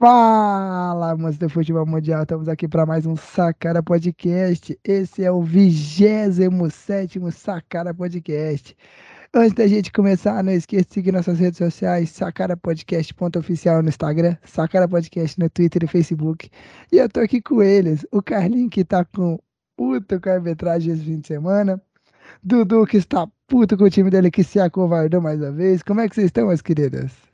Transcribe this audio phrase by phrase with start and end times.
[0.00, 4.80] Fala, amantes do futebol mundial, estamos aqui para mais um Sacara Podcast.
[4.82, 8.74] Esse é o 27 Sacara Podcast.
[9.34, 13.90] Antes da gente começar, não esqueça de seguir nossas redes sociais, Sacara Podcast oficial no
[13.90, 16.48] Instagram, Sacara Podcast no Twitter e Facebook.
[16.90, 19.38] E eu tô aqui com eles, o Carlinho que tá com
[19.76, 21.78] puta com a arbitragem esse fim de semana,
[22.42, 25.82] Dudu que está puto com o time dele que se acovardou mais uma vez.
[25.82, 27.29] Como é que vocês estão, meus queridas?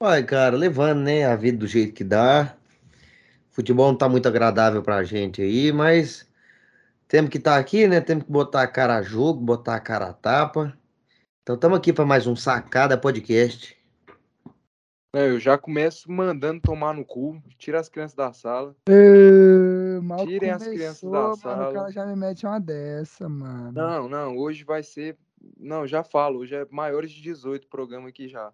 [0.00, 2.56] Uai, cara, levando, né, a vida do jeito que dá.
[3.50, 6.24] Futebol não tá muito agradável pra gente aí, mas
[7.08, 8.00] temos que estar tá aqui, né?
[8.00, 10.72] Temos que botar a cara a jogo, botar a cara a tapa.
[11.42, 13.76] Então estamos aqui para mais um Sacada Podcast.
[15.16, 18.76] É, eu já começo mandando tomar no cu, tira as crianças da sala.
[20.00, 21.70] mal Tirem começou, as crianças da sala.
[21.70, 23.72] O cara já me mete uma dessa, mano.
[23.72, 25.18] Não, não, hoje vai ser.
[25.58, 28.52] Não, já falo, hoje é maiores de 18 programa aqui já.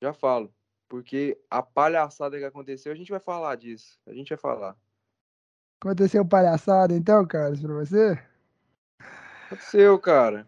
[0.00, 0.52] Já falo.
[0.88, 3.98] Porque a palhaçada que aconteceu, a gente vai falar disso.
[4.06, 4.76] A gente vai falar.
[5.80, 8.18] Aconteceu palhaçada então, Carlos, pra você?
[9.46, 10.46] Aconteceu, cara.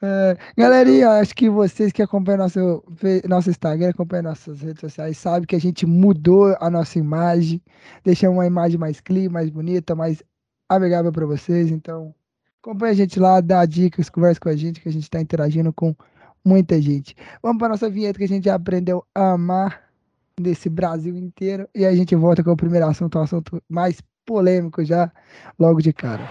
[0.00, 2.84] É, galerinha, acho que vocês que acompanham nosso,
[3.28, 7.60] nosso Instagram, acompanham nossas redes sociais, sabem que a gente mudou a nossa imagem,
[8.04, 10.22] deixamos uma imagem mais clean, mais bonita, mais
[10.68, 11.72] amigável para vocês.
[11.72, 12.14] Então,
[12.62, 15.72] acompanha a gente lá, dá dicas, conversa com a gente, que a gente está interagindo
[15.72, 15.96] com
[16.48, 17.14] muita gente.
[17.42, 19.82] Vamos para nossa vinheta que a gente já aprendeu a amar
[20.40, 21.68] nesse Brasil inteiro.
[21.74, 25.12] E a gente volta com o primeiro assunto, o assunto mais polêmico já,
[25.58, 26.28] logo de cara.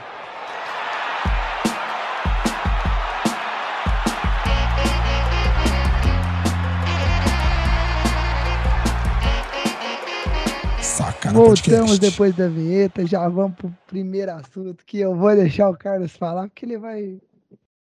[11.34, 16.16] Voltamos depois da vinheta, já vamos pro primeiro assunto que eu vou deixar o Carlos
[16.16, 17.20] falar, porque ele vai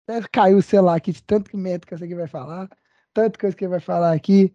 [0.07, 2.69] até caiu o celular aqui de tanto que medo que aqui vai falar.
[3.13, 4.53] Tanta coisa que ele vai falar aqui.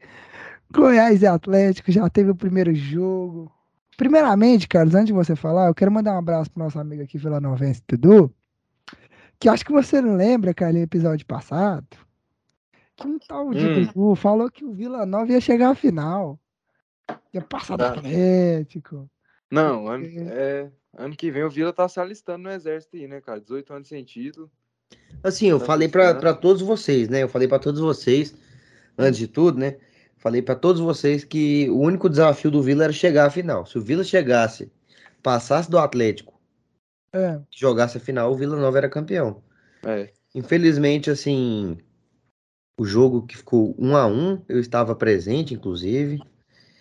[0.73, 3.53] Goiás e Atlético já teve o primeiro jogo.
[3.99, 7.19] Primeiramente, Carlos, antes de você falar, eu quero mandar um abraço pro nosso amigo aqui,
[7.19, 8.35] Vila Novense Dudu.
[9.39, 11.87] Que acho que você não lembra, cara, no episódio passado.
[12.97, 13.85] Que um tal de hum.
[13.85, 16.41] Dudu falou que o Vila Nova ia chegar à final.
[17.35, 19.11] Ia passar do Atlético.
[19.51, 23.21] Não, ano, é, ano que vem o Vila tá se alistando no exército aí, né,
[23.21, 23.39] cara?
[23.39, 24.51] 18 anos sem título.
[25.23, 27.23] Assim, eu tá falei para todos vocês, né?
[27.23, 28.35] Eu falei para todos vocês,
[28.99, 29.77] antes de tudo, né?
[30.19, 33.67] Falei para todos vocês que o único desafio do Vila era chegar à final.
[33.67, 34.71] Se o Vila chegasse,
[35.23, 36.41] passasse do Atlético,
[37.15, 37.41] é.
[37.51, 39.43] jogasse a final, o Vila Nova era campeão.
[39.85, 40.11] É.
[40.35, 41.77] Infelizmente, assim,
[42.79, 46.21] o jogo que ficou um a um, eu estava presente, inclusive.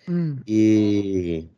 [0.08, 0.36] Hum.
[0.46, 1.48] E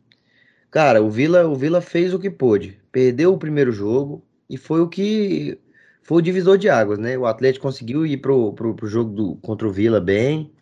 [0.71, 2.81] cara, o Vila, o Vila fez o que pôde.
[2.91, 5.59] Perdeu o primeiro jogo e foi o que
[6.05, 7.19] foi o divisor de águas, né?
[7.19, 10.53] O Atlético conseguiu ir pro, pro, pro jogo do, contra o Vila bem,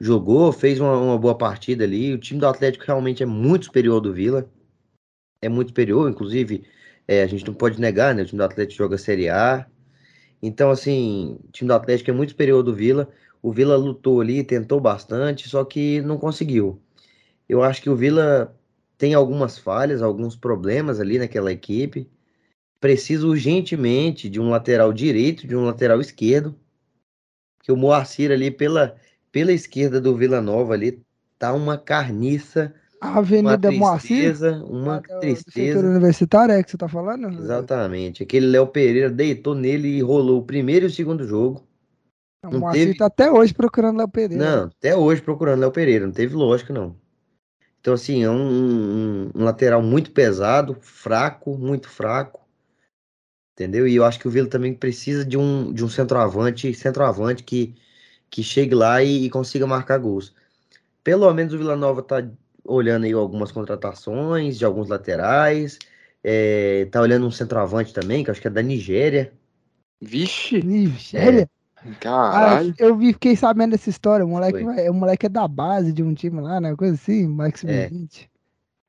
[0.00, 2.14] jogou, fez uma, uma, boa partida ali.
[2.14, 4.48] O time do Atlético realmente é muito superior do Vila,
[5.42, 6.64] é muito superior, inclusive
[7.08, 8.22] é, a gente não pode negar, né?
[8.22, 9.66] O time do Atlético joga Série A.
[10.42, 13.08] Então, assim, o time do Atlético é muito superior do Vila.
[13.42, 16.80] O Vila lutou ali, tentou bastante, só que não conseguiu.
[17.48, 18.56] Eu acho que o Vila
[18.98, 22.08] tem algumas falhas, alguns problemas ali naquela equipe
[22.80, 26.54] precisa urgentemente de um lateral direito, de um lateral esquerdo.
[27.62, 28.96] Que o Moacir ali pela,
[29.32, 31.02] pela esquerda do Vila Nova ali
[31.38, 32.72] tá uma carniça.
[33.00, 34.72] A Avenida uma tristeza, Moacir?
[34.72, 35.80] Uma é, tristeza.
[35.80, 37.28] universitário é que você tá falando?
[37.28, 38.22] Exatamente.
[38.22, 41.66] Aquele Léo Pereira deitou nele e rolou o primeiro e o segundo jogo.
[42.44, 42.98] O Moacir teve...
[42.98, 44.44] tá até hoje procurando Léo Pereira.
[44.44, 46.06] Não, até hoje procurando Léo Pereira.
[46.06, 46.96] Não teve lógica, não.
[47.80, 52.45] Então, assim, é um, um, um lateral muito pesado, fraco, muito fraco
[53.56, 53.88] entendeu?
[53.88, 57.74] E eu acho que o Vila também precisa de um, de um centroavante, centroavante que,
[58.30, 60.34] que chegue lá e, e consiga marcar gols.
[61.02, 62.22] Pelo menos o Vila Nova tá
[62.62, 65.78] olhando aí algumas contratações de alguns laterais,
[66.22, 69.32] é, tá olhando um centroavante também, que acho que é da Nigéria.
[70.00, 70.62] Vixe!
[70.62, 71.42] Nigéria?
[71.42, 71.56] É.
[72.00, 72.74] Caralho.
[72.78, 74.26] Ah, eu vi, fiquei sabendo dessa história.
[74.26, 76.74] O moleque, vai, o moleque é da base de um time lá, né?
[76.74, 78.24] Coisa assim, sub-20.
[78.24, 78.28] É.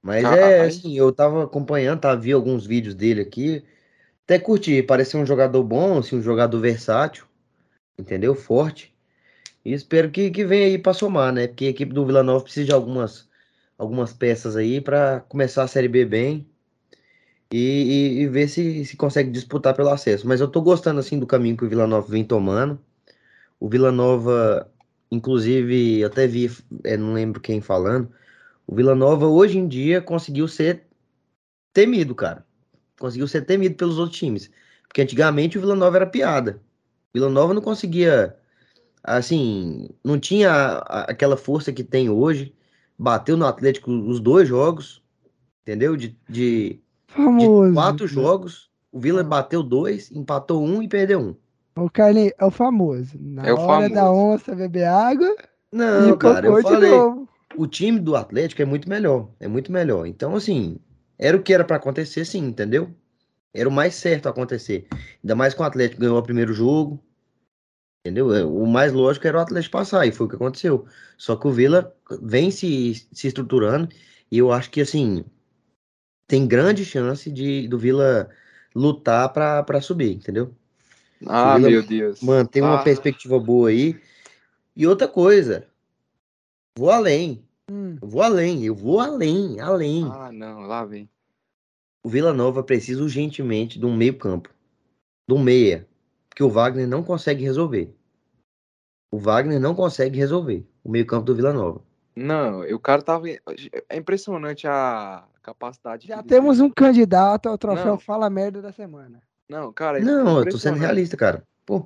[0.02, 0.42] Mas Caralho.
[0.42, 2.16] é assim, eu tava acompanhando, tá?
[2.16, 3.64] Vi alguns vídeos dele aqui.
[4.28, 7.26] Até curti, parece um jogador bom, assim, um jogador versátil,
[7.98, 8.36] entendeu?
[8.36, 8.94] Forte.
[9.64, 11.48] E espero que, que venha aí para somar, né?
[11.48, 13.30] Porque a equipe do Vila Nova precisa de algumas,
[13.78, 16.46] algumas peças aí para começar a Série B bem
[17.50, 20.28] e, e, e, ver se, se consegue disputar pelo acesso.
[20.28, 22.78] Mas eu tô gostando, assim, do caminho que o Vila Nova vem tomando.
[23.60, 24.70] O Vila Nova,
[25.10, 26.52] inclusive, eu até vi,
[26.84, 28.12] é, não lembro quem falando,
[28.68, 30.84] o Vila Nova hoje em dia conseguiu ser
[31.74, 32.47] temido, cara
[33.00, 34.50] conseguiu ser temido pelos outros times.
[34.88, 36.62] Porque antigamente o Vila Nova era piada.
[37.10, 38.36] O Vila Nova não conseguia,
[39.04, 40.78] assim, não tinha
[41.08, 42.54] aquela força que tem hoje
[42.98, 45.04] bateu no Atlético os dois jogos,
[45.62, 45.96] entendeu?
[45.96, 46.80] De, de,
[47.16, 51.36] de quatro jogos, o Vila bateu dois, empatou um e perdeu um.
[51.76, 53.16] O Carlinhos é o famoso.
[53.20, 53.94] Na é o hora famoso.
[53.94, 55.36] da onça beber água.
[55.72, 56.92] Não, cara, eu falei.
[57.56, 59.30] O time do Atlético é muito melhor.
[59.40, 60.08] É muito melhor.
[60.08, 60.80] Então, assim,
[61.18, 62.94] era o que era para acontecer, sim, entendeu?
[63.54, 64.88] Era o mais certo acontecer.
[65.24, 67.04] Ainda mais com o Atlético ganhou o primeiro jogo.
[68.06, 68.34] Entendeu?
[68.34, 70.86] É, o mais lógico era o Atlético passar, e foi o que aconteceu.
[71.18, 73.90] Só que o Vila vem se, se estruturando,
[74.32, 75.26] e eu acho que, assim,
[76.28, 78.30] tem grande chance de do Vila
[78.76, 80.54] lutar para subir, entendeu?
[81.26, 82.22] Ah, meu Deus.
[82.22, 82.66] Manter ah.
[82.66, 84.00] uma perspectiva boa aí.
[84.76, 85.68] E outra coisa,
[86.78, 87.47] vou além.
[87.70, 87.98] Hum.
[88.02, 90.10] Vou além, eu vou além, além.
[90.12, 91.10] Ah, não, lá vem.
[92.04, 94.50] O Vila Nova precisa urgentemente de um meio-campo,
[95.28, 95.88] de um meia,
[96.34, 97.94] que o Wagner não consegue resolver.
[99.12, 101.82] O Wagner não consegue resolver o meio-campo do Vila Nova.
[102.16, 103.30] Não, o cara tava.
[103.30, 106.08] É impressionante a capacidade.
[106.08, 108.00] Já temos um candidato ao troféu não.
[108.00, 109.22] Fala Merda da semana.
[109.48, 110.00] Não, cara.
[110.00, 111.44] É não, eu tô sendo realista, cara.
[111.66, 111.86] Pô.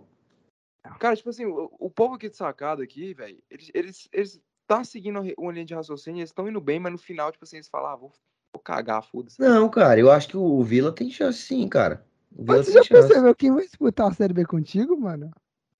[0.99, 4.83] Cara, tipo assim, o, o povo aqui de sacada aqui, velho, eles, eles, eles tá
[4.83, 7.67] seguindo uma linha de raciocínio, eles estão indo bem, mas no final, tipo assim, eles
[7.67, 8.11] falam, ah, vou,
[8.53, 9.39] vou cagar, foda-se.
[9.39, 12.05] Não, cara, eu acho que o Vila tem chance sim, cara.
[12.35, 13.07] O Vila mas você já chance.
[13.07, 15.31] percebeu quem vai disputar a Série B contigo, mano?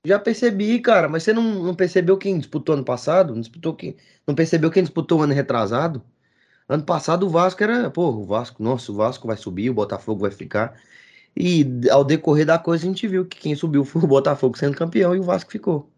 [0.03, 3.33] Já percebi, cara, mas você não, não percebeu quem disputou ano passado?
[3.33, 3.95] Não, disputou quem,
[4.25, 6.03] não percebeu quem disputou ano retrasado?
[6.67, 10.21] Ano passado o Vasco era, pô, o Vasco, nossa, o Vasco vai subir, o Botafogo
[10.21, 10.79] vai ficar.
[11.35, 14.75] E ao decorrer da coisa a gente viu que quem subiu foi o Botafogo sendo
[14.77, 15.89] campeão e o Vasco ficou.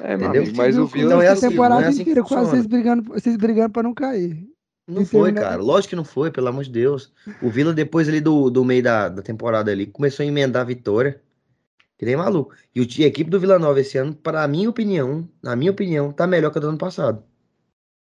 [0.00, 0.42] É, Entendeu?
[0.42, 3.36] Amigo, mas o Vila então é assim, temporada é assim inteira quase vocês brigando, vocês
[3.36, 4.48] brigando para não cair.
[4.88, 5.62] Não foi, cara.
[5.62, 7.12] Lógico que não foi, pelo amor de Deus.
[7.40, 10.66] O Vila, depois ali do, do meio da, da temporada ali, começou a emendar a
[10.66, 11.20] vitória.
[11.98, 12.54] Que nem maluco.
[12.74, 15.70] E o, a equipe do Vila Nova esse ano, para a minha opinião, na minha
[15.70, 17.22] opinião, tá melhor que a do ano passado.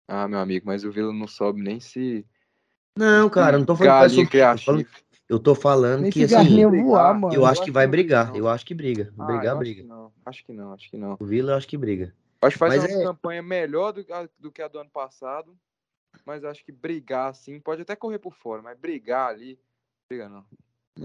[0.07, 2.25] Ah, meu amigo, mas o Vila não sobe nem se.
[2.97, 4.88] Não, cara, não tô falando que vai subir.
[5.29, 7.33] Eu tô falando Nem que assim, voar, mano.
[7.33, 8.33] eu acho que vai brigar.
[8.33, 9.13] Eu acho que briga.
[9.18, 9.81] Ah, brigar, briga.
[9.81, 10.12] Acho que, não.
[10.25, 11.18] acho que não, acho que não.
[11.19, 12.13] O Vila eu acho que briga.
[12.41, 13.06] Acho que faz mas uma é...
[13.06, 14.06] campanha melhor do,
[14.39, 15.57] do que a do ano passado.
[16.25, 19.59] Mas acho que brigar assim, pode até correr por fora, mas brigar ali,
[20.09, 20.44] briga não.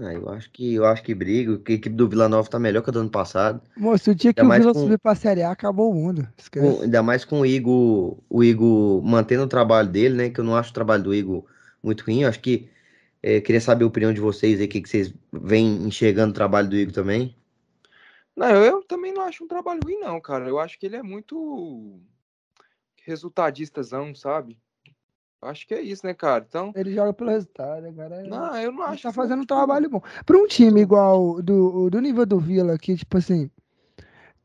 [0.01, 2.57] Ah, eu acho que eu acho que briga, que a equipe do Vila Nova tá
[2.57, 3.61] melhor que a do ano passado.
[3.77, 4.79] Moço, o dia que ainda o Vila com...
[4.79, 6.27] subir pra Série A, acabou o mundo.
[6.51, 10.29] Com, ainda mais com o Igor, o Igor mantendo o trabalho dele, né?
[10.29, 11.45] Que eu não acho o trabalho do Igor
[11.83, 12.23] muito ruim.
[12.23, 12.69] Eu acho que
[13.23, 16.35] é, queria saber a opinião de vocês aí, o que, que vocês vêm enxergando o
[16.35, 17.33] trabalho do Igor também.
[18.35, 20.47] Não, eu também não acho um trabalho ruim, não, cara.
[20.49, 22.01] Eu acho que ele é muito
[23.05, 24.59] resultadistazão, sabe?
[25.41, 26.45] Eu acho que é isso, né, cara?
[26.47, 26.73] Então.
[26.75, 28.23] Ele joga pelo resultado, né, cara.
[28.23, 29.03] Não, eu não acho.
[29.03, 30.01] Tá fazendo um trabalho bom.
[30.25, 33.49] Para um time igual do, do nível do Vila, que, tipo assim,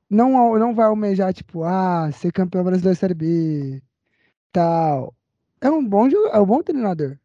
[0.09, 3.83] não, não vai almejar, tipo, ah, ser campeão brasileiro da Série B,
[4.53, 5.15] tal.
[5.61, 7.19] É um bom, é um bom treinador.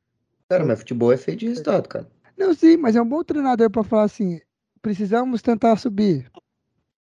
[0.58, 2.08] Cara, mas futebol é feito de resultado, cara.
[2.38, 4.40] Não, sim, mas é um bom treinador pra falar assim:
[4.82, 6.32] precisamos tentar subir.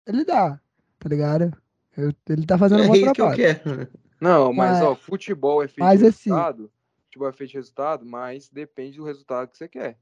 [0.05, 0.59] Ele dá,
[0.99, 1.55] tá ligado?
[1.95, 3.35] Eu, ele tá fazendo é um bom isso trabalho.
[3.35, 3.89] que eu quero.
[4.19, 6.71] Não, mas, mas ó, futebol é feito de assim, resultado.
[7.05, 9.97] Futebol é feito de resultado, mas depende do resultado que você quer.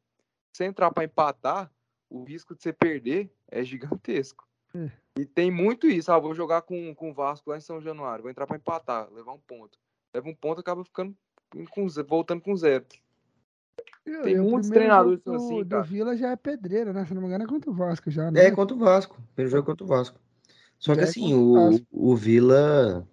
[0.51, 1.71] Se você entrar pra empatar,
[2.09, 4.47] o risco de você perder é gigantesco.
[4.75, 4.91] É.
[5.17, 6.11] E tem muito isso.
[6.11, 8.21] Ah, vou jogar com, com o Vasco lá em São Januário.
[8.21, 9.77] Vou entrar pra empatar, levar um ponto.
[10.13, 11.15] Leva um ponto acaba ficando
[11.69, 12.85] com, voltando com zero.
[14.03, 15.83] Tem muitos treinadores do, assim, cara.
[15.83, 17.05] Do Vila já é pedreira, né?
[17.05, 18.45] Se não me engano, é contra o Vasco já, né?
[18.45, 19.21] É, contra o Vasco.
[19.35, 20.19] Primeiro jogo é contra o Vasco.
[20.79, 23.07] Só que é assim, o, o Vila.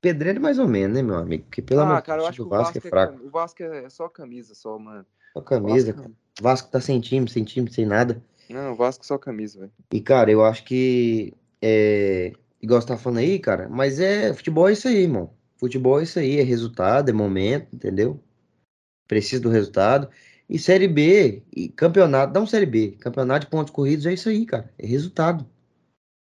[0.00, 1.44] Pedreiro mais ou menos, né, meu amigo?
[1.44, 3.26] Porque pelo ah, amor cara, eu acho que o Vasco, é, é fraco.
[3.26, 5.04] O Vasco é só camisa, só, mano.
[5.32, 6.02] Só camisa, Vasco...
[6.02, 6.14] cara.
[6.38, 8.22] O Vasco tá sem time, sem time, sem nada.
[8.48, 9.72] Não, o Vasco só camisa, velho.
[9.92, 11.34] E, cara, eu acho que.
[11.60, 12.32] É...
[12.60, 14.32] Igual você tá falando aí, cara, mas é.
[14.34, 15.30] Futebol é isso aí, irmão.
[15.56, 18.22] Futebol é isso aí, é resultado, é momento, entendeu?
[19.08, 20.08] Precisa do resultado.
[20.48, 24.46] E Série B, e campeonato, não Série B, campeonato de pontos corridos é isso aí,
[24.46, 24.70] cara.
[24.78, 25.44] É resultado.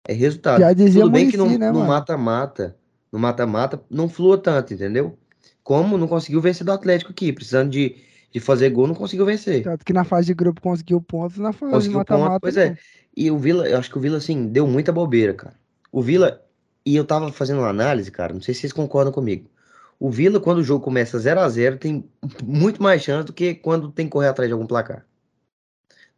[0.09, 0.61] É resultado.
[0.61, 2.77] Já dizia Tudo bem que no né, mata-mata,
[3.13, 5.19] no mata-mata, não flua tanto, entendeu?
[5.63, 7.97] Como não conseguiu vencer do Atlético aqui, precisando de,
[8.33, 9.63] de fazer gol, não conseguiu vencer.
[9.63, 12.41] Tanto que na fase de grupo conseguiu pontos, na fase conseguiu de mata-mata.
[12.41, 12.77] Pois é.
[13.17, 15.55] E o Vila, eu acho que o Vila, assim, deu muita bobeira, cara.
[15.91, 16.43] O Vila,
[16.85, 19.49] e eu tava fazendo uma análise, cara, não sei se vocês concordam comigo.
[19.99, 22.09] O Vila, quando o jogo começa 0 a 0 tem
[22.45, 25.07] muito mais chance do que quando tem que correr atrás de algum placar.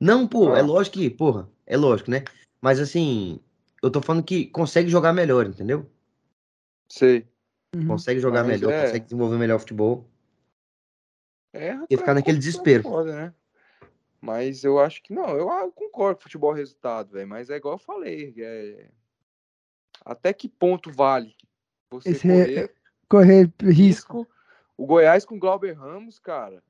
[0.00, 0.58] Não, pô, é ah.
[0.58, 2.24] é lógico que, porra, é lógico, né?
[2.60, 3.40] Mas assim,
[3.82, 5.88] eu tô falando que consegue jogar melhor, entendeu?
[6.90, 7.26] Sei.
[7.74, 7.86] Uhum.
[7.86, 8.84] Consegue jogar Mas melhor, é...
[8.86, 10.08] consegue desenvolver melhor o futebol.
[11.52, 12.82] É, e ficar naquele desespero.
[12.82, 13.34] Foda, né?
[14.20, 17.28] Mas eu acho que não, eu concordo com futebol é resultado, velho.
[17.28, 18.34] Mas é igual eu falei.
[18.36, 18.88] É...
[20.04, 21.34] Até que ponto vale
[21.90, 22.74] você Esse correr
[23.08, 24.26] correr risco.
[24.76, 26.62] O Goiás com o Glauber Ramos, cara.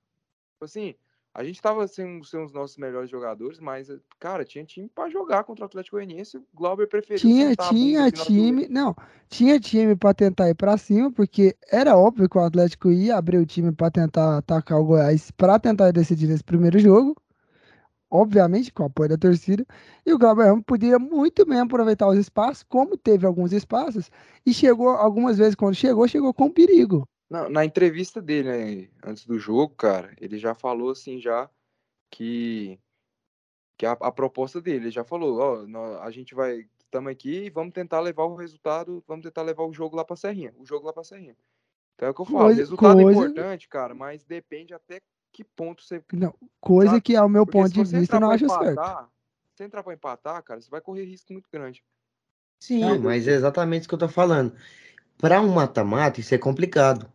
[0.52, 0.94] Tipo assim,
[1.34, 5.44] a gente tava sem, sem os nossos melhores jogadores, mas, cara, tinha time para jogar
[5.44, 6.36] contra o Atlético Goianiense.
[6.36, 7.20] O Glauber preferiu.
[7.20, 8.66] Tinha, tinha time.
[8.68, 8.96] Não,
[9.28, 13.38] tinha time para tentar ir para cima, porque era óbvio que o Atlético ia abrir
[13.38, 17.14] o time para tentar atacar o Goiás, para tentar decidir nesse primeiro jogo.
[18.10, 19.66] Obviamente, com o apoio da torcida.
[20.04, 24.10] E o Glauber Ramos podia muito bem aproveitar os espaços, como teve alguns espaços,
[24.46, 27.06] e chegou, algumas vezes, quando chegou, chegou com perigo.
[27.28, 31.50] Não, na entrevista dele, né, antes do jogo, cara, ele já falou assim já
[32.10, 32.78] que
[33.76, 37.50] que a, a proposta dele, ele já falou, ó, a gente vai, estamos aqui e
[37.50, 40.84] vamos tentar levar o resultado, vamos tentar levar o jogo lá para Serrinha, o jogo
[40.84, 41.36] lá para Serrinha.
[41.94, 43.08] Então é o que eu falo, coisa, resultado coisa...
[43.08, 45.00] é importante, cara, mas depende até
[45.32, 47.02] que ponto você Não, coisa sabe?
[47.02, 49.10] que ao meu Porque ponto de vista eu não acho empatar, certo.
[49.54, 51.82] Se entrar para empatar, cara, você vai correr risco muito grande.
[52.60, 54.52] Sim, é, mas é exatamente isso que eu tô falando.
[55.18, 57.10] Para um mata-mata, isso é complicado.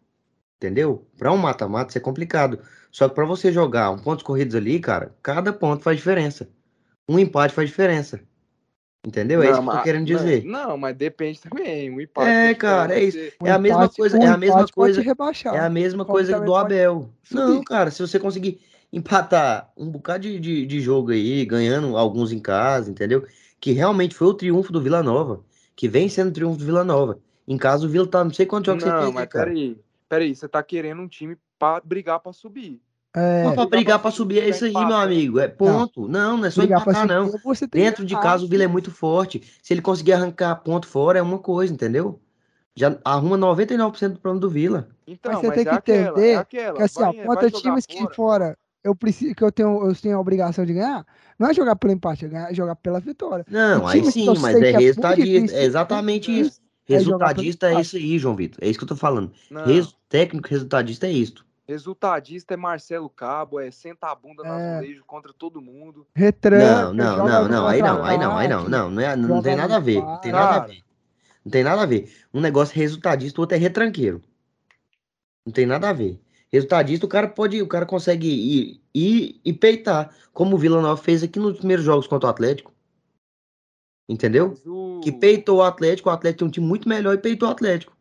[0.57, 1.05] Entendeu?
[1.17, 2.59] Para um mata-mata isso é complicado.
[2.91, 6.49] Só que para você jogar um pontos corridos ali, cara, cada ponto faz diferença.
[7.07, 8.21] Um empate faz diferença.
[9.05, 9.39] Entendeu?
[9.39, 10.45] Não, é isso que eu tô querendo dizer.
[10.45, 11.91] Não, não, mas depende também.
[11.91, 12.29] Um empate.
[12.29, 13.17] É, cara, é isso.
[13.43, 14.17] É a mesma empate, coisa.
[14.17, 15.01] Um é a mesma coisa.
[15.53, 17.09] É a mesma coisa do Abel.
[17.29, 22.31] Não, cara, se você conseguir empatar um bocado de, de, de, jogo aí, ganhando alguns
[22.31, 23.25] em casa, entendeu?
[23.59, 25.43] Que realmente foi o triunfo do Vila Nova.
[25.75, 27.19] Que vem sendo o triunfo do Vila Nova.
[27.47, 29.45] Em casa o Vila tá, não sei quantos jogos não, você fez, mas cara.
[29.45, 29.77] Peraí
[30.13, 32.79] peraí, você tá querendo um time para brigar para subir.
[33.15, 33.43] É...
[33.43, 35.39] Mas pra brigar para subir é isso aí, meu amigo.
[35.39, 36.07] É ponto.
[36.07, 37.31] Não, não, é só brigar empatar, não.
[37.71, 39.41] Dentro de casa o Vila é muito forte.
[39.61, 42.19] Se ele conseguir arrancar ponto fora, é uma coisa, entendeu?
[42.75, 44.89] Já arruma 99% do plano do Vila.
[45.05, 46.77] Então, mas você mas tem é que aquela, entender é aquela.
[46.77, 48.07] que assim, vai, ó, contra times fora.
[48.07, 51.05] que fora eu preciso que eu tenho, eu tenho a obrigação de ganhar,
[51.39, 53.45] não é jogar pelo empate, é, ganhar, é jogar pela vitória.
[53.49, 56.61] Não, aí sim, mas é, é resultadista, é exatamente isso.
[56.85, 58.59] Resultadista é, é isso aí, João Vitor.
[58.61, 59.31] É isso que eu tô falando.
[59.65, 59.95] Res...
[60.09, 61.45] Técnico resultadista é isso.
[61.65, 64.77] Resultadista é Marcelo Cabo, é senta a bunda no é.
[64.77, 66.05] azulejo contra todo mundo.
[66.13, 66.65] Retranca.
[66.65, 69.55] Não, não, não, não, aí não, aí não, aí não, não, não, é, não tem
[69.55, 70.01] nada a ver.
[70.01, 70.83] Não tem nada a ver.
[71.45, 72.13] Não tem nada a ver.
[72.33, 74.21] Um negócio resultadista, o outro é retranqueiro.
[75.45, 76.19] Não tem nada a ver.
[76.51, 81.01] Resultadista, o cara pode, o cara consegue ir, ir e peitar, como o Vila Nova
[81.01, 82.73] fez aqui nos primeiros jogos contra o Atlético.
[84.07, 84.53] Entendeu?
[84.65, 84.99] O...
[85.01, 87.95] Que peitou o Atlético, o Atlético tem um time muito melhor e peitou o Atlético.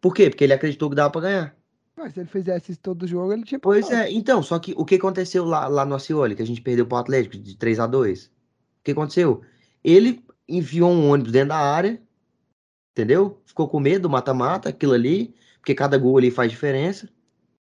[0.00, 0.28] Por quê?
[0.28, 1.56] Porque ele acreditou que dava pra ganhar.
[1.96, 4.84] Mas se ele fizesse isso todo jogo, ele tinha Pois é, então, só que o
[4.84, 7.86] que aconteceu lá, lá no Acioli, que a gente perdeu pro Atlético de 3 a
[7.86, 8.30] 2 O
[8.84, 9.42] que aconteceu?
[9.82, 12.00] Ele enfiou um ônibus dentro da área,
[12.92, 13.40] entendeu?
[13.46, 17.08] Ficou com medo do mata-mata, aquilo ali, porque cada gol ali faz diferença.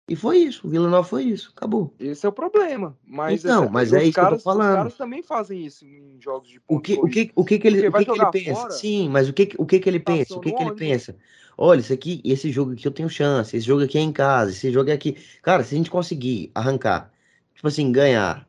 [0.08, 1.94] E foi isso, o Vila Nova foi isso, acabou.
[1.98, 2.98] Esse é o problema.
[3.08, 4.70] Mas não, mas é isso caras, que eu tô falando.
[4.72, 6.78] Os caras também fazem isso em jogos de ponto.
[6.78, 8.62] O que, o que, o que, que ele, o que, que ele pensa?
[8.62, 10.36] Fora, Sim, mas o que, o que, que ele pensa?
[10.36, 11.16] O que, que ele pensa?
[11.58, 14.52] Olha, isso aqui, esse jogo aqui eu tenho chance, esse jogo aqui é em casa,
[14.52, 15.16] esse jogo é aqui.
[15.42, 17.10] Cara, se a gente conseguir arrancar,
[17.56, 18.46] tipo assim, ganhar,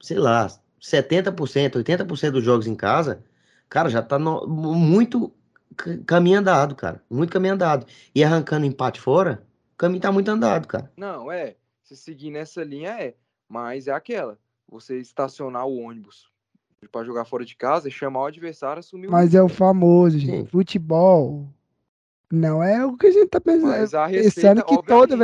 [0.00, 0.48] sei lá,
[0.80, 3.22] 70%, 80% dos jogos em casa,
[3.68, 5.32] cara, já tá no, muito
[6.06, 7.00] caminho andado, cara.
[7.08, 7.86] Muito caminho andado.
[8.12, 9.46] E arrancando empate fora
[9.78, 10.92] caminho tá muito andado, cara.
[10.96, 11.56] Não, é.
[11.82, 13.14] Se seguir nessa linha, é.
[13.48, 14.38] Mas é aquela.
[14.68, 16.30] Você estacionar o ônibus
[16.92, 19.10] para jogar fora de casa e chamar o adversário assumir o.
[19.10, 20.50] Mas é o famoso, gente.
[20.50, 21.48] Futebol.
[22.30, 23.70] Não é o que a gente tá pensando.
[23.70, 25.16] Mas a receita, pensando que todo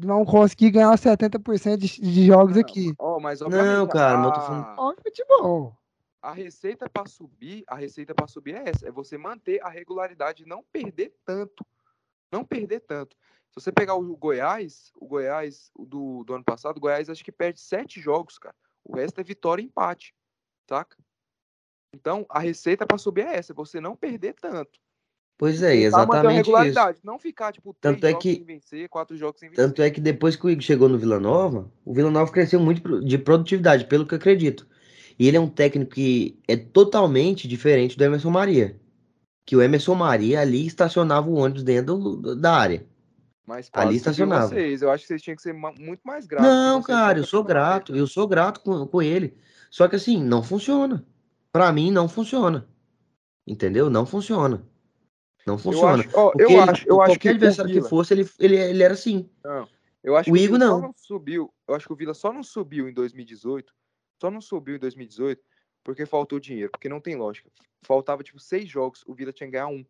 [0.00, 2.92] vão conseguir ganhar 70% de, de jogos não, aqui.
[2.98, 4.22] Oh, mas não, cara, a...
[4.22, 4.74] não tô falando.
[4.76, 5.76] Ó, futebol.
[6.20, 10.46] A receita para subir, a receita para subir é essa, é você manter a regularidade,
[10.46, 11.64] não perder tanto.
[12.30, 13.16] Não perder tanto.
[13.56, 17.30] Se você pegar o Goiás, o Goiás do, do ano passado, o Goiás acho que
[17.30, 18.54] perde sete jogos, cara.
[18.84, 20.12] O resto é vitória e empate,
[20.68, 20.96] saca?
[21.94, 24.80] Então, a receita para subir é essa, é você não perder tanto.
[25.38, 27.00] Pois é, exatamente isso.
[27.04, 29.64] Não ficar, tipo, três tanto é que, sem vencer, quatro jogos sem vencer.
[29.64, 32.58] Tanto é que depois que o Igor chegou no Vila Nova, o Vila Nova cresceu
[32.58, 34.66] muito de produtividade, pelo que eu acredito.
[35.16, 38.80] E ele é um técnico que é totalmente diferente do Emerson Maria.
[39.46, 42.84] Que o Emerson Maria ali estacionava o ônibus dentro do, da área.
[43.46, 44.48] Mas ali estacionava.
[44.48, 44.82] Vocês.
[44.82, 46.48] Eu acho que vocês tinham que ser muito mais gratos.
[46.48, 47.94] Não, cara, eu sou grato.
[47.94, 49.36] Eu sou grato com, com ele.
[49.70, 51.06] Só que assim, não funciona.
[51.52, 52.66] Para mim, não funciona.
[53.46, 53.90] Entendeu?
[53.90, 54.66] Não funciona.
[55.46, 56.02] Não funciona.
[56.02, 58.82] Eu acho, oh, eu ele, acho, eu acho que adversário que fosse, ele, ele, ele
[58.82, 59.28] era assim.
[59.44, 59.68] Não,
[60.02, 60.80] eu acho o Igor não.
[60.80, 61.52] não subiu.
[61.68, 63.72] Eu acho que o Vila só não subiu em 2018.
[64.20, 65.42] Só não subiu em 2018
[65.84, 67.50] porque faltou dinheiro, porque não tem lógica.
[67.82, 69.84] Faltava tipo seis jogos, o Vila tinha que ganhar um.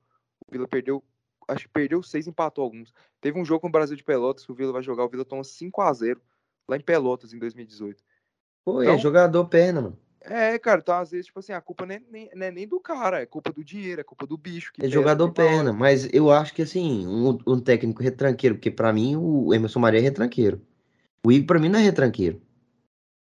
[0.46, 1.02] O Vila perdeu
[1.48, 2.92] acho que perdeu seis, empatou alguns.
[3.20, 5.44] Teve um jogo no Brasil de Pelotas que o Vila vai jogar, o Vila toma
[5.44, 6.20] 5 a 0
[6.68, 8.02] lá em Pelotas em 2018.
[8.64, 9.98] Pô, é então, é jogador perna, mano.
[10.26, 12.66] É, cara, então às vezes, tipo assim, a culpa não é nem, não é nem
[12.66, 14.72] do cara, é culpa do dinheiro, é culpa do bicho.
[14.80, 19.16] é jogador pena, mas eu acho que assim, um, um técnico retranqueiro, porque para mim
[19.16, 20.62] o Emerson Maria é retranqueiro.
[21.24, 22.40] O Igor pra mim não é retranqueiro.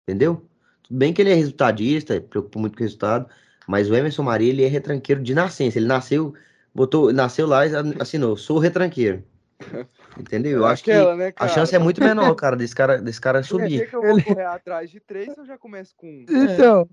[0.08, 0.46] Entendeu?
[0.84, 3.28] Tudo bem que ele é resultadista, preocupa muito com o resultado,
[3.68, 5.80] mas o Emerson Maria ele é retranqueiro de nascença.
[5.80, 6.36] Ele nasceu,
[6.74, 9.24] botou, nasceu lá e assinou, sou retranqueiro.
[10.18, 10.60] Entendeu?
[10.60, 13.44] Eu acho Aquela, que né, a chance é muito menor, cara, desse cara, desse cara
[13.44, 13.90] subir.
[13.90, 16.26] que eu vou correr atrás de três, eu já começo com.
[16.28, 16.90] Então,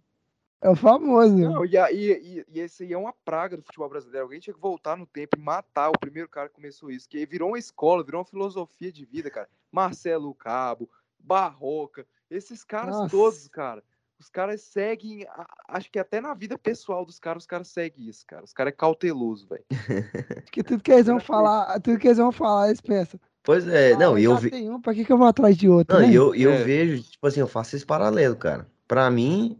[0.60, 1.36] é o famoso.
[1.36, 4.24] Não, e, e, e, esse aí é uma praga do futebol brasileiro.
[4.24, 7.08] Alguém tinha que voltar no tempo e matar o primeiro cara que começou isso.
[7.08, 9.48] Que virou uma escola, virou uma filosofia de vida, cara.
[9.70, 13.10] Marcelo Cabo, Barroca, esses caras Nossa.
[13.10, 13.82] todos, cara.
[14.20, 15.24] Os caras seguem,
[15.68, 18.42] acho que até na vida pessoal dos caras, os caras seguem isso, cara.
[18.42, 19.64] Os caras é cauteloso, velho.
[20.50, 23.20] que tudo que eles vão falar, tudo que eles vão falar, eles pensam.
[23.44, 24.50] Pois é, ah, não, e eu vi.
[24.50, 25.98] Tem um, pra que, que eu vou atrás de outro?
[25.98, 26.12] Não, né?
[26.12, 26.64] eu, eu é.
[26.64, 28.66] vejo, tipo assim, eu faço esse paralelo, cara.
[28.86, 29.58] Pra mim,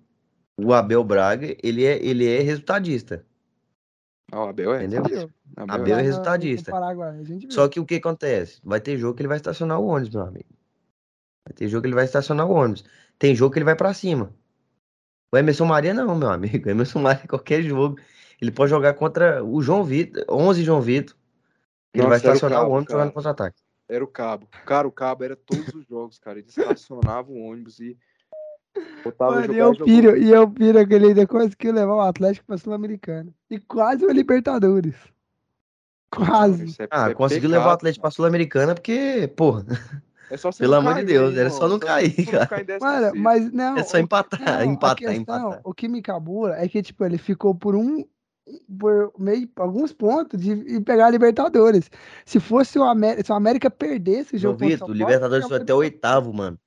[0.59, 3.25] o Abel Braga, ele é, ele é resultadista.
[4.31, 4.85] Ah, o Abel é.
[4.85, 5.31] Entendeu?
[5.57, 6.73] Abel, Abel é resultadista.
[7.49, 8.61] Só que o que acontece?
[8.63, 10.49] Vai ter jogo que ele vai estacionar o ônibus, meu amigo.
[11.47, 12.85] Vai ter jogo que ele vai estacionar o ônibus.
[13.19, 14.35] Tem jogo que ele vai para cima.
[15.33, 16.67] O Emerson Maria não, meu amigo.
[16.69, 17.99] O Emerson Maria, qualquer jogo,
[18.41, 21.17] ele pode jogar contra o João Vitor, 11 João Vitor.
[21.93, 23.63] Ele Nossa, vai estacionar o, cabo, o ônibus jogando contra-ataque.
[23.89, 24.47] Era o cabo.
[24.67, 26.39] Cara, o cabo era todos os jogos, cara.
[26.39, 27.97] Ele estacionava o ônibus e
[29.03, 32.47] botava Mano, e eu piro, e eu piro que ele ainda conseguiu levar o Atlético
[32.47, 33.33] pra Sul-Americana.
[33.51, 34.95] E quase o Libertadores.
[36.11, 36.75] Quase.
[36.79, 39.65] É, ah, é conseguiu levar o Atlético pra Sul-Americana porque, porra.
[40.31, 42.79] É só Pelo amor de Deus, aí, era só não cair, cara.
[42.81, 43.77] Mano, mas não.
[43.77, 45.61] É só empatar, não, empatar, questão, empatar.
[45.65, 48.05] O que me cabula é que, tipo, ele ficou por um.
[48.79, 51.91] Por meio, alguns pontos de pegar a Libertadores.
[52.25, 54.59] Se fosse o América, se o América perdesse o jogo.
[54.59, 56.59] Vitor, o Libertadores foi até o oitavo, mano.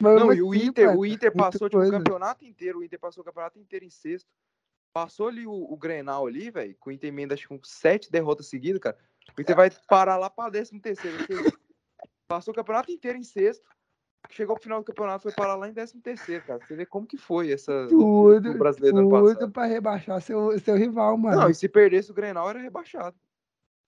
[0.00, 3.24] Não, e o Inter, o Inter passou tipo, o campeonato inteiro, o Inter passou o
[3.24, 4.28] campeonato inteiro em sexto.
[4.92, 8.10] Passou ali o, o Grenal ali, velho, com o Inter emenda acho que com sete
[8.10, 8.96] derrotas seguidas, cara.
[9.36, 11.16] O Inter vai parar lá pra décimo terceiro.
[12.28, 13.68] Passou o campeonato inteiro em sexto.
[14.30, 16.58] Chegou pro final do campeonato, foi parar lá em 13 terceiro, cara.
[16.66, 20.76] Você vê como que foi essa tudo, o brasileiro tudo ano pra rebaixar seu, seu
[20.76, 21.42] rival, mano.
[21.42, 23.16] Não, e se perdesse o Grenal, era rebaixado.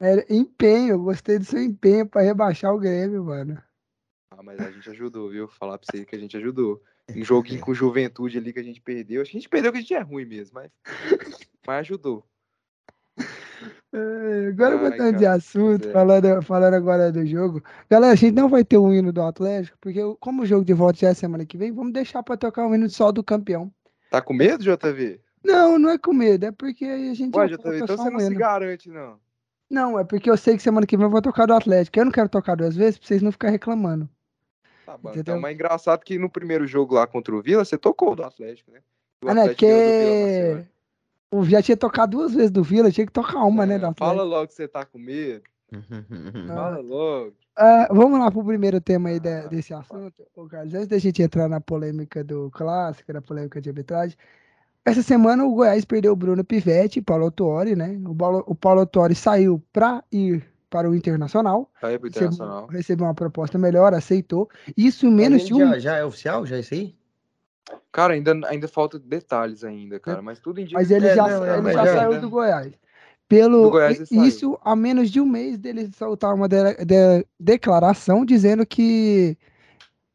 [0.01, 3.61] Era empenho, gostei do seu empenho pra rebaixar o Grêmio, mano.
[4.31, 5.49] Ah, mas a gente ajudou, viu?
[5.49, 6.81] Falar pra você que a gente ajudou.
[7.11, 9.21] Um joguinho com juventude ali que a gente perdeu.
[9.21, 10.71] A gente perdeu que a gente é ruim mesmo, mas,
[11.67, 12.25] mas ajudou.
[13.93, 17.63] É, agora Ai, botando de assunto, falando, falando agora do jogo.
[17.89, 20.65] Galera, a gente não vai ter o um hino do Atlético, porque como o jogo
[20.65, 23.11] de volta já é semana que vem, vamos deixar para tocar o um hino só
[23.11, 23.73] do campeão.
[24.11, 25.21] Tá com medo, JV?
[25.43, 27.35] Não, não é com medo, é porque a gente.
[27.35, 29.19] Ué, JV, então você não se garante, não.
[29.71, 31.99] Não, é porque eu sei que semana que vem eu vou tocar do Atlético.
[31.99, 34.09] Eu não quero tocar duas vezes pra vocês não ficarem reclamando.
[34.85, 37.77] Tá bom, então, mas é engraçado que no primeiro jogo lá contra o Vila, você
[37.77, 38.81] tocou do Atlético, né?
[39.23, 39.55] O ah, né?
[39.55, 40.65] Que
[41.31, 43.93] eu já tinha tocado duas vezes do Vila, tinha que tocar uma, né, é, né?
[43.97, 45.43] Fala logo que você tá com medo.
[46.49, 47.35] fala logo.
[47.59, 50.73] Uh, vamos lá pro primeiro tema aí de, ah, desse assunto, Ô, Carlos.
[50.75, 54.17] Antes da gente entrar na polêmica do clássico, na polêmica de arbitragem.
[54.85, 58.01] Essa semana o Goiás perdeu o Bruno Pivetti e Paulo Tuori, né?
[58.07, 61.71] O Paulo, o Paulo saiu para ir para o Internacional.
[61.81, 62.61] Saiu pro Internacional.
[62.61, 64.49] Recebeu, recebeu uma proposta melhor, aceitou.
[64.77, 65.59] Isso em menos de um.
[65.59, 66.47] Já, já é oficial?
[66.47, 66.98] Já é isso aí?
[67.93, 70.79] Cara, ainda, ainda falta detalhes ainda, cara, mas tudo indica.
[70.79, 72.21] Mas ele é, já, não, é, ele já, já saiu né?
[72.21, 72.73] do Goiás.
[73.29, 78.25] Pelo do Goiás isso há menos de um mês dele soltar uma de, de, declaração
[78.25, 79.37] dizendo que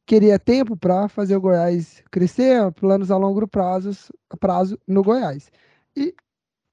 [0.06, 3.92] queria tempo para fazer o Goiás crescer, planos a longo prazo,
[4.40, 5.52] prazo no Goiás.
[5.96, 6.14] E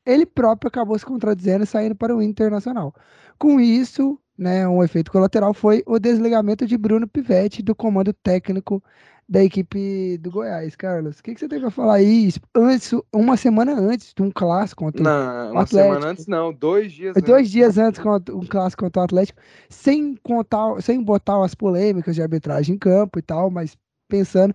[0.06, 2.94] ele próprio acabou se contradizendo e saindo para o Internacional.
[3.38, 8.82] Com isso, né, um efeito colateral foi o desligamento de Bruno Pivetti do comando técnico
[9.30, 11.20] da equipe do Goiás, Carlos.
[11.20, 12.30] O que, que você tem para falar aí?
[12.52, 15.76] Antes, uma semana antes de um clássico contra não, o Atlético.
[15.76, 17.22] Uma semana antes não, dois dias antes.
[17.22, 22.16] Dois dias antes contra um clássico contra o Atlético, sem contar, sem botar as polêmicas
[22.16, 24.52] de arbitragem em campo e tal, mas pensando,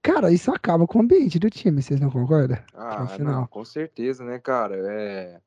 [0.00, 2.58] cara, isso acaba com o ambiente do time, vocês não concordam?
[2.72, 4.76] Ah, não, com certeza, né, cara?
[4.76, 5.40] É...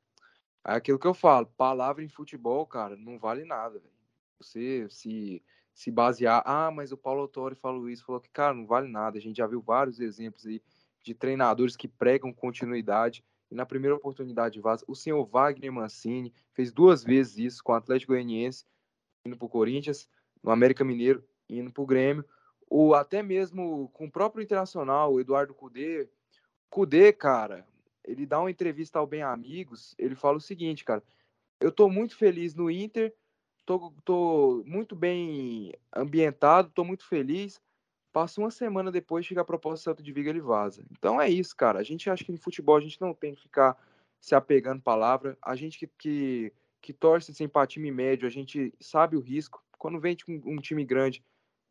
[0.66, 3.80] é aquilo que eu falo, palavra em futebol, cara, não vale nada.
[4.38, 5.42] Você se
[5.74, 9.18] se basear, ah, mas o Paulo Autori falou isso, falou que, cara, não vale nada.
[9.18, 10.62] A gente já viu vários exemplos aí
[11.02, 14.84] de treinadores que pregam continuidade e na primeira oportunidade vaza.
[14.86, 18.64] O senhor Wagner Mancini fez duas vezes isso com o Atlético Goianiense,
[19.26, 20.08] indo para o Corinthians,
[20.42, 22.24] no América Mineiro, indo para o Grêmio,
[22.68, 26.08] ou até mesmo com o próprio Internacional, o Eduardo Cudê.
[26.70, 27.66] Cudê, cara,
[28.04, 31.02] ele dá uma entrevista ao Bem Amigos, ele fala o seguinte, cara,
[31.60, 33.14] eu tô muito feliz no Inter,
[33.64, 37.60] tô, tô muito bem ambientado, tô muito feliz.
[38.12, 40.84] Passa uma semana depois, chega a proposta do Celta de Vigo, ele vaza.
[40.92, 41.80] Então é isso, cara.
[41.80, 43.76] A gente acha que no futebol a gente não tem que ficar
[44.20, 45.36] se apegando palavra.
[45.42, 49.62] A gente que, que, que torce assim para time médio, a gente sabe o risco.
[49.78, 51.24] Quando vem um, um time grande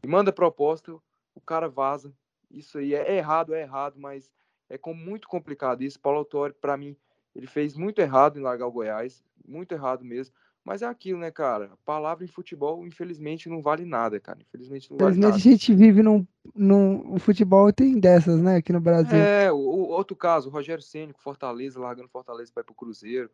[0.04, 0.94] e manda proposta,
[1.34, 2.14] o cara vaza.
[2.52, 4.32] Isso aí é, é errado, é errado, mas
[4.70, 6.00] é com, muito complicado isso.
[6.00, 6.96] Paulo Autori, para mim,
[7.34, 10.36] ele fez muito errado em largar o Goiás, muito errado mesmo.
[10.64, 11.72] Mas é aquilo, né, cara?
[11.84, 14.40] Palavra em futebol, infelizmente, não vale nada, cara.
[14.42, 15.36] Infelizmente não vale nada.
[15.36, 17.14] a gente vive num, num.
[17.14, 19.18] O futebol tem dessas, né, aqui no Brasil.
[19.18, 23.30] É, o, o outro caso, o Rogério Ceni Fortaleza, largando Fortaleza para ir pro Cruzeiro.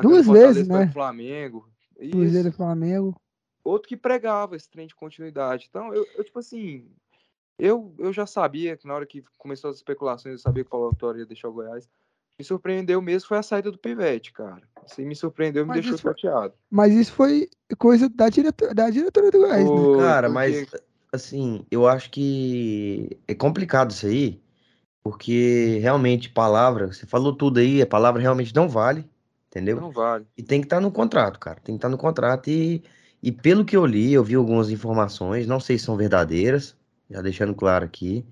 [0.00, 0.84] Duas vezes, né?
[0.84, 1.68] Pro Flamengo.
[2.10, 3.14] Cruzeiro e Flamengo.
[3.62, 5.66] Outro que pregava esse trem de continuidade.
[5.68, 6.88] Então, eu, eu, tipo assim.
[7.56, 10.70] Eu, eu já sabia que na hora que começou as especulações, eu sabia que o
[10.70, 11.88] Paulo Autório ia deixar o Goiás
[12.38, 14.62] me surpreendeu mesmo foi a saída do Pivete, cara.
[14.84, 16.54] Assim, me surpreendeu, me mas deixou chateado.
[16.70, 19.96] Mas isso foi coisa da, diretor, da diretora do Goiás, né?
[19.96, 20.66] Cara, mas
[21.12, 24.42] assim, eu acho que é complicado isso aí,
[25.02, 29.08] porque realmente palavra, você falou tudo aí, a palavra realmente não vale,
[29.48, 29.80] entendeu?
[29.80, 30.26] Não vale.
[30.36, 31.60] E tem que estar tá no contrato, cara.
[31.60, 32.82] Tem que estar tá no contrato e,
[33.22, 36.76] e pelo que eu li, eu vi algumas informações, não sei se são verdadeiras,
[37.08, 38.26] já deixando claro aqui,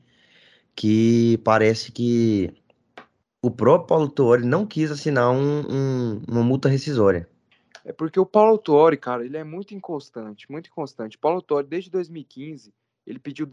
[0.75, 2.53] que parece que
[3.43, 7.29] o próprio Paulo Tuori não quis assinar um, um, uma multa rescisória.
[7.85, 11.19] É porque o Paulo Tuori, cara, ele é muito inconstante, muito inconstante.
[11.19, 12.73] Paulo Tuori, desde 2015,
[13.05, 13.45] ele pediu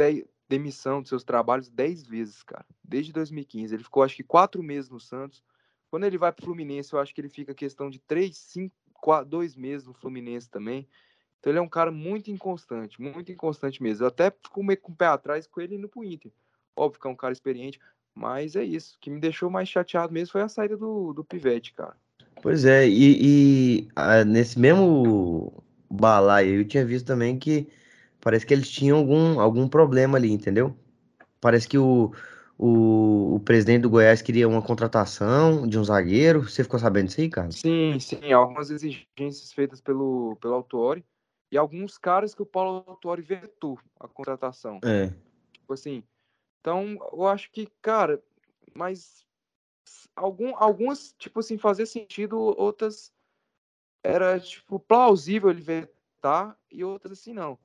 [0.48, 2.66] demissão dos seus trabalhos 10 vezes, cara.
[2.84, 3.74] Desde 2015.
[3.74, 5.44] Ele ficou, acho que, quatro meses no Santos.
[5.90, 9.28] Quando ele vai pro Fluminense, eu acho que ele fica questão de três, cinco, quatro,
[9.28, 10.88] dois meses no Fluminense também.
[11.40, 14.04] Então ele é um cara muito inconstante, muito inconstante mesmo.
[14.04, 16.32] Eu até fico meio com o pé atrás com ele indo pro Inter.
[16.76, 17.80] Óbvio que é um cara experiente,
[18.20, 18.98] mas é isso.
[18.98, 21.96] O que me deixou mais chateado mesmo foi a saída do, do Pivete, cara.
[22.42, 23.18] Pois é, e,
[23.86, 27.68] e a, nesse mesmo balaio eu tinha visto também que
[28.20, 30.76] parece que eles tinham algum, algum problema ali, entendeu?
[31.40, 32.12] Parece que o,
[32.58, 36.44] o, o, presidente do Goiás queria uma contratação de um zagueiro.
[36.44, 37.52] Você ficou sabendo disso aí, cara?
[37.52, 38.34] Sim, sim.
[38.34, 41.06] Algumas exigências feitas pelo, pelo Autori
[41.50, 44.80] e alguns caras que o Paulo Autori vetou a contratação.
[44.84, 45.08] É.
[45.54, 46.04] Tipo assim,
[46.60, 48.22] então, eu acho que, cara,
[48.74, 49.26] mas
[50.16, 53.12] algum, algumas, tipo assim, fazia sentido, outras
[54.04, 57.58] era, tipo, plausível ele vetar e outras assim não.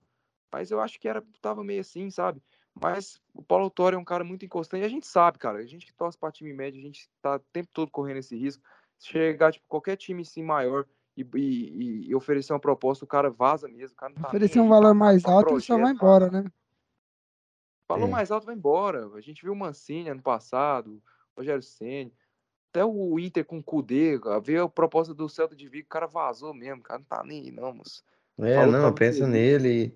[0.52, 2.40] Mas eu acho que era, tava meio assim, sabe?
[2.80, 4.82] Mas o Paulo Autório é um cara muito inconstante.
[4.82, 7.36] E a gente sabe, cara, a gente que torce para time médio, a gente tá
[7.36, 8.62] o tempo todo correndo esse risco.
[8.98, 13.30] Se chegar, tipo, qualquer time assim maior e, e, e oferecer uma proposta, o cara
[13.30, 13.94] vaza mesmo.
[13.94, 16.44] O cara tá oferecer um valor mais alto, ele só vai embora, né?
[17.86, 18.10] Falou é.
[18.10, 19.08] mais alto, vai embora.
[19.14, 21.02] A gente viu o Mancini ano passado,
[21.34, 22.10] o Rogério Senna,
[22.70, 26.06] até o Inter com o Kudê, veio a proposta do Celta de Vigo, o cara
[26.06, 28.02] vazou mesmo, o cara não tá nem aí, não, moço.
[28.38, 29.94] É, Falou não, pensa nele.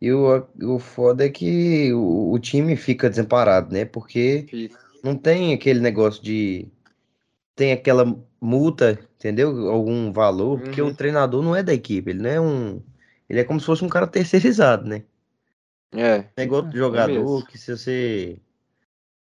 [0.00, 3.84] E o, o foda é que o, o time fica desamparado, né?
[3.84, 4.78] Porque fica.
[5.02, 6.68] não tem aquele negócio de.
[7.54, 8.06] Tem aquela
[8.40, 9.68] multa, entendeu?
[9.68, 10.64] Algum valor, uhum.
[10.64, 10.94] porque o uhum.
[10.94, 12.82] treinador não é da equipe, ele não é um.
[13.28, 15.02] Ele é como se fosse um cara terceirizado, né?
[15.92, 16.24] É.
[16.36, 18.38] É igual é jogador que se você.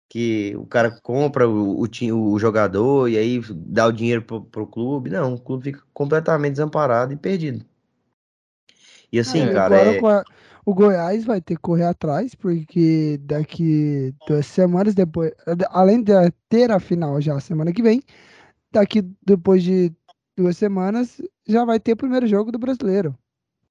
[0.10, 4.68] Que o cara compra o, o, o jogador e aí dá o dinheiro pro, pro
[4.68, 5.10] clube.
[5.10, 7.66] Não, o clube fica completamente desamparado e perdido.
[9.12, 9.98] E assim, é, cara.
[9.98, 10.44] Agora, é...
[10.66, 15.32] O Goiás vai ter que correr atrás, porque daqui duas semanas depois.
[15.70, 16.14] Além de
[16.48, 18.02] ter a final já semana que vem,
[18.72, 19.92] daqui depois de
[20.38, 23.14] duas semanas já vai ter o primeiro jogo do brasileiro.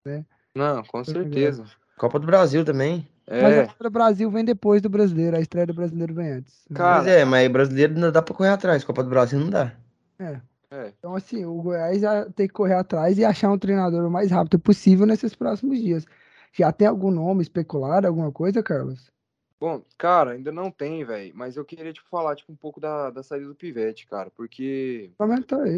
[0.05, 0.25] Né?
[0.55, 1.65] Não, com certeza.
[1.97, 3.09] Copa do Brasil também.
[3.27, 3.43] É.
[3.43, 6.65] Mas a Copa do Brasil vem depois do brasileiro, a estreia do brasileiro vem antes.
[6.75, 9.73] Cara, é, mas brasileiro não dá pra correr atrás, Copa do Brasil não dá.
[10.19, 10.41] É.
[10.71, 10.93] é.
[10.99, 14.31] Então, assim, o Goiás já tem que correr atrás e achar um treinador o mais
[14.31, 16.05] rápido possível nesses próximos dias.
[16.53, 19.11] Já tem algum nome especulado, alguma coisa, Carlos?
[19.59, 21.33] Bom, cara, ainda não tem, velho.
[21.37, 24.29] Mas eu queria, tipo, falar, tipo, um pouco da, da saída do Pivete, cara.
[24.29, 25.13] Porque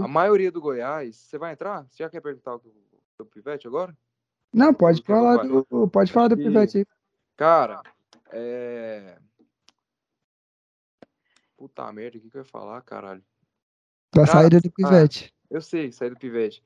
[0.02, 1.14] a maioria do Goiás...
[1.14, 1.86] Você vai entrar?
[1.90, 3.94] Você já quer perguntar o Pivete agora?
[4.54, 6.86] Não, pode falar do, pode falar do Pivete aí.
[7.36, 7.82] Cara,
[8.30, 9.18] é.
[11.56, 13.24] Puta merda, o que, que eu ia falar, caralho?
[14.14, 15.34] Da cara, saída do Pivete.
[15.34, 16.62] Ah, eu sei, saída do Pivete.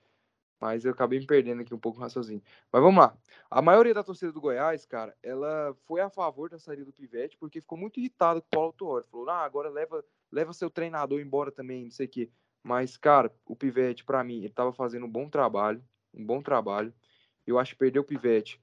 [0.61, 2.43] Mas eu acabei me perdendo aqui um pouco no raciocínio.
[2.71, 3.17] Mas vamos lá.
[3.51, 7.39] A maioria da torcida do Goiás, cara, ela foi a favor da saída do Pivete
[7.39, 9.07] porque ficou muito irritado com o Paulo Tuori.
[9.11, 12.31] Falou, ah, agora leva, leva seu treinador embora também, não sei o quê.
[12.63, 15.83] Mas, cara, o Pivete, para mim, ele tava fazendo um bom trabalho.
[16.13, 16.93] Um bom trabalho.
[17.49, 18.61] Eu acho que perder o Pivete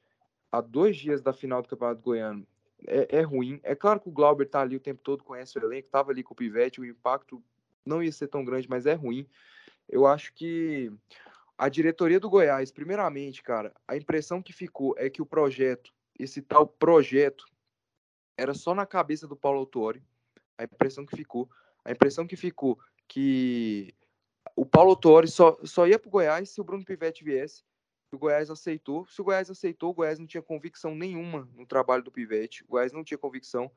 [0.51, 2.47] a dois dias da final do Campeonato Goiano
[2.87, 3.59] é, é, ruim.
[3.63, 6.23] É claro que o Glauber tá ali o tempo todo, conhece o elenco, tava ali
[6.23, 7.43] com o Pivete, o impacto
[7.83, 9.27] não ia ser tão grande, mas é ruim.
[9.89, 10.91] Eu acho que
[11.57, 16.41] a diretoria do Goiás, primeiramente, cara, a impressão que ficou é que o projeto, esse
[16.41, 17.45] tal projeto,
[18.37, 20.03] era só na cabeça do Paulo Autori.
[20.57, 21.49] A impressão que ficou,
[21.83, 23.95] a impressão que ficou que
[24.55, 27.63] o Paulo Autori só, só ia pro Goiás se o Bruno Pivetti viesse.
[28.11, 29.05] O Goiás aceitou.
[29.07, 32.63] Se o Goiás aceitou, o Goiás não tinha convicção nenhuma no trabalho do Pivetti.
[32.63, 33.65] O Goiás não tinha convicção.
[33.65, 33.71] O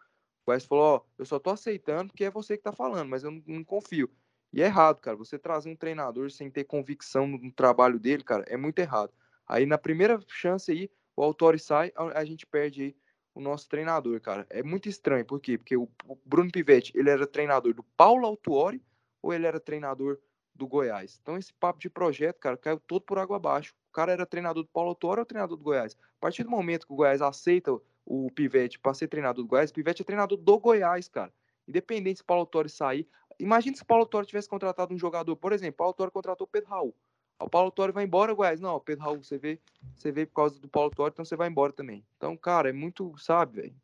[0.46, 3.30] Goiás falou: Ó, eu só tô aceitando porque é você que tá falando, mas eu
[3.30, 4.10] não, não confio.
[4.52, 5.16] E é errado, cara.
[5.16, 9.12] Você trazer um treinador sem ter convicção no, trabalho dele, cara, é muito errado.
[9.46, 12.96] Aí na primeira chance aí, o Autori sai, a, a gente perde aí
[13.34, 14.46] o nosso treinador, cara.
[14.50, 15.24] É muito estranho.
[15.24, 15.58] Por quê?
[15.58, 18.82] Porque o, o Bruno Pivetti, ele era treinador do Paulo Autuori
[19.22, 20.18] ou ele era treinador
[20.58, 21.18] do Goiás?
[21.22, 23.74] Então esse papo de projeto, cara, caiu todo por água abaixo.
[23.90, 25.96] O cara era treinador do Paulo Autuori ou treinador do Goiás?
[26.18, 29.70] A partir do momento que o Goiás aceita o Pivete para ser treinador do Goiás,
[29.70, 31.32] o Pivete é treinador do Goiás, cara.
[31.66, 33.08] Independente se o Paulo Autuori sair.
[33.38, 36.44] Imagina se o Paulo Autuori tivesse contratado um jogador, por exemplo, o Paulo Autuori contratou
[36.46, 36.94] o Pedro Raul.
[37.40, 38.60] O Paulo Torre vai embora, Goiás.
[38.60, 39.60] Não, Pedro Raul, você vê,
[39.94, 42.04] você vê por causa do Paulo Torre, então você vai embora também.
[42.16, 43.74] Então, cara, é muito, sabe, velho.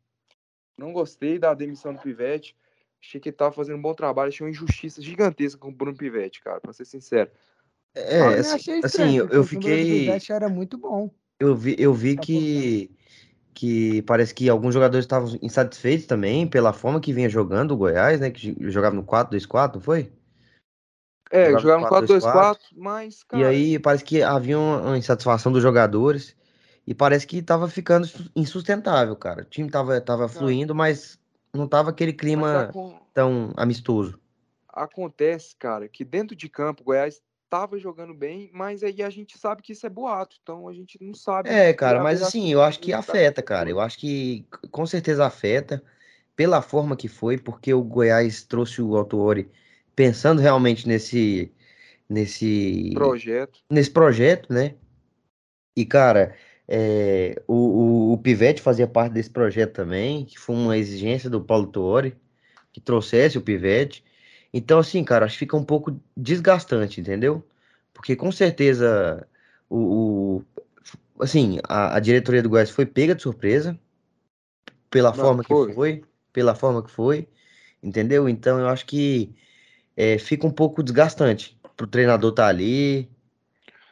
[0.77, 2.55] Não gostei da demissão do Pivete.
[3.07, 4.29] Achei que ele tava fazendo um bom trabalho.
[4.29, 7.29] Achei uma injustiça gigantesca com o Bruno Pivete, cara, pra ser sincero.
[7.93, 9.83] É, ah, assim, assim eu, eu fiquei.
[9.83, 11.09] O Pivete era muito bom.
[11.39, 12.91] Eu vi, eu vi tá que,
[13.53, 18.19] que parece que alguns jogadores estavam insatisfeitos também pela forma que vinha jogando o Goiás,
[18.19, 18.31] né?
[18.31, 20.11] Que jogava no 4-2-4, não foi?
[21.29, 23.23] É, jogaram no 4-2-4, mas.
[23.23, 23.43] Cara...
[23.43, 26.35] E aí parece que havia uma insatisfação dos jogadores.
[26.87, 29.41] E parece que tava ficando insustentável, cara.
[29.41, 31.19] O time tava, tava fluindo, mas
[31.55, 32.71] não tava aquele clima
[33.13, 34.19] tão amistoso.
[34.67, 39.37] Acontece, cara, que dentro de campo o Goiás tava jogando bem, mas aí a gente
[39.37, 41.49] sabe que isso é boato, então a gente não sabe.
[41.49, 43.69] É, cara, mas assim, eu acho que afeta, cara.
[43.69, 45.81] Eu acho que com certeza afeta
[46.35, 49.49] pela forma que foi, porque o Goiás trouxe o Autuori
[49.95, 51.51] pensando realmente nesse
[52.09, 54.75] nesse projeto, nesse projeto, né?
[55.75, 56.35] E cara,
[56.67, 61.39] é, o, o, o, Pivete fazia parte desse projeto também, que foi uma exigência do
[61.41, 62.15] Paulo Tuori,
[62.71, 64.03] que trouxesse o Pivete.
[64.53, 67.45] Então, assim, cara, acho que fica um pouco desgastante, entendeu?
[67.93, 69.27] Porque com certeza
[69.69, 70.41] o,
[71.17, 73.79] o assim, a, a, diretoria do Goiás foi pega de surpresa
[74.89, 75.67] pela Não, forma foi.
[75.67, 77.27] que foi, pela forma que foi,
[77.81, 78.27] entendeu?
[78.27, 79.35] Então eu acho que
[79.95, 83.09] é, fica um pouco desgastante pro treinador estar tá ali,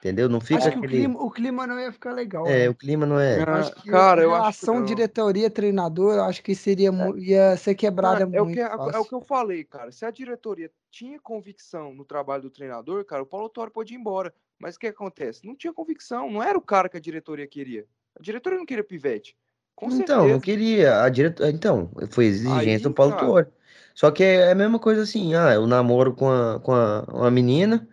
[0.03, 0.27] entendeu?
[0.27, 0.81] Não fica Acho aquele...
[0.81, 2.45] que o clima, o clima não ia ficar legal.
[2.45, 2.69] É, né?
[2.69, 3.41] o clima não é.
[3.41, 7.19] Ah, acho que cara, eu relação acho diretoria treinador, eu acho que seria é.
[7.19, 8.51] ia ser quebrada é, muito.
[8.51, 9.91] O que, é, é, o que eu falei, cara.
[9.91, 13.97] Se a diretoria tinha convicção no trabalho do treinador, cara, o Paulo Toro pode ir
[13.97, 14.33] embora.
[14.59, 15.45] Mas o que acontece?
[15.45, 17.85] Não tinha convicção, não era o cara que a diretoria queria.
[18.17, 19.35] A diretoria não queria pivete.
[19.75, 20.27] Com então, certeza.
[20.27, 21.01] não queria.
[21.01, 23.47] A diretoria, então, foi exigência Aí, do Paulo Toro.
[23.95, 27.31] Só que é a mesma coisa assim, ah, eu namoro com, a, com a, uma
[27.31, 27.87] menina,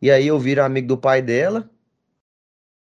[0.00, 1.70] e aí eu viro amigo do pai dela,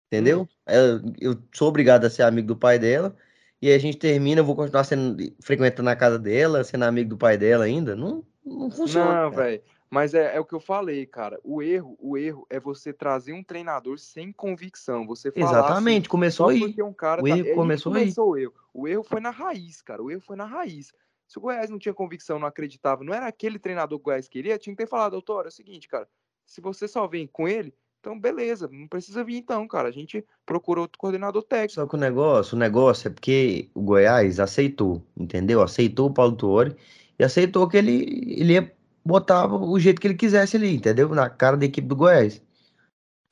[0.07, 0.41] entendeu?
[0.41, 0.47] Hum.
[0.67, 3.15] Eu, eu sou obrigado a ser amigo do pai dela,
[3.61, 7.09] e aí a gente termina, eu vou continuar sendo, frequentando a casa dela, sendo amigo
[7.11, 7.95] do pai dela ainda.
[7.95, 9.23] Não, não funciona.
[9.23, 9.61] Não, velho.
[9.91, 11.37] Mas é, é, o que eu falei, cara.
[11.43, 15.05] O erro, o erro é você trazer um treinador sem convicção.
[15.05, 16.75] Você falar Exatamente, assim, começou aí.
[16.81, 18.39] Um cara o tá, erro começou, começou aí.
[18.39, 18.53] O erro.
[18.73, 20.01] o erro foi na raiz, cara.
[20.01, 20.93] O erro foi na raiz.
[21.27, 24.27] Se o Goiás não tinha convicção, não acreditava, não era aquele treinador que o Goiás
[24.27, 26.07] queria, tinha que ter falado, doutor, é o seguinte, cara,
[26.51, 29.87] se você só vem com ele, então beleza, não precisa vir então, cara.
[29.87, 31.75] A gente procura outro coordenador técnico.
[31.75, 35.61] Só que o negócio, o negócio é porque o Goiás aceitou, entendeu?
[35.61, 36.75] Aceitou o Paulo Tuori
[37.17, 41.07] e aceitou que ele, ele ia botar o jeito que ele quisesse ali, entendeu?
[41.15, 42.41] Na cara da equipe do Goiás.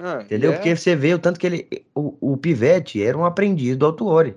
[0.02, 0.54] Ah, entendeu?
[0.54, 0.56] É...
[0.56, 1.86] Porque você vê o tanto que ele.
[1.94, 4.34] O, o Pivete era um aprendiz do Altuori.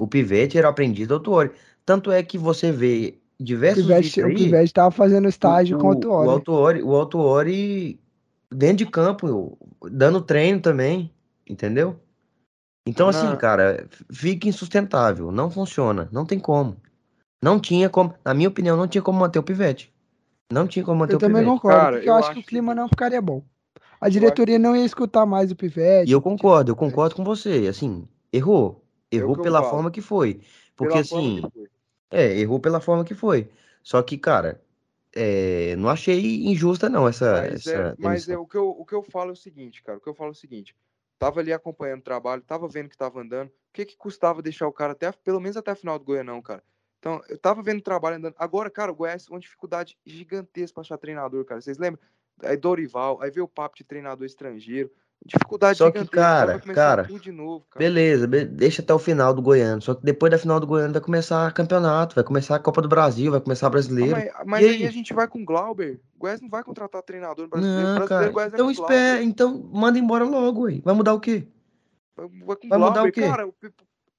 [0.00, 1.50] O Pivete era um aprendiz do Altuori.
[1.84, 5.80] Tanto é que você vê diversos o Pivete, aí, o Pivete estava fazendo estágio o,
[5.80, 6.28] com o Autuori.
[6.28, 8.00] O Autuori, o Autuori
[8.50, 9.58] dentro de campo,
[9.90, 11.12] dando treino também,
[11.48, 11.96] entendeu?
[12.86, 16.76] Então, assim, cara, fica insustentável, não funciona, não tem como.
[17.42, 19.92] Não tinha como, na minha opinião, não tinha como manter o Pivete.
[20.50, 21.36] Não tinha como manter eu o Pivete.
[21.36, 23.42] Eu também concordo, cara, porque eu, eu acho que o clima não ficaria bom.
[24.00, 26.08] A diretoria não ia escutar mais o Pivete.
[26.08, 28.82] E eu concordo, eu concordo com você, assim, errou.
[29.12, 30.40] Errou pela forma que foi.
[30.74, 31.42] Porque, pela assim,
[32.10, 33.50] é, errou pela forma que foi.
[33.82, 34.60] Só que, cara,
[35.14, 37.32] é, não achei injusta, não, essa.
[37.32, 39.82] Mas, essa é, mas é, o, que eu, o que eu falo é o seguinte,
[39.82, 39.98] cara.
[39.98, 40.76] O que eu falo é o seguinte.
[41.18, 43.48] Tava ali acompanhando o trabalho, tava vendo que tava andando.
[43.48, 46.40] O que que custava deixar o cara até, pelo menos até a final do Goianão,
[46.40, 46.62] cara?
[46.98, 48.34] Então, eu tava vendo o trabalho andando.
[48.38, 51.60] Agora, cara, o Goiás uma dificuldade gigantesca pra achar treinador, cara.
[51.60, 52.00] Vocês lembram?
[52.42, 54.90] Aí Dorival, aí veio o papo de treinador estrangeiro.
[55.24, 59.82] Dificuldade Só que, cara, cara, novo, cara, beleza, deixa até o final do Goiano.
[59.82, 62.88] Só que depois da final do Goiano vai começar campeonato, vai começar a Copa do
[62.88, 64.16] Brasil, vai começar brasileiro.
[64.16, 64.76] Ah, mas, mas aí?
[64.76, 64.86] aí?
[64.86, 66.00] a gente vai com o Glauber.
[66.14, 67.88] O Goiás não vai contratar treinador brasileiro.
[67.88, 70.80] Não, brasileiro cara, então espera, então manda embora logo, aí.
[70.84, 71.46] Vai mudar o quê?
[72.16, 73.20] Vai, vai, vai mudar o quê?
[73.20, 73.48] Cara,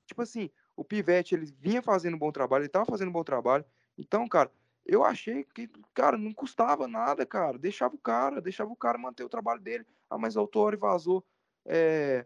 [0.05, 3.23] tipo assim, O Pivete, ele vinha fazendo um bom trabalho, ele tava fazendo um bom
[3.23, 3.65] trabalho.
[3.97, 4.51] Então, cara,
[4.85, 7.57] eu achei que, cara, não custava nada, cara.
[7.57, 9.85] Deixava o cara, deixava o cara manter o trabalho dele.
[10.09, 11.23] Ah, mas o Autori vazou.
[11.65, 12.25] É...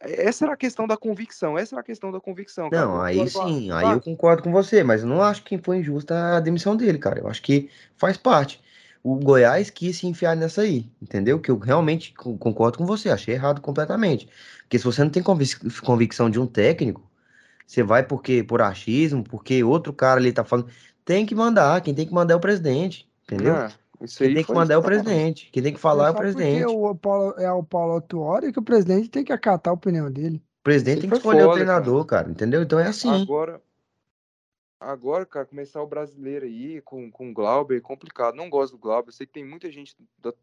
[0.00, 1.56] Essa era a questão da convicção.
[1.56, 2.68] Essa era a questão da convicção.
[2.68, 2.84] Cara.
[2.84, 6.36] Não, aí sim, aí eu concordo com você, mas eu não acho que foi injusta
[6.36, 7.20] a demissão dele, cara.
[7.20, 8.60] Eu acho que faz parte.
[9.02, 11.38] O Goiás quis se enfiar nessa aí, entendeu?
[11.40, 14.28] Que eu realmente concordo com você, achei errado completamente.
[14.62, 17.08] Porque se você não tem convicção de um técnico,
[17.64, 20.68] você vai porque por achismo, porque outro cara ali tá falando.
[21.06, 23.54] Tem que mandar, quem tem que mandar é o presidente, entendeu?
[23.54, 23.68] É,
[24.18, 26.64] quem tem que mandar é o presidente, quem tem que falar é, o presidente.
[26.64, 30.10] Porque o Paulo, é o Paulo Autuori que o presidente tem que acatar a opinião
[30.10, 30.42] dele.
[30.60, 32.22] O presidente tem que escolher foda, o treinador, cara.
[32.24, 32.32] cara.
[32.32, 32.60] entendeu?
[32.60, 33.22] Então é assim.
[33.22, 33.62] Agora,
[34.80, 38.34] agora, cara, começar o brasileiro aí com, com o Glauber é complicado.
[38.34, 39.10] Não gosto do Glauber.
[39.10, 40.34] Eu sei que tem muita gente, da,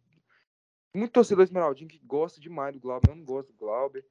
[0.96, 3.10] muito torcedor esmeraldinho que gosta demais do Glauber.
[3.10, 4.06] Eu não gosto do Glauber.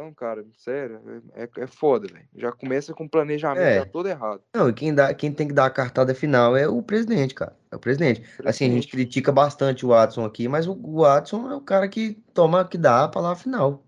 [0.00, 1.00] Não, cara, sério,
[1.34, 2.26] é, é, é foda, velho.
[2.34, 3.78] Já começa com o planejamento é.
[3.78, 4.42] já todo errado.
[4.52, 7.56] Não, e quem, dá, quem tem que dar a cartada final é o presidente, cara.
[7.70, 8.20] É o presidente.
[8.20, 8.48] presidente.
[8.48, 11.88] Assim, a gente critica bastante o Watson aqui, mas o, o Watson é o cara
[11.88, 13.84] que toma, que dá a palavra final.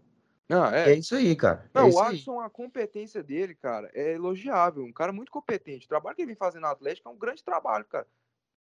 [0.49, 0.93] Não, é.
[0.93, 1.69] é isso aí, cara.
[1.75, 4.85] Não, é o Watson, a competência dele, cara, é elogiável.
[4.85, 5.87] Um cara muito competente.
[5.87, 8.07] O trabalho que ele vem fazendo no Atlético é um grande trabalho, cara.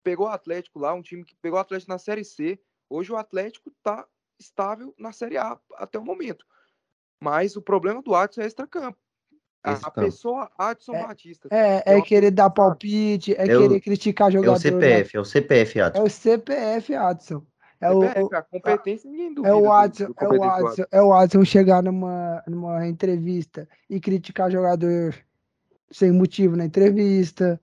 [0.04, 2.60] Pegou o Atlético lá, um time que pegou o Atlético na Série C.
[2.88, 4.06] Hoje o Atlético tá
[4.38, 6.46] estável na Série A até o momento.
[7.22, 8.98] Mas o problema do Adson é extra-campo.
[9.62, 11.48] A, a pessoa Adson é, Batista.
[11.52, 14.54] É, é, é querer dar palpite, é, é querer o, criticar jogador.
[14.54, 15.18] É o CPF, né?
[15.18, 16.00] é o CPF, Adson.
[16.00, 17.46] É o CPF, Adson.
[17.80, 19.54] É CPF, o, a competência ninguém duvida.
[19.54, 24.50] É o Adson, é o Adson, é o Adson chegar numa, numa entrevista e criticar
[24.50, 25.14] jogador
[25.92, 27.60] sem motivo na entrevista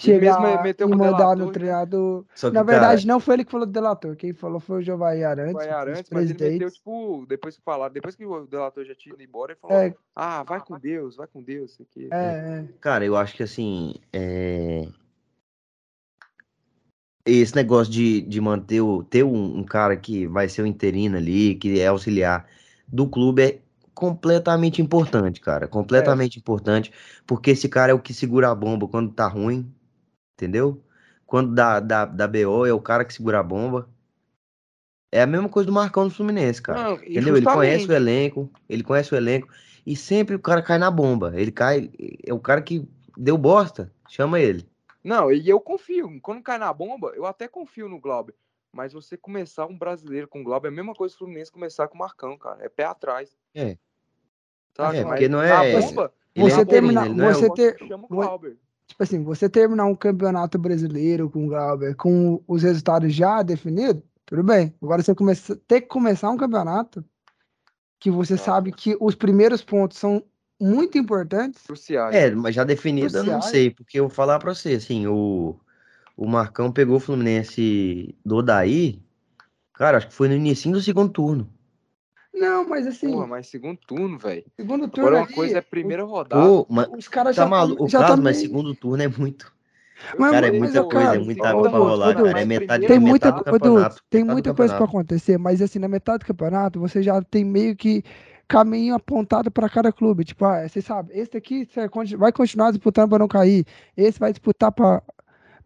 [0.00, 1.52] chegar e, e mandar no né?
[1.52, 2.24] treinador.
[2.34, 3.12] Que, Na verdade, cara...
[3.12, 4.16] não foi ele que falou do delator.
[4.16, 5.52] Quem falou foi o Giovanni Arantes.
[5.52, 9.14] Giovanni Arantes, mas ele meteu, tipo, depois que falaram, depois que o delator já tinha
[9.14, 9.94] ido embora, ele falou: é...
[10.16, 11.72] Ah, vai com Deus, vai com Deus.
[11.72, 12.08] Isso aqui.
[12.10, 12.64] É, é.
[12.80, 13.94] Cara, eu acho que assim.
[14.12, 14.88] É...
[17.26, 21.18] Esse negócio de, de manter o, ter um, um cara que vai ser o interino
[21.18, 22.48] ali, que é auxiliar
[22.88, 23.58] do clube, é
[23.94, 25.68] completamente importante, cara.
[25.68, 26.40] Completamente é.
[26.40, 26.90] importante,
[27.26, 29.70] porque esse cara é o que segura a bomba quando tá ruim,
[30.40, 30.82] entendeu?
[31.26, 33.88] Quando dá, dá, dá BO, é o cara que segura a bomba.
[35.12, 36.82] É a mesma coisa do Marcão do Fluminense, cara.
[36.82, 37.36] Não, entendeu?
[37.36, 39.48] Ele conhece o elenco, ele conhece o elenco,
[39.84, 41.32] e sempre o cara cai na bomba.
[41.34, 41.90] Ele cai,
[42.24, 44.68] é o cara que deu bosta, chama ele.
[45.02, 46.18] Não, e eu confio.
[46.20, 48.34] Quando cai na bomba, eu até confio no Glauber.
[48.72, 51.50] Mas você começar um brasileiro com o Glauber é a mesma coisa que o Fluminense
[51.50, 52.64] começar com o Marcão, cara.
[52.64, 53.36] É pé atrás.
[53.54, 53.76] É.
[54.76, 54.98] Sabe?
[54.98, 55.76] É, porque não é.
[55.76, 57.08] A bomba, você é terminar.
[57.08, 57.76] Você é ter.
[58.90, 64.02] Tipo assim, você terminar um campeonato brasileiro com o Glauber, com os resultados já definidos,
[64.26, 64.74] tudo bem.
[64.82, 67.04] Agora você começa, ter que começar um campeonato
[68.00, 70.24] que você sabe que os primeiros pontos são
[70.60, 71.62] muito importantes.
[71.62, 72.16] Cruciais.
[72.16, 75.54] É, mas já definido eu não sei, porque eu vou falar pra você, assim, o,
[76.16, 79.00] o Marcão pegou o Fluminense do Daí,
[79.72, 81.48] cara, acho que foi no início do segundo turno.
[82.32, 83.10] Não, mas assim.
[83.10, 84.44] Porra, mas segundo turno, velho.
[84.56, 85.08] Segundo turno.
[85.08, 86.42] Agora uma ali, coisa é primeira rodada.
[86.42, 87.88] Pô, mas os caras tá já maluco.
[87.88, 89.52] Já caso, tá mas segundo turno é muito.
[90.18, 92.40] Mas, cara, é muita coisa, cara, é muita água pra rolar, cara.
[92.40, 94.02] É metade, tem muita, metade do campeonato.
[94.08, 97.76] tem muita coisa pra acontecer, mas assim, na metade do campeonato, você já tem meio
[97.76, 98.02] que
[98.48, 100.24] caminho apontado para cada clube.
[100.24, 101.68] Tipo, ah, você sabe, esse aqui
[102.16, 103.64] vai continuar disputando para não cair.
[103.96, 105.02] Esse vai disputar para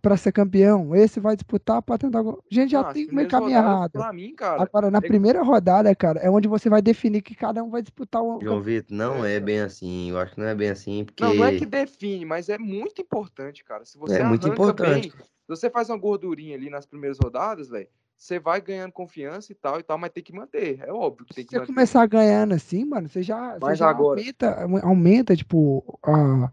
[0.05, 0.95] para ser campeão.
[0.95, 2.23] Esse vai disputar para tentar.
[2.51, 3.99] Gente já tem meio caminho errado.
[4.13, 5.01] Mim, cara, Agora, na é...
[5.01, 8.39] primeira rodada, cara, é onde você vai definir que cada um vai disputar o.
[8.43, 10.11] João Vitor, não é, é bem assim.
[10.11, 11.05] Eu acho que não é bem assim.
[11.05, 11.25] Porque...
[11.25, 13.87] Não, não é que define, mas é muito importante, cara.
[13.87, 15.09] Se você é muito importante.
[15.09, 17.89] Bem, se você faz uma gordurinha ali nas primeiras rodadas, velho.
[18.17, 20.79] Você vai ganhando confiança e tal e tal, mas tem que manter.
[20.87, 23.77] É óbvio que tem que Se você começar ganhando assim, mano, você já, mas você
[23.77, 24.21] já agora...
[24.21, 26.49] aumenta, aumenta, tipo, a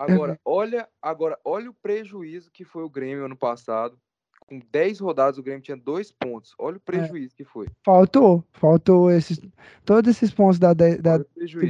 [0.00, 3.98] Agora, olha, agora, olha o prejuízo que foi o Grêmio ano passado.
[4.46, 6.54] Com 10 rodadas, o Grêmio tinha dois pontos.
[6.58, 6.82] Olha o é.
[6.84, 7.36] prejuízo é.
[7.36, 7.68] que foi.
[7.84, 9.38] Faltou, faltou esses,
[9.84, 11.18] todos esses pontos da, da,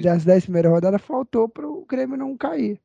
[0.03, 2.81] das 10 primeiras rodadas, faltou para o Grêmio não cair.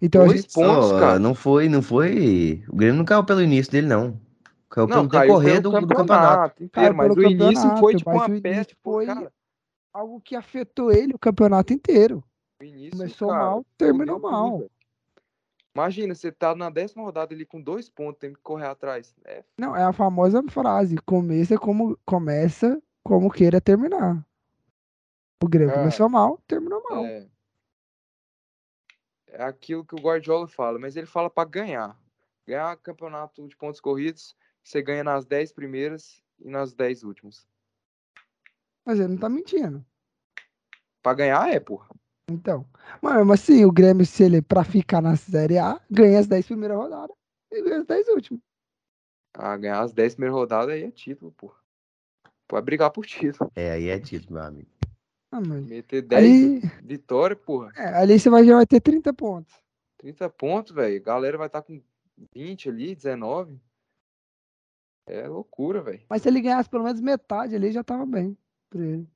[0.00, 0.52] Então, dois gente...
[0.52, 1.18] pontos, oh, cara.
[1.18, 2.62] Não foi, não foi.
[2.68, 4.20] O Grêmio não caiu pelo início dele, não.
[4.68, 6.64] Caiu não, pelo decorrer do, campeonato, do campeonato.
[6.64, 8.76] Inteiro, mas o início foi tipo uma peste.
[8.82, 9.32] Foi cara.
[9.94, 12.22] algo que afetou ele o campeonato inteiro.
[12.62, 14.58] Início, Começou cara, mal, terminou mal.
[14.58, 14.70] Tudo,
[15.76, 19.14] Imagina, você tá na décima rodada ali com dois pontos, tem que correr atrás.
[19.26, 19.44] É.
[19.58, 24.26] Não, é a famosa frase: começa como começa como queira terminar.
[25.44, 27.04] O Grêmio é, começou mal, terminou mal.
[27.04, 27.28] É.
[29.28, 31.94] é aquilo que o Guardiola fala, mas ele fala para ganhar.
[32.46, 37.46] Ganhar campeonato de pontos corridos, você ganha nas 10 primeiras e nas 10 últimas.
[38.82, 39.84] Mas ele não tá mentindo.
[41.02, 41.94] Pra ganhar é, porra.
[42.28, 42.66] Então,
[43.00, 46.76] mas assim, o Grêmio, se ele, pra ficar na Série A, ganha as 10 primeiras
[46.76, 47.16] rodadas
[47.52, 48.42] e ganha as 10 últimas.
[49.32, 51.54] Ah, ganhar as 10 primeiras rodadas aí é título, pô.
[52.48, 53.50] Pode brigar por título.
[53.54, 54.70] É, aí é título, meu amigo.
[55.30, 55.66] Ah, mas...
[55.66, 56.60] Meter 10 aí...
[56.82, 57.72] vitórias, porra.
[57.76, 59.54] É, ali você vai, já vai ter 30 pontos.
[59.98, 61.02] 30 pontos, velho.
[61.02, 61.80] Galera vai estar tá com
[62.34, 63.60] 20 ali, 19.
[65.06, 66.02] É loucura, velho.
[66.08, 68.36] Mas se ele ganhasse pelo menos metade ali, já tava bem
[68.68, 69.08] pra ele.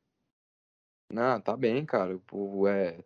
[1.10, 2.18] Não, tá bem, cara.
[2.26, 2.98] Pô, é,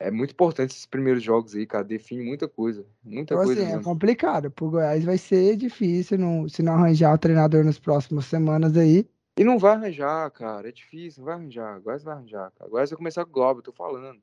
[0.00, 1.84] é muito importante esses primeiros jogos aí, cara.
[1.84, 2.86] Define muita coisa.
[3.04, 3.62] Muita então, coisa.
[3.62, 4.50] Assim, é complicado.
[4.50, 9.06] Pro Goiás vai ser difícil não, se não arranjar o treinador nas próximas semanas aí.
[9.36, 10.68] E não vai arranjar, cara.
[10.68, 11.80] É difícil, não vai arranjar.
[11.80, 12.70] Goiás vai arranjar, cara.
[12.70, 14.18] Goiás vai começar com o Globo, eu tô falando.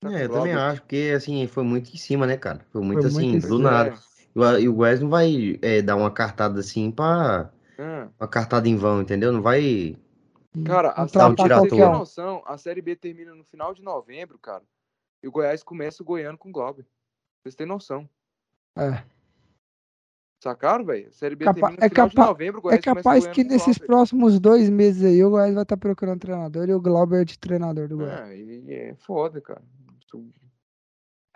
[0.00, 2.64] Tá é, eu também acho, porque assim, foi muito em cima, né, cara?
[2.70, 3.94] Foi muito foi assim, muito do nada.
[4.36, 4.60] É.
[4.60, 7.50] E o Goiás não vai é, dar uma cartada assim pra.
[7.76, 8.08] É.
[8.20, 9.32] Uma cartada em vão, entendeu?
[9.32, 9.96] Não vai
[10.64, 14.64] Cara, a série, tem noção, a Série B termina no final de novembro, cara.
[15.22, 16.84] E o Goiás começa o Goiano com o Globo.
[17.42, 18.08] Vocês têm noção.
[18.76, 19.02] É.
[20.42, 21.12] Sacaram, velho?
[21.12, 24.70] Série B Capa termina no é final de novembro, É capaz que nesses próximos dois
[24.70, 27.96] meses aí o Goiás vai estar tá procurando treinador e o Glauber de treinador do
[27.96, 28.30] Goiás.
[28.30, 29.62] É, é foda, cara.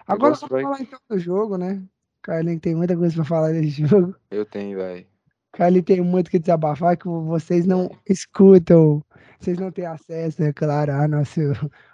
[0.07, 0.62] Agora vamos vai...
[0.62, 1.83] falar então do jogo, né?
[2.23, 4.14] Carlinhos tem muita coisa pra falar desse jogo.
[4.31, 5.07] Eu tenho, velho.
[5.53, 9.03] Carlinhos tem muito que desabafar que vocês não escutam
[9.43, 11.41] vocês não têm acesso, é claro, ao nosso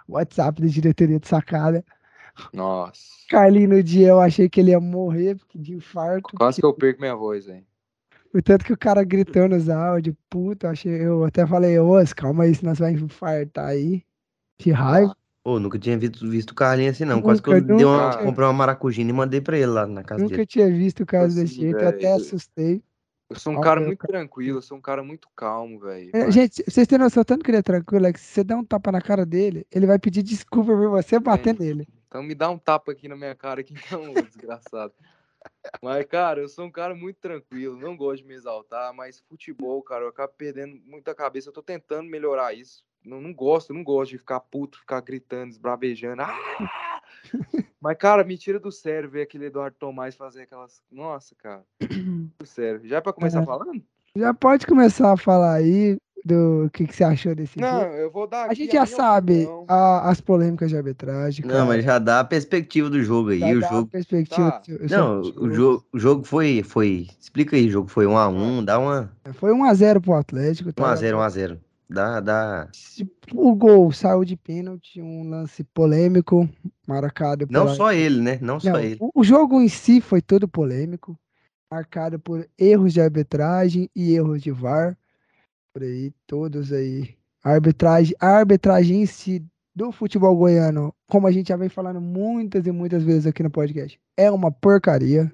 [0.07, 1.83] WhatsApp da diretoria de sacada.
[2.53, 3.01] Nossa.
[3.27, 6.29] Carlinho, no dia eu achei que ele ia morrer de infarto.
[6.37, 7.65] Quase que eu perco minha voz, hein?
[8.31, 12.43] O tanto que o cara gritou nos áudios, puta, achei, eu até falei, ô, calma
[12.43, 14.03] aí, senão você vai infartar aí.
[14.59, 15.15] De raiva.
[15.43, 17.15] Pô, nunca tinha visto, visto o Carlinhos assim, não.
[17.15, 20.03] Nunca, Quase que eu dei uma, comprei uma maracujina e mandei pra ele lá na
[20.03, 20.41] casa nunca dele.
[20.43, 22.83] Nunca tinha visto o caso desse jeito, eu até assustei.
[23.29, 26.09] Eu sou um cara muito tranquilo, eu sou um cara muito calmo, velho.
[26.13, 28.55] É, gente, vocês têm noção tanto que ele é tranquilo, é que se você der
[28.55, 31.59] um tapa na cara dele, ele vai pedir desculpa por você bater é.
[31.59, 31.87] nele.
[32.07, 34.93] Então me dá um tapa aqui na minha cara aqui, então, desgraçado.
[35.81, 39.81] Mas, cara, eu sou um cara muito tranquilo, não gosto de me exaltar, mas futebol,
[39.83, 41.49] cara, eu acabo perdendo muita cabeça.
[41.49, 42.83] Eu tô tentando melhorar isso.
[43.03, 46.21] Não, não gosto, não gosto de ficar puto, ficar gritando, esbravejando.
[46.21, 47.01] Ah!
[47.81, 50.81] Mas, cara, me tira do sério ver aquele Eduardo Tomás fazer aquelas.
[50.91, 51.63] Nossa, cara.
[52.39, 52.81] Do sério.
[52.83, 53.45] Já é pra começar é.
[53.45, 53.81] falando?
[54.15, 57.93] Já pode começar a falar aí do que, que você achou desse Não, jogo.
[57.95, 58.49] eu vou dar.
[58.49, 61.45] A gente já sabe a, as polêmicas de arbitragem.
[61.45, 61.59] Cara.
[61.59, 63.39] Não, mas já dá a perspectiva do jogo aí.
[63.39, 63.87] Já o jogo.
[63.87, 64.61] perspectiva tá.
[64.67, 64.87] do...
[64.89, 67.07] Não, o jogo, o jogo foi, foi.
[67.19, 69.11] Explica aí, o jogo foi 1x1, dá uma.
[69.33, 70.71] Foi 1x0 pro Atlético.
[70.71, 70.95] 1x0, tá?
[70.95, 71.57] 1x0.
[71.89, 72.69] Dá, dá.
[73.33, 76.47] O gol saiu de pênalti, um lance polêmico,
[76.87, 78.37] marcado Não só ele, né?
[78.39, 78.97] Não só Não, ele.
[78.99, 81.19] O jogo em si foi todo polêmico,
[81.71, 84.95] marcado por erros de arbitragem e erros de VAR.
[85.73, 87.15] Por aí, todos aí.
[87.43, 91.99] A arbitragem, a arbitragem em si do futebol goiano, como a gente já vem falando
[91.99, 95.31] muitas e muitas vezes aqui no podcast, é uma porcaria.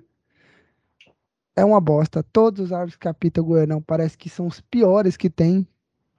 [1.54, 2.24] É uma bosta.
[2.24, 5.68] Todos os árbitros que apitam o Goianão parece que são os piores que tem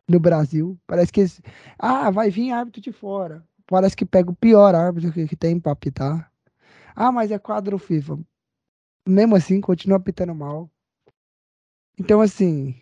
[0.09, 0.79] no Brasil.
[0.87, 1.25] Parece que.
[1.79, 3.45] Ah, vai vir árbitro de fora.
[3.67, 6.31] Parece que pega o pior árbitro que, que tem pra apitar.
[6.95, 8.19] Ah, mas é quadro FIFA.
[9.07, 10.71] Mesmo assim, continua apitando mal.
[11.99, 12.75] Então, assim,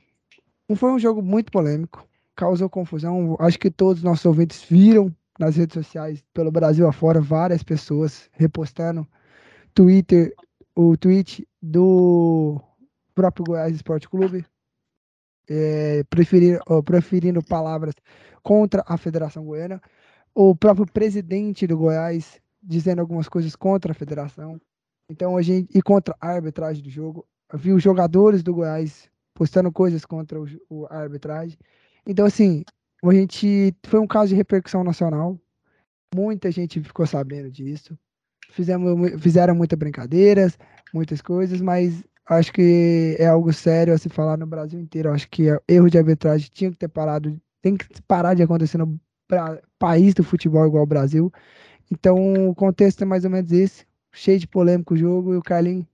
[0.76, 2.06] foi um jogo muito polêmico.
[2.36, 3.36] Causou confusão.
[3.40, 8.28] Acho que todos os nossos ouvintes viram nas redes sociais, pelo Brasil afora, várias pessoas
[8.32, 9.06] repostando
[9.74, 10.32] Twitter,
[10.76, 12.60] o tweet do
[13.14, 14.46] próprio Goiás Esporte Clube,
[15.48, 17.94] é, preferir, preferindo palavras
[18.42, 19.80] contra a Federação Goiana,
[20.34, 24.60] o próprio presidente do Goiás dizendo algumas coisas contra a federação.
[25.08, 29.70] Então a gente e contra a arbitragem do jogo, vi os jogadores do Goiás postando
[29.70, 31.58] coisas contra o, o, a arbitragem.
[32.06, 32.64] Então assim,
[33.04, 35.38] a gente foi um caso de repercussão nacional.
[36.14, 37.96] Muita gente ficou sabendo disso.
[38.50, 40.56] Fizemos, fizeram muitas brincadeiras,
[40.92, 45.12] muitas coisas, mas acho que é algo sério a se falar no Brasil inteiro.
[45.12, 48.98] Acho que erro de arbitragem tinha que ter parado, tem que parar de acontecer no
[49.78, 51.32] país do futebol igual o Brasil.
[51.90, 53.86] Então, o contexto é mais ou menos esse.
[54.12, 55.86] Cheio de polêmico o jogo e o Carlinhos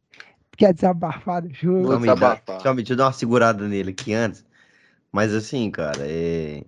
[0.57, 1.85] quer desabafar do jogo.
[1.85, 2.43] Vou desabafar.
[2.47, 4.45] Deixa, deixa eu dar uma segurada nele aqui antes.
[5.11, 6.63] Mas assim, cara, é...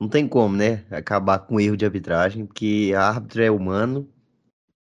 [0.00, 0.84] não tem como, né?
[0.90, 4.08] Acabar com erro de arbitragem, porque árbitro é humano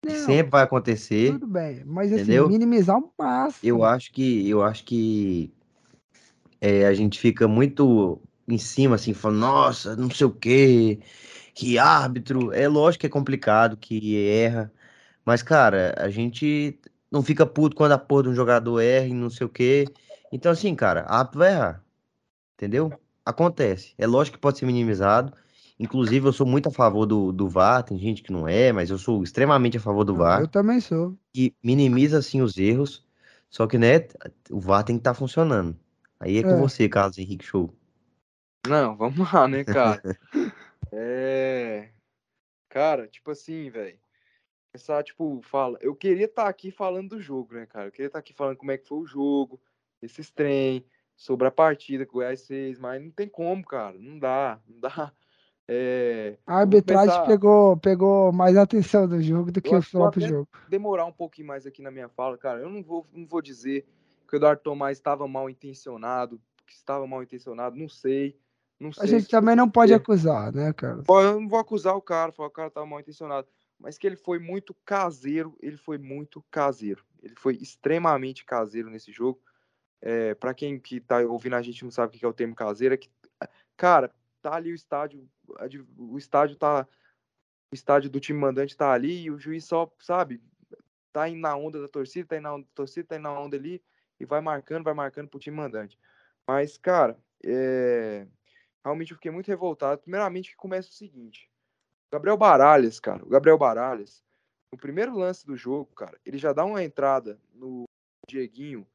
[0.06, 1.34] não, sempre vai acontecer.
[1.34, 2.50] Tudo bem, mas assim, entendeu?
[2.50, 3.60] minimizar o máximo.
[3.62, 5.52] Eu acho que eu acho que
[6.60, 11.00] é, a gente fica muito em cima, assim, falando, nossa, não sei o quê,
[11.54, 12.54] que árbitro.
[12.54, 14.72] É lógico que é complicado, que erra.
[15.26, 16.80] Mas, cara, a gente
[17.12, 19.86] não fica puto quando a porra de um jogador erra e não sei o quê.
[20.32, 21.84] Então, assim, cara, árbitro vai errar.
[22.56, 22.94] Entendeu?
[23.26, 23.94] Acontece.
[23.98, 25.34] É lógico que pode ser minimizado.
[25.82, 28.92] Inclusive, eu sou muito a favor do, do VAR, tem gente que não é, mas
[28.92, 30.42] eu sou extremamente a favor do VAR.
[30.42, 31.18] Eu também sou.
[31.34, 33.04] Que minimiza, assim, os erros,
[33.50, 34.08] só que, né,
[34.52, 35.76] o VAR tem que estar tá funcionando.
[36.20, 36.60] Aí é com é.
[36.60, 37.74] você, Carlos Henrique Show.
[38.68, 40.00] Não, vamos lá, né, cara?
[40.94, 41.90] é...
[42.70, 43.98] Cara, tipo assim, velho.
[44.72, 45.80] Essa, tipo, fala.
[45.82, 47.88] Eu queria estar tá aqui falando do jogo, né, cara?
[47.88, 49.60] Eu queria estar tá aqui falando como é que foi o jogo,
[50.00, 53.98] esses trem, sobre a partida que o Goiás fez, mas não tem como, cara.
[53.98, 55.12] Não dá, não dá.
[55.74, 56.38] É...
[56.46, 57.26] A arbitragem começar...
[57.28, 60.50] pegou, pegou mais atenção do jogo do que o próprio jogo.
[60.68, 62.60] Demorar um pouquinho mais aqui na minha fala, cara.
[62.60, 63.88] Eu não vou, não vou dizer
[64.28, 68.38] que o Eduardo Tomás estava mal intencionado, que estava mal intencionado, não sei.
[68.78, 71.04] Não sei a gente também não pode acusar, né, cara?
[71.08, 73.48] Eu não vou acusar o cara, falar que o cara estava mal intencionado
[73.82, 77.04] mas que ele foi muito caseiro, ele foi muito caseiro.
[77.22, 79.42] Ele foi extremamente caseiro nesse jogo.
[80.02, 82.56] É, para quem que tá ouvindo a gente não sabe o que é o termo
[82.56, 83.10] caseiro, é que,
[83.76, 84.12] cara,
[84.42, 85.30] tá ali o estádio,
[85.98, 86.88] o estádio tá,
[87.72, 90.42] o estádio do time mandante tá ali e o juiz só, sabe,
[91.12, 93.40] tá indo na onda da torcida, tá indo na onda da torcida, tá indo na
[93.40, 93.84] onda ali
[94.20, 96.00] e vai marcando, vai marcando pro time mandante.
[96.48, 98.28] Mas, cara, é...
[98.84, 100.02] realmente eu fiquei muito revoltado.
[100.02, 101.50] Primeiramente que começa o seguinte,
[102.12, 104.24] Gabriel Baralhas, cara, o Gabriel Baralhas,
[104.72, 107.86] no primeiro lance do jogo, cara, ele já dá uma entrada no
[108.28, 108.88] Dieguinho,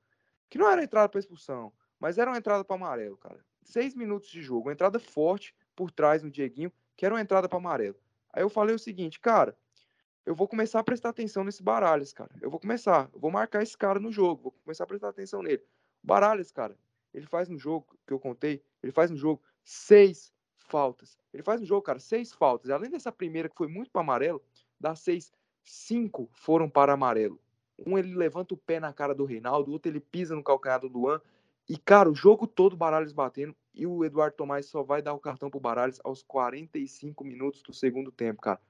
[0.48, 3.44] que não era entrada para expulsão, mas era uma entrada para amarelo, cara.
[3.66, 7.48] Seis minutos de jogo, uma entrada forte por trás no Dieguinho, que era uma entrada
[7.48, 7.96] para amarelo.
[8.32, 9.58] Aí eu falei o seguinte, cara,
[10.24, 12.30] eu vou começar a prestar atenção nesse Baralhas, cara.
[12.40, 15.42] Eu vou começar, eu vou marcar esse cara no jogo, vou começar a prestar atenção
[15.42, 15.64] nele.
[16.00, 16.78] Baralhas, cara,
[17.12, 21.18] ele faz no jogo que eu contei, ele faz no jogo seis faltas.
[21.34, 22.70] Ele faz um jogo, cara, seis faltas.
[22.70, 24.40] Além dessa primeira que foi muito para amarelo,
[24.78, 25.32] das seis,
[25.64, 27.40] cinco foram para amarelo.
[27.84, 30.80] Um ele levanta o pé na cara do Reinaldo, o outro ele pisa no calcanhar
[30.80, 31.20] do Luan.
[31.68, 35.18] E, cara, o jogo todo Baralhos batendo e o Eduardo Tomás só vai dar o
[35.18, 38.60] cartão pro Baralhos aos 45 minutos do segundo tempo, cara.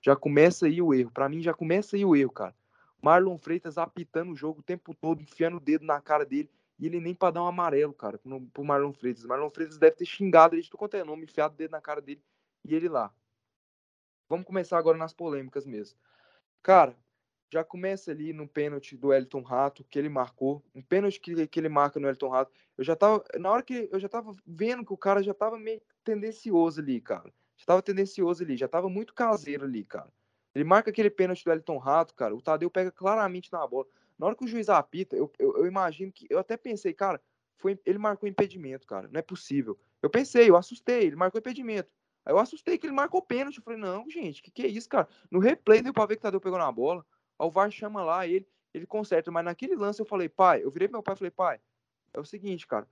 [0.00, 1.10] Já começa aí o erro.
[1.10, 2.54] Para mim, já começa aí o erro, cara.
[3.02, 6.50] Marlon Freitas apitando o jogo o tempo todo, enfiando o dedo na cara dele.
[6.78, 8.18] E ele nem pra dar um amarelo, cara,
[8.52, 9.24] pro Marlon Freitas.
[9.24, 11.80] Marlon Freitas deve ter xingado ele de tudo quanto é nome, enfiado o dedo na
[11.80, 12.22] cara dele
[12.64, 13.12] e ele lá.
[14.28, 15.98] Vamos começar agora nas polêmicas mesmo.
[16.62, 16.96] Cara,
[17.52, 20.64] já começa ali no pênalti do Elton Rato, que ele marcou.
[20.74, 22.52] Um pênalti que, que ele marca no Elton Rato.
[22.76, 23.24] Eu já tava.
[23.38, 27.00] Na hora que eu já tava vendo que o cara já tava meio tendencioso ali,
[27.00, 27.32] cara.
[27.56, 30.12] Já tava tendencioso ali, já tava muito caseiro ali, cara.
[30.54, 32.34] Ele marca aquele pênalti do Elton Rato, cara.
[32.34, 33.86] O Tadeu pega claramente na bola.
[34.18, 36.26] Na hora que o juiz apita, eu, eu, eu, imagino que.
[36.30, 37.20] Eu até pensei, cara,
[37.58, 39.08] foi, ele marcou impedimento, cara.
[39.08, 39.78] Não é possível.
[40.02, 41.90] Eu pensei, eu assustei, ele marcou impedimento.
[42.24, 43.58] Aí eu assustei que ele marcou pênalti.
[43.58, 45.08] Eu falei, não, gente, que que é isso, cara?
[45.30, 47.04] No replay deu pra ver que o Tadeu pegou na bola.
[47.38, 49.30] O VAR chama lá ele, ele conserta.
[49.30, 51.60] Mas naquele lance eu falei, pai, eu virei pro meu pai e falei, pai,
[52.12, 52.88] é o seguinte, cara.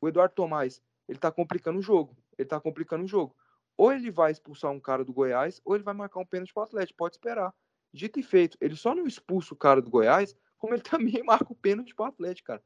[0.00, 2.16] O Eduardo Tomás, ele tá complicando o jogo.
[2.36, 3.36] Ele tá complicando o jogo.
[3.76, 6.62] Ou ele vai expulsar um cara do Goiás, ou ele vai marcar um pênalti pro
[6.62, 6.96] Atlético.
[6.98, 7.54] Pode esperar.
[7.92, 11.52] Dito e feito, ele só não expulsa o cara do Goiás como ele também marca
[11.52, 12.62] o pênalti pro Atlético, cara.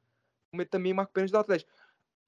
[0.51, 1.71] Como ele também marca o pênalti do Atlético.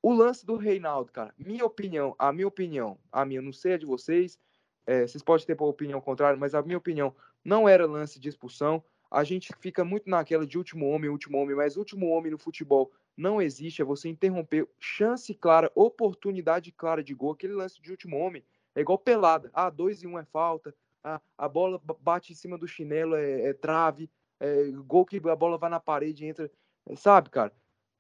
[0.03, 3.79] O lance do Reinaldo, cara, minha opinião, a minha opinião, a minha, não sei a
[3.79, 4.39] de vocês,
[4.87, 8.29] é, vocês podem ter uma opinião contrária, mas a minha opinião não era lance de
[8.29, 8.85] expulsão.
[9.15, 12.91] A gente fica muito naquela de último homem, último homem, mas último homem no futebol
[13.17, 13.81] não existe.
[13.81, 17.33] É você interromper chance clara, oportunidade clara de gol.
[17.33, 18.45] Aquele lance de último homem
[18.75, 19.51] é igual pelada.
[19.55, 20.75] Ah, dois e um é falta.
[21.03, 24.11] Ah, a bola bate em cima do chinelo, é, é trave
[24.41, 26.51] é, gol que a bola vai na parede entra,
[26.97, 27.53] sabe, cara?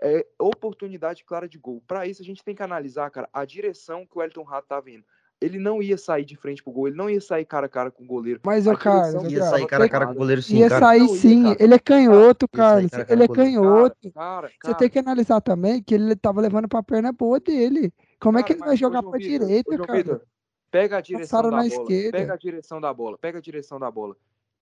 [0.02, 1.82] É oportunidade clara de gol.
[1.86, 4.80] Para isso, a gente tem que analisar, cara, a direção que o Elton Rato tá
[4.80, 5.04] vindo.
[5.40, 7.90] Ele não ia sair de frente pro gol, ele não ia sair cara a cara
[7.90, 8.40] com o goleiro.
[8.44, 10.86] Mas, o cara, ia sair cara a cara com o goleiro sim, Ia cara.
[10.86, 12.88] sair sim, ia, ele é canhoto, cara.
[12.88, 13.10] Carlos.
[13.10, 14.12] ele é canhoto.
[14.12, 17.92] Cara, cara, Você tem que analisar também que ele tava levando pra perna boa dele.
[18.18, 19.98] Como é que ele vai jogar pra Vitor, direita, cara?
[19.98, 20.22] Vitor,
[20.70, 21.66] pega a direção da bola.
[21.66, 22.18] Esquerda.
[22.18, 23.18] Pega a direção da bola.
[23.18, 24.16] Pega a direção da bola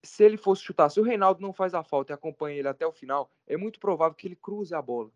[0.04, 2.86] se ele fosse chutar, se o Reinaldo não faz a falta e acompanha ele até
[2.86, 5.10] o final, é muito provável que ele cruze a bola.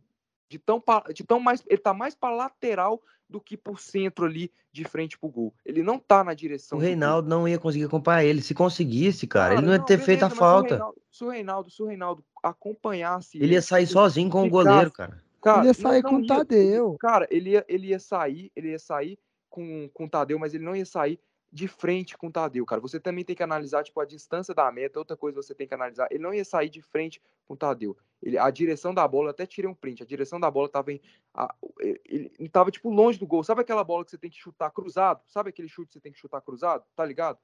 [0.49, 0.83] De tão,
[1.15, 1.63] de tão mais.
[1.67, 5.55] Ele tá mais para lateral do que por centro ali, de frente pro gol.
[5.65, 6.79] Ele não tá na direção.
[6.79, 8.41] O Reinaldo não ia conseguir acompanhar ele.
[8.41, 10.81] Se conseguisse, cara, cara ele não ia ter beleza, feito a falta.
[11.11, 13.39] Se o, Reinaldo, se o Reinaldo acompanhasse.
[13.39, 15.23] Ele ia sair sozinho com o goleiro, cara.
[15.43, 15.59] cara.
[15.59, 16.97] Ele ia sair não com o Tadeu.
[16.99, 19.19] Cara, ele ia, ele ia sair, ele ia sair
[19.51, 21.21] com, com o Tadeu, mas ele não ia sair
[21.51, 22.81] de frente com o Tadeu, cara.
[22.81, 24.99] Você também tem que analisar, tipo, a distância da meta.
[24.99, 26.07] Outra coisa você tem que analisar.
[26.11, 27.97] Ele não ia sair de frente com o Tadeu.
[28.23, 30.03] Ele, a direção da bola, até tirei um print.
[30.03, 31.01] A direção da bola tava em.
[31.33, 33.43] A, ele, ele tava, tipo, longe do gol.
[33.43, 35.23] Sabe aquela bola que você tem que chutar cruzado?
[35.27, 36.85] Sabe aquele chute que você tem que chutar cruzado?
[36.95, 37.39] Tá ligado?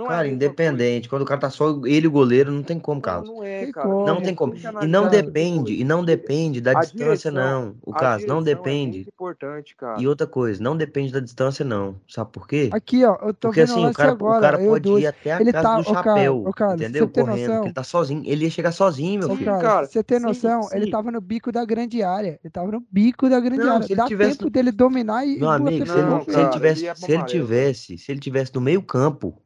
[0.00, 1.10] Não cara, é independente.
[1.10, 3.28] Quando o cara tá só ele e o goleiro, não tem como, Carlos.
[3.28, 3.86] Não, não é, cara.
[3.86, 4.54] Não tem como.
[4.54, 7.74] E não depende, e não depende da a distância, direção, não.
[7.82, 9.00] O caso não depende.
[9.00, 10.00] É importante, cara.
[10.00, 11.96] E outra coisa, não depende da distância, não.
[12.08, 12.70] Sabe por quê?
[12.72, 15.32] Aqui, ó, eu tô Porque vendo assim, o cara, agora, o cara pode ir até
[15.32, 17.06] a ele casa tá, do chapéu, cara, cara, entendeu?
[17.06, 18.22] Correndo, ele tá sozinho.
[18.24, 19.58] Ele ia chegar sozinho, meu filho.
[19.60, 20.62] Cara, você tem noção?
[20.62, 20.76] Sim, sim.
[20.76, 22.40] Ele tava no bico da grande área.
[22.42, 23.96] Ele tava no bico da grande não, área.
[23.96, 24.38] Dá tivesse...
[24.38, 25.38] tempo dele dominar e.
[25.38, 28.82] Meu amigo, se ele, se ele tivesse, se ele tivesse, se ele tivesse no meio
[28.82, 29.36] campo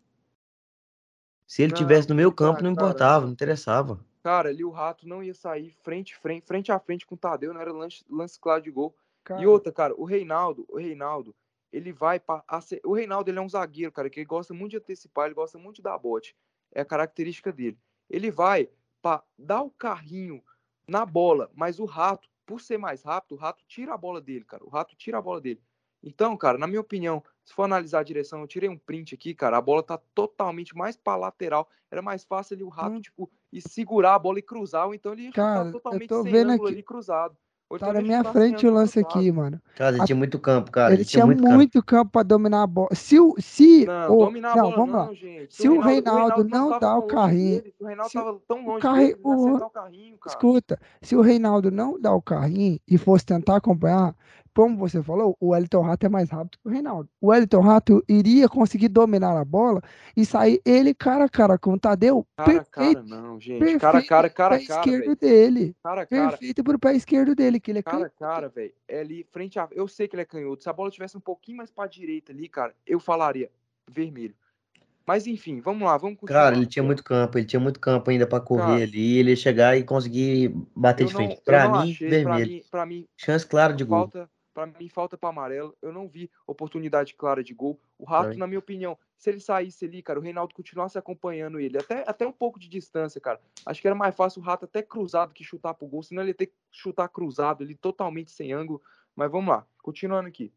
[1.54, 4.04] se ele tivesse no meio campo, não importava, não interessava.
[4.24, 7.54] Cara, ali o Rato não ia sair frente, frente, frente a frente com o Tadeu,
[7.54, 8.92] não era lance, lance claro de gol.
[9.22, 9.40] Cara.
[9.40, 11.32] E outra, cara, o Reinaldo, o Reinaldo,
[11.72, 12.42] ele vai para
[12.84, 15.56] o Reinaldo ele é um zagueiro, cara, que ele gosta muito de antecipar, ele gosta
[15.56, 16.34] muito de dar bote.
[16.72, 17.78] É a característica dele.
[18.10, 18.68] Ele vai
[19.00, 20.42] para dar o carrinho
[20.88, 24.44] na bola, mas o Rato, por ser mais rápido, o Rato tira a bola dele,
[24.44, 24.64] cara.
[24.64, 25.62] O Rato tira a bola dele.
[26.02, 29.34] Então, cara, na minha opinião, se for analisar a direção, eu tirei um print aqui,
[29.34, 31.68] cara, a bola tá totalmente mais para lateral.
[31.90, 33.00] Era mais fácil ali o rato, hum.
[33.00, 36.22] tipo, e segurar a bola e cruzar, ou então ele ia cara, totalmente eu tô
[36.24, 36.66] vendo aqui.
[36.66, 37.36] ali cruzado.
[37.78, 39.60] Tá na minha frente o lance aqui, mano.
[39.74, 40.06] Cara, ele a...
[40.06, 40.92] tinha muito campo, cara.
[40.92, 42.04] Ele, ele tinha, muito, muito campo.
[42.04, 42.90] campo para dominar a bola.
[42.92, 43.34] Se o.
[43.38, 44.24] Se não, o...
[44.26, 45.14] dominar a bola, não, vamos lá.
[45.14, 45.54] Gente.
[45.54, 47.62] Se, o Reinaldo, Reinaldo não, dá o carrinho.
[47.62, 49.54] Dele, o Reinaldo se tava tão longe o carrinho, o...
[49.56, 50.36] o carrinho, cara.
[50.36, 54.14] Escuta, se o Reinaldo não dá o carrinho e fosse tentar acompanhar,
[54.54, 57.08] como você falou, o Wellington Rato é mais rápido que o Reinaldo.
[57.20, 59.82] O Wellington Rato iria conseguir dominar a bola
[60.16, 62.26] e sair ele cara a cara com o Tadeu.
[62.36, 63.78] Cara a cara, não, gente.
[63.78, 64.80] Cara a cara, cara a cara.
[64.80, 65.16] esquerdo véio.
[65.16, 65.76] dele.
[65.82, 66.28] Cara a cara.
[66.30, 68.72] Perfeito pro pé esquerdo dele, que ele é Cara a cara, velho.
[68.86, 69.68] É ali, frente a.
[69.72, 70.62] Eu sei que ele é canhoto.
[70.62, 73.50] Se a bola tivesse um pouquinho mais pra direita ali, cara, eu falaria
[73.90, 74.34] vermelho.
[75.06, 76.44] Mas enfim, vamos lá, vamos continuar.
[76.44, 79.30] Cara, ele tinha muito campo, ele tinha muito campo ainda para correr cara, ali, ele
[79.30, 81.40] ia chegar e conseguir bater de frente.
[81.44, 82.24] Para mim, achei, vermelho.
[82.24, 84.28] Pra mim, pra mim, chance clara de falta, gol.
[84.54, 85.76] Para mim, falta para amarelo.
[85.82, 87.78] Eu não vi oportunidade clara de gol.
[87.98, 91.76] O Rato, na minha opinião, se ele saísse ali, cara, o Reinaldo continuasse acompanhando ele,
[91.76, 93.40] até, até um pouco de distância, cara.
[93.66, 96.30] Acho que era mais fácil o Rato até cruzado que chutar pro gol, senão ele
[96.30, 98.80] ia ter que chutar cruzado ali, totalmente sem ângulo.
[99.16, 100.52] Mas vamos lá, continuando aqui.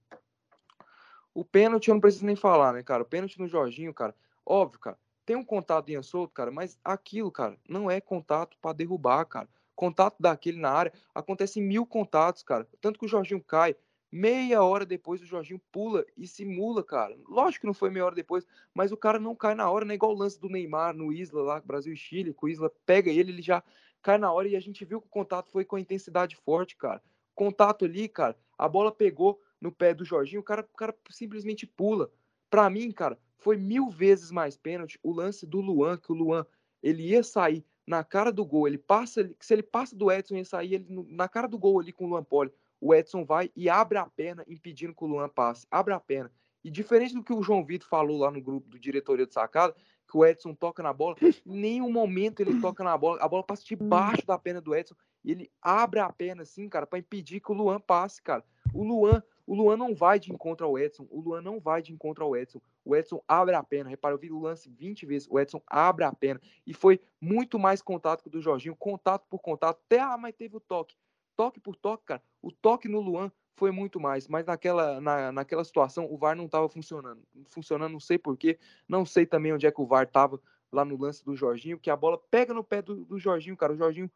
[1.34, 3.04] O pênalti eu não preciso nem falar, né, cara?
[3.04, 4.98] O pênalti no Jorginho, cara, óbvio, cara.
[5.26, 9.50] Tem um contato em solto, cara, mas aquilo, cara, não é contato para derrubar, cara.
[9.76, 12.68] Contato daquele na área, acontece mil contatos, cara.
[12.82, 13.76] Tanto que o Jorginho cai,
[14.12, 17.18] Meia hora depois o Jorginho pula e simula, cara.
[17.28, 19.96] Lógico que não foi meia hora depois, mas o cara não cai na hora, né?
[19.96, 23.12] Igual o lance do Neymar no Isla lá, Brasil e Chile, que o Isla pega
[23.12, 23.62] ele, ele já
[24.02, 27.02] cai na hora e a gente viu que o contato foi com intensidade forte, cara.
[27.36, 31.68] Contato ali, cara, a bola pegou no pé do Jorginho, o cara, o cara simplesmente
[31.68, 32.10] pula.
[32.50, 36.46] Pra mim, cara, foi mil vezes mais pênalti o lance do Luan, que o Luan
[36.82, 40.46] ele ia sair na cara do gol, ele passa, se ele passa do Edson, ia
[40.46, 43.70] sair ele na cara do gol ali com o Luan Poli o Edson vai e
[43.70, 45.66] abre a perna, impedindo que o Luan passe.
[45.70, 46.32] Abre a perna.
[46.64, 49.76] E diferente do que o João Vitor falou lá no grupo do diretoria de sacada,
[50.10, 53.22] que o Edson toca na bola, em nenhum momento ele toca na bola.
[53.22, 56.88] A bola passa debaixo da perna do Edson e ele abre a perna assim, cara,
[56.88, 58.44] para impedir que o Luan passe, cara.
[58.74, 61.08] O Luan, o Luan não vai de encontro ao Edson.
[61.10, 62.62] O Luan não vai de encontro ao Edson.
[62.84, 63.90] O Edson abre a perna.
[63.90, 65.28] Repara, eu vi o lance 20 vezes.
[65.30, 66.42] O Edson abre a perna.
[66.66, 68.76] E foi muito mais contato que o do Jorginho.
[68.76, 69.80] Contato por contato.
[69.86, 70.96] Até, ah, mas teve o toque
[71.38, 75.64] toque por toque, cara, o toque no Luan foi muito mais, mas naquela, na, naquela
[75.64, 77.22] situação o VAR não estava funcionando.
[77.50, 78.58] Funcionando, não sei porquê,
[78.88, 81.90] não sei também onde é que o VAR estava lá no lance do Jorginho, que
[81.90, 83.74] a bola pega no pé do, do Jorginho, cara.
[83.74, 84.12] O Jorginho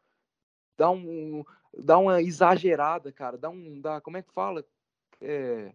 [0.76, 1.44] dá um
[1.76, 4.64] dá uma exagerada, cara, dá um dá, como é que fala?
[5.20, 5.72] É,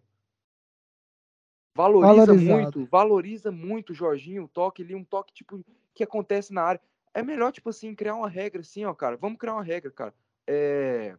[1.74, 2.40] valoriza Valorizado.
[2.40, 6.80] muito, valoriza muito o Jorginho, o toque ali, um toque tipo que acontece na área.
[7.12, 9.16] É melhor tipo assim criar uma regra assim, ó, cara.
[9.16, 10.14] Vamos criar uma regra, cara.
[10.46, 11.16] É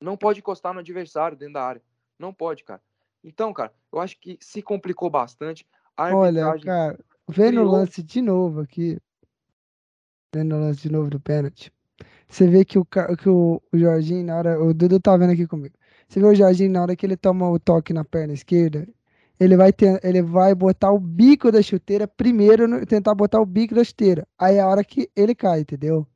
[0.00, 1.82] não pode encostar no adversário dentro da área.
[2.18, 2.80] Não pode, cara.
[3.22, 5.66] Então, cara, eu acho que se complicou bastante.
[5.96, 8.98] Olha, cara, vendo o lance de novo aqui.
[10.34, 11.72] Vendo o lance de novo do pênalti.
[12.28, 14.62] Você vê que o, que o, o Jorginho, na hora.
[14.62, 15.74] O Dudu tá vendo aqui comigo.
[16.08, 18.86] Você vê o Jorginho, na hora que ele toma o toque na perna esquerda,
[19.40, 23.74] ele vai, ter, ele vai botar o bico da chuteira primeiro, tentar botar o bico
[23.74, 24.26] da chuteira.
[24.38, 26.06] Aí é a hora que ele cai, entendeu?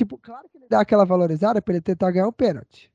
[0.00, 2.90] Tipo, claro que ele dá aquela valorizada pra ele tentar ganhar o pênalti.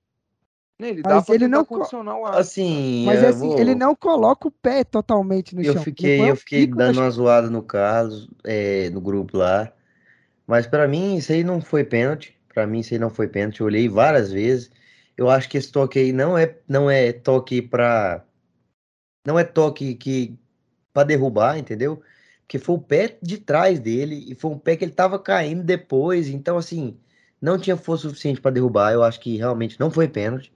[0.79, 3.59] Ele dá mas ele não condicional assim, mas assim, vou...
[3.59, 5.83] ele não coloca o pé totalmente no eu chão.
[5.83, 9.71] Fiquei, eu fiquei dando uma zoada no Carlos, é, no grupo lá.
[10.47, 12.35] Mas para mim isso aí não foi pênalti.
[12.51, 13.61] Para mim isso aí não foi pênalti.
[13.61, 14.71] Eu olhei várias vezes.
[15.15, 18.25] Eu acho que esse toque aí não é não é toque para
[19.27, 20.35] não é toque que
[20.91, 22.01] para derrubar, entendeu?
[22.45, 25.63] Porque foi o pé de trás dele e foi um pé que ele tava caindo
[25.63, 26.95] depois, então assim,
[27.41, 28.93] não tinha força suficiente para derrubar.
[28.93, 30.53] Eu acho que realmente não foi pênalti.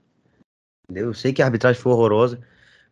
[0.84, 1.08] Entendeu?
[1.08, 2.40] Eu sei que a arbitragem foi horrorosa,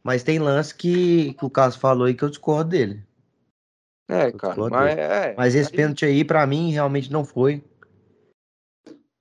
[0.03, 3.03] mas tem lance que, que o Carlos falou e que eu discordo dele.
[4.11, 5.77] É, cara, mas, é, mas esse aí...
[5.77, 7.63] pênalti aí, pra mim, realmente não foi.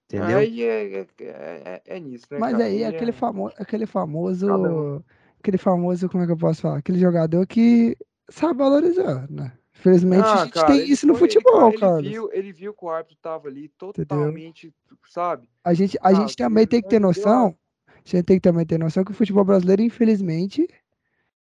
[0.06, 0.38] Entendeu?
[0.38, 2.40] Aí é, é, é, é nisso, né?
[2.40, 5.04] Mas aí é aquele, famo aquele famoso.
[5.40, 6.78] Aquele famoso, como é que eu posso falar?
[6.78, 7.96] Aquele jogador que
[8.30, 9.52] sabe valorizar, né?
[9.80, 12.00] Infelizmente, ah, a gente cara, tem isso no foi, futebol, ele, cara.
[12.00, 14.98] Ele viu, ele viu que o árbitro tava ali totalmente, Entendeu?
[15.08, 15.48] sabe?
[15.64, 17.56] A gente, a ah, gente também tem que ter noção.
[17.88, 20.68] A gente tem que também ter noção que o futebol brasileiro, infelizmente,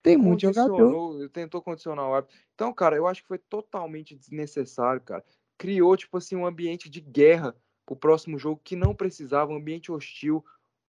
[0.03, 1.29] tem muito jogador.
[1.31, 2.39] Tentou condicionar o árbitro.
[2.55, 5.25] Então, cara, eu acho que foi totalmente desnecessário, cara.
[5.57, 7.57] Criou, tipo assim, um ambiente de guerra
[7.87, 10.45] pro próximo jogo que não precisava, um ambiente hostil.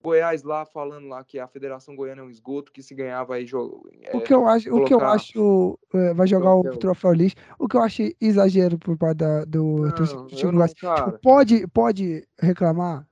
[0.05, 3.47] Goiás lá falando lá que a Federação Goiana é um esgoto, que se ganhava aí
[3.47, 3.89] jogo.
[4.03, 4.85] É, o que eu acho, colocar...
[4.85, 7.37] o que eu acho é, vai jogar o troféu lixo.
[7.59, 12.29] O que eu acho exagero por parte da, do não, time não, tipo, pode pode
[12.39, 13.07] reclamar,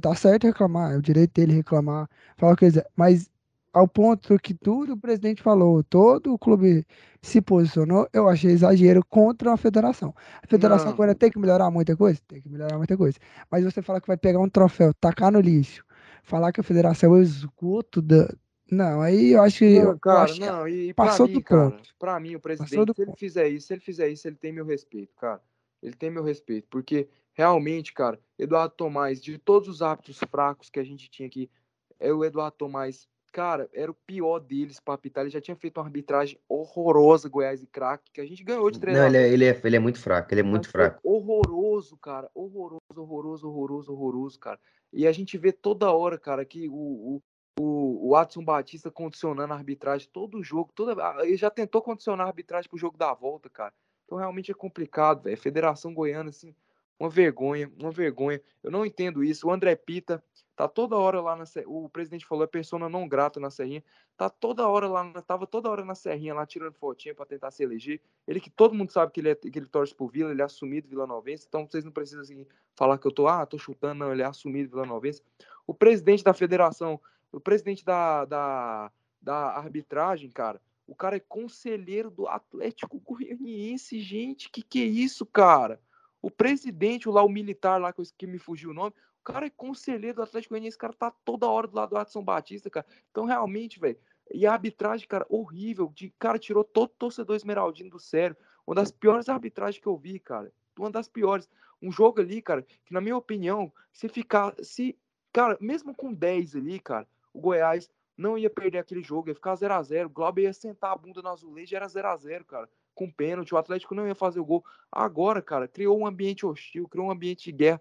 [0.00, 3.28] tá certo reclamar, é o direito dele reclamar, falar o que quiser, mas
[3.72, 6.86] ao ponto que tudo o presidente falou, todo o clube
[7.22, 10.14] se posicionou, eu achei exagero contra a federação.
[10.42, 12.20] A federação agora tem que melhorar muita coisa?
[12.26, 13.18] Tem que melhorar muita coisa.
[13.50, 15.84] Mas você fala que vai pegar um troféu, tacar no lixo,
[16.22, 18.32] falar que a federação é o esgoto da.
[18.70, 19.80] Não, aí eu acho que.
[19.80, 21.94] Não, cara, acho não, e passou mim, do cara, ponto.
[21.98, 24.64] Pra mim, o presidente, se ele fizer isso, se ele fizer isso, ele tem meu
[24.64, 25.42] respeito, cara.
[25.82, 30.78] Ele tem meu respeito, porque realmente, cara, Eduardo Tomás, de todos os hábitos fracos que
[30.78, 31.50] a gente tinha aqui,
[31.98, 35.22] é o Eduardo Tomás cara, era o pior deles para apitar.
[35.22, 38.78] Ele já tinha feito uma arbitragem horrorosa, Goiás e craque, que a gente ganhou de
[38.78, 39.10] treinador.
[39.10, 41.00] Não, ele é, ele é, ele é muito fraco, ele é muito fraco.
[41.02, 42.30] Horroroso, cara.
[42.34, 44.58] Horroroso, horroroso, horroroso, horroroso, cara.
[44.92, 47.22] E a gente vê toda hora, cara, que o, o,
[47.58, 50.70] o, o Adson Batista condicionando a arbitragem todo o jogo.
[50.74, 53.72] Toda, ah, ele já tentou condicionar a arbitragem pro jogo da volta, cara.
[54.04, 55.36] Então realmente é complicado, velho.
[55.36, 56.54] Federação Goiana, assim,
[56.98, 58.40] uma vergonha, uma vergonha.
[58.62, 59.46] Eu não entendo isso.
[59.46, 60.22] O André Pita
[60.60, 63.82] tá toda hora lá na o presidente falou é persona não grata na Serrinha.
[64.14, 67.62] Tá toda hora lá, tava toda hora na Serrinha lá tirando fotinha para tentar se
[67.62, 67.98] eleger.
[68.28, 70.44] Ele que todo mundo sabe que ele é, que ele torce pro Vila, ele é
[70.44, 71.46] assumido Vila Novense.
[71.48, 72.46] Então vocês não precisam assim,
[72.76, 75.22] falar que eu tô, ah, tô chutando, não, ele é assumido Vila Novense.
[75.66, 77.00] O presidente da federação,
[77.32, 84.50] o presidente da, da, da arbitragem, cara, o cara é conselheiro do Atlético Goianiense, gente,
[84.50, 85.80] que que é isso, cara?
[86.20, 90.16] O presidente, lá, o militar lá, que me fugiu o nome, o cara é conselheiro
[90.16, 92.86] do Atlético Goianiense, cara tá toda hora do lado do Adson Batista, cara.
[93.10, 93.98] Então, realmente, velho,
[94.32, 95.92] e a arbitragem, cara, horrível.
[95.94, 98.36] De, cara, tirou todo torcedor esmeraldino do sério.
[98.66, 100.52] Uma das piores arbitragens que eu vi, cara.
[100.78, 101.48] Uma das piores.
[101.82, 104.54] Um jogo ali, cara, que na minha opinião, se ficar.
[104.62, 104.96] Se,
[105.32, 109.54] cara, mesmo com 10 ali, cara, o Goiás não ia perder aquele jogo, ia ficar
[109.54, 110.06] 0x0.
[110.06, 112.68] O Glauber ia sentar a bunda no azulejo era 0x0, cara
[113.00, 114.62] com pênalti, o Atlético não ia fazer o gol.
[114.92, 117.80] Agora, cara, criou um ambiente hostil, criou um ambiente de guerra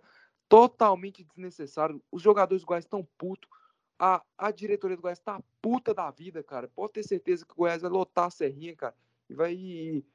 [0.49, 2.01] totalmente desnecessário.
[2.11, 3.49] Os jogadores do Goiás estão putos.
[3.97, 6.67] A, a diretoria do Goiás tá puta da vida, cara.
[6.67, 8.95] Pode ter certeza que o Goiás vai lotar a serrinha, cara.
[9.29, 9.53] E vai.
[9.53, 10.05] E,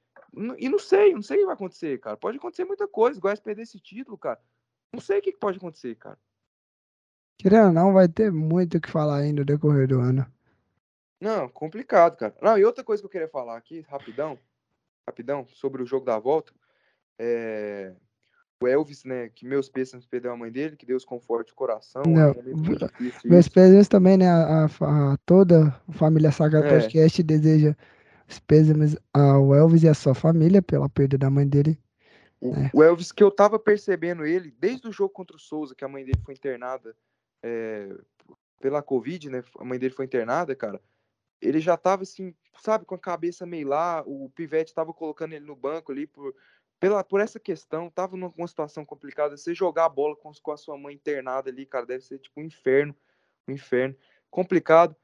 [0.58, 2.16] e não sei, não sei o que vai acontecer, cara.
[2.16, 3.18] Pode acontecer muita coisa.
[3.18, 4.40] O Goiás perder esse título, cara.
[4.92, 6.18] Não sei o que pode acontecer, cara.
[7.38, 10.26] Querendo ou não, vai ter muito o que falar ainda no decorrer do ano.
[11.20, 12.36] Não, complicado, cara.
[12.42, 14.38] Não, e outra coisa que eu queria falar aqui, rapidão
[15.06, 16.52] rapidão, sobre o jogo da volta.
[17.18, 17.94] É,
[18.64, 22.02] o Elvis, né, que meus pêsames perdeu a mãe dele, que Deus conforte o coração.
[22.06, 22.34] Não, é
[23.24, 26.80] meus pêsames também, né, a, a, toda a família Sagrada é.
[26.80, 27.76] Podcast deseja
[28.26, 31.78] os pêsames ao Elvis e a sua família pela perda da mãe dele.
[32.40, 32.70] O, é.
[32.72, 35.88] o Elvis, que eu tava percebendo ele, desde o jogo contra o Souza, que a
[35.88, 36.96] mãe dele foi internada
[37.42, 37.94] é,
[38.60, 40.80] pela Covid, né, a mãe dele foi internada, cara,
[41.38, 45.44] ele já tava assim, sabe, com a cabeça meio lá, o Pivete tava colocando ele
[45.44, 46.34] no banco ali por,
[46.84, 50.56] pela, por essa questão, tava numa situação complicada, você jogar a bola com, com a
[50.58, 52.94] sua mãe internada ali, cara, deve ser tipo um inferno,
[53.48, 53.96] um inferno,
[54.30, 54.94] complicado,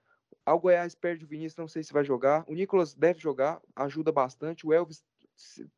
[0.44, 4.12] ao Goiás perde o Vinícius, não sei se vai jogar, o Nicolas deve jogar, ajuda
[4.12, 5.02] bastante, o Elvis,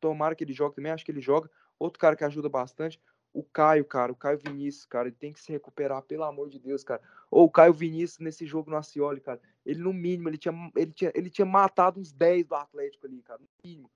[0.01, 1.49] tomara que ele jogue também, acho que ele joga,
[1.79, 2.99] outro cara que ajuda bastante,
[3.31, 6.59] o Caio, cara, o Caio Vinícius, cara, ele tem que se recuperar, pelo amor de
[6.59, 7.01] Deus, cara.
[7.31, 9.41] Ou o Caio Vinícius nesse jogo no Acioli, cara.
[9.65, 13.23] Ele, no mínimo, ele tinha, ele tinha, ele tinha matado uns 10 do Atlético ali,
[13.23, 13.39] cara.
[13.39, 13.89] No mínimo.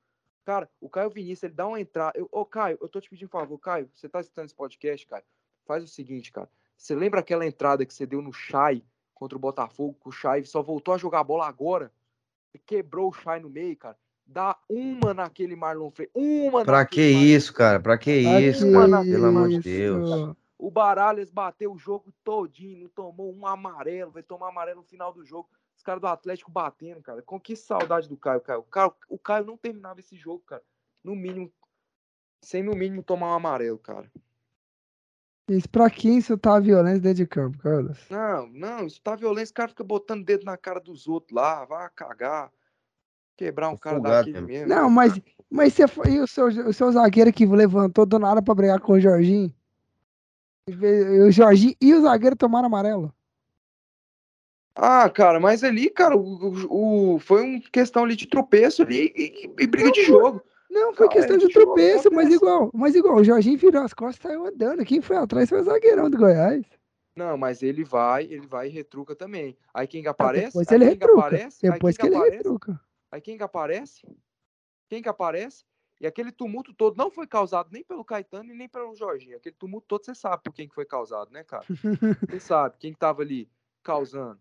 [0.48, 2.18] Cara, o Caio Vinícius, ele dá uma entrada.
[2.32, 5.22] Ô, Caio, eu tô te pedindo um favor, Caio, você tá assistindo esse podcast, cara?
[5.66, 6.50] Faz o seguinte, cara.
[6.78, 8.82] Você lembra aquela entrada que você deu no Chay
[9.14, 11.92] contra o Botafogo, que o Chay só voltou a jogar bola agora?
[12.66, 16.12] Quebrou o Chay no meio, cara dá uma naquele Marlon Freire.
[16.14, 17.80] Uma Pra que isso, cara?
[17.80, 19.02] Pra que isso, cara?
[19.02, 20.36] Pelo amor de Deus.
[20.58, 25.14] O Baralhas bateu o jogo todinho, não tomou um amarelo, vai tomar amarelo no final
[25.14, 25.48] do jogo.
[25.88, 27.22] Caras do Atlético batendo, cara.
[27.22, 28.60] Com que saudade do Caio, Caio.
[28.60, 30.62] O Caio, o Caio não terminava esse jogo, cara.
[31.02, 31.50] No mínimo,
[32.44, 34.12] sem no mínimo tomar um amarelo, cara.
[35.50, 37.98] Isso pra quem isso tá violência dentro de campo, Carlos?
[38.10, 41.64] Não, não, isso tá violência, o cara fica botando dedo na cara dos outros lá,
[41.64, 42.52] vai cagar.
[43.38, 44.68] Quebrar um cara daquele mesmo.
[44.68, 45.18] Não, mas,
[45.50, 48.82] mas você foi e o seu, o seu zagueiro que levantou do nada pra brigar
[48.82, 49.56] com o Jorginho?
[51.26, 53.16] O Jorginho e o zagueiro tomaram amarelo.
[54.78, 59.52] Ah, cara, mas ali, cara, o, o, foi uma questão ali de tropeço ali e,
[59.60, 60.44] e briga não, de jogo.
[60.70, 64.20] Não, foi questão de, de tropeço, mas igual, mas igual, o Jorginho virou as costas
[64.20, 64.86] e saiu andando.
[64.86, 66.64] Quem foi atrás foi o zagueirão do Goiás.
[67.16, 69.58] Não, mas ele vai, ele vai e retruca também.
[69.74, 70.46] Aí quem que aparece?
[70.48, 71.20] depois ele retruca.
[71.20, 72.82] Aparece, depois que, que, ele aparece, retruca.
[73.12, 74.08] Aí quem que aparece?
[74.88, 75.66] Quem que aparece?
[76.00, 79.38] E aquele tumulto todo não foi causado nem pelo Caetano e nem pelo Jorginho.
[79.38, 81.66] Aquele tumulto todo você sabe por quem que foi causado, né, cara?
[82.30, 83.50] Você sabe quem que tava ali
[83.82, 84.40] causando.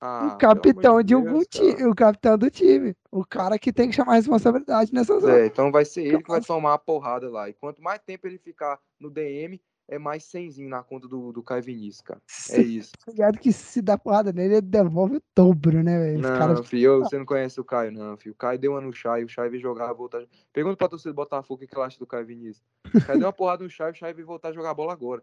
[0.00, 2.96] Ah, o capitão de algum time, o capitão do time.
[3.12, 5.36] O cara que tem que chamar a responsabilidade nessas horas.
[5.36, 7.50] É, então vai ser ele que vai tomar a porrada lá.
[7.50, 11.42] E quanto mais tempo ele ficar no DM, é mais 100 na conta do, do
[11.42, 12.22] Caio Vinícius, cara.
[12.50, 12.92] É isso.
[13.08, 16.20] Ligado que se dá porrada nele, ele devolve o dobro, né, velho?
[16.20, 16.62] Não, cara...
[16.62, 18.32] filho, você não conhece o Caio, não, filho.
[18.32, 20.22] O Caio deu uma no Chay, o Chay veio jogar, voltar.
[20.52, 22.64] Pergunta pra torcida do Botafogo o que, que ela acha do Caio Vinícius.
[22.86, 25.22] O Caio deu uma porrada no Chay, o Chay veio voltar a jogar bola agora.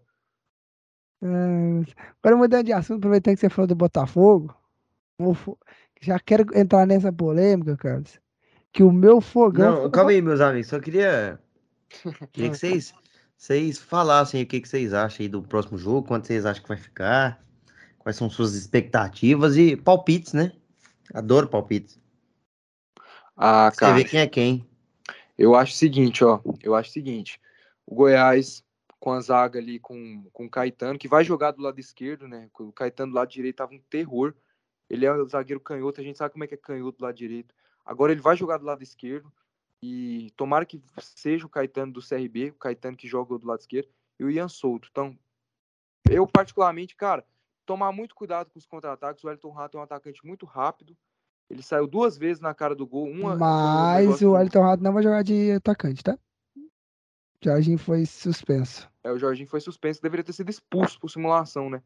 [1.23, 1.27] É...
[2.21, 4.53] Agora mudando de assunto, aproveitando que você falou do Botafogo.
[6.01, 8.19] Já quero entrar nessa polêmica, Carlos.
[8.71, 9.83] Que o meu fogão.
[9.83, 10.67] Não, calma aí, meus amigos.
[10.67, 11.39] Só queria.
[12.33, 12.93] Queria que vocês,
[13.37, 16.67] vocês falassem o que, que vocês acham aí do próximo jogo, quanto vocês acham que
[16.67, 17.39] vai ficar,
[17.97, 20.51] quais são suas expectativas e palpites, né?
[21.13, 21.99] Adoro palpites.
[23.35, 23.95] Ah, Você cara.
[23.95, 24.67] vê quem é quem.
[25.37, 26.41] Eu acho o seguinte, ó.
[26.61, 27.39] Eu acho o seguinte.
[27.85, 28.63] O Goiás,
[28.99, 32.49] com a zaga ali com, com o Caetano, que vai jogar do lado esquerdo, né?
[32.59, 34.33] O Caetano do lado direito tava um terror.
[34.89, 37.15] Ele é o zagueiro canhoto, a gente sabe como é que é canhoto do lado
[37.15, 37.53] direito.
[37.85, 39.31] Agora ele vai jogar do lado esquerdo.
[39.81, 43.89] E tomara que seja o Caetano do CRB, o Caetano que joga do lado esquerdo,
[44.19, 44.87] e o Ian Souto.
[44.91, 45.17] Então,
[46.09, 47.23] eu particularmente, cara,
[47.65, 49.23] tomar muito cuidado com os contra-ataques.
[49.23, 50.97] O Elton Rato é um atacante muito rápido.
[51.49, 53.07] Ele saiu duas vezes na cara do gol.
[53.07, 56.17] Uma, Mas o Elton Rato não vai jogar de atacante, tá?
[56.55, 58.89] O Jorginho foi suspenso.
[59.03, 60.01] É, o Jorginho foi suspenso.
[60.01, 61.83] Deveria ter sido expulso por simulação, né?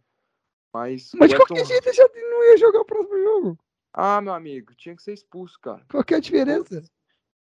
[0.74, 3.59] Mas, Mas de qualquer jeito ele já não ia jogar o próximo jogo.
[3.93, 5.86] Ah, meu amigo, tinha que ser expulso, cara.
[5.89, 6.84] Qual que é a diferença?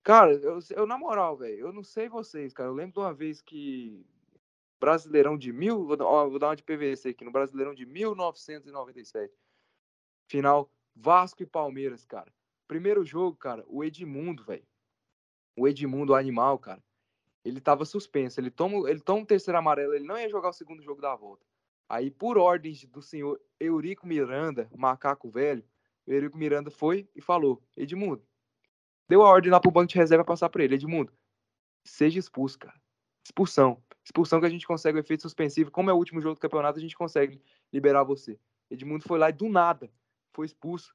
[0.02, 2.68] Cara, eu, eu na moral, velho, eu não sei vocês, cara.
[2.68, 4.06] Eu lembro de uma vez que
[4.78, 9.32] Brasileirão de mil, vou, ó, vou dar uma de PVC aqui, no Brasileirão de 1997.
[10.28, 12.32] Final Vasco e Palmeiras, cara.
[12.68, 14.66] Primeiro jogo, cara, o Edmundo, velho.
[15.56, 16.82] O Edmundo, o animal, cara.
[17.44, 18.40] Ele tava suspenso.
[18.40, 21.14] Ele toma, ele toma o terceiro amarelo, ele não ia jogar o segundo jogo da
[21.14, 21.46] volta.
[21.88, 25.64] Aí, por ordens do senhor Eurico Miranda, macaco velho,
[26.06, 28.22] Eurico Miranda foi e falou: Edmundo,
[29.08, 30.74] deu a ordem lá pro banco de reserva passar por ele.
[30.74, 31.12] Edmundo,
[31.84, 32.80] seja expulso, cara.
[33.24, 33.82] Expulsão.
[34.04, 35.70] Expulsão que a gente consegue o efeito suspensivo.
[35.70, 37.40] Como é o último jogo do campeonato, a gente consegue
[37.72, 38.38] liberar você.
[38.70, 39.90] Edmundo foi lá e do nada
[40.32, 40.94] foi expulso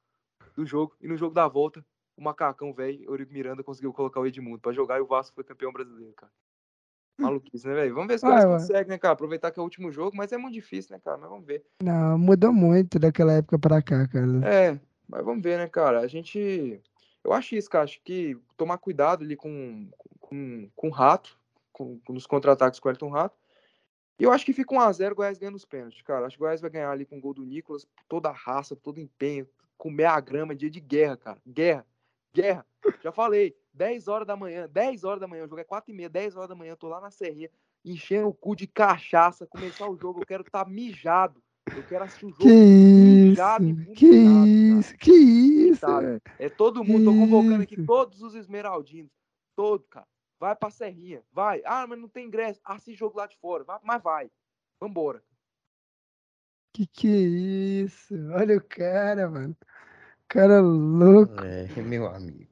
[0.54, 0.96] do jogo.
[1.00, 1.84] E no jogo da volta,
[2.16, 5.44] o macacão velho, Eurico Miranda, conseguiu colocar o Edmundo para jogar e o Vasco foi
[5.44, 6.32] campeão brasileiro, cara.
[7.18, 7.94] Maluquice, né, velho?
[7.94, 9.12] Vamos ver se o consegue, né, cara?
[9.12, 11.18] Aproveitar que é o último jogo, mas é muito difícil, né, cara?
[11.18, 11.64] Mas vamos ver.
[11.82, 14.26] Não, mudou muito daquela época pra cá, cara.
[14.44, 16.00] É, mas vamos ver, né, cara?
[16.00, 16.80] A gente.
[17.22, 17.84] Eu acho isso, cara.
[17.84, 19.88] Acho que tomar cuidado ali com,
[20.18, 21.38] com, com o Rato,
[21.72, 23.36] com, com nos contra-ataques com o Elton Rato.
[24.18, 26.26] E eu acho que fica 1x0, o Goiás ganha nos pênaltis, cara.
[26.26, 28.76] Acho que o Goiás vai ganhar ali com o gol do Nicolas, toda a raça,
[28.76, 31.38] todo empenho, comer a grama, dia de guerra, cara.
[31.46, 31.84] Guerra,
[32.32, 32.66] guerra.
[33.02, 35.94] Já falei, 10 horas da manhã, 10 horas da manhã, o jogo é 4 e
[35.94, 37.50] meia, 10 horas da manhã, eu tô lá na serrinha,
[37.84, 41.42] enchendo o cu de cachaça, começar o jogo, eu quero estar tá mijado.
[41.74, 45.86] Eu quero assistir o jogo que mijado isso, Que isso, que isso.
[46.38, 49.12] É todo mundo, tô convocando aqui todos os esmeraldinos.
[49.54, 50.06] Todo, cara.
[50.40, 51.62] Vai pra serrinha, vai.
[51.64, 52.60] Ah, mas não tem ingresso.
[52.64, 53.62] Assiste jogo lá de fora.
[53.62, 54.30] Vai, mas vai.
[54.80, 55.22] Vambora.
[56.72, 58.14] Que que é isso?
[58.32, 59.56] Olha o cara, mano.
[60.26, 61.44] Cara louco.
[61.44, 62.51] É, meu amigo.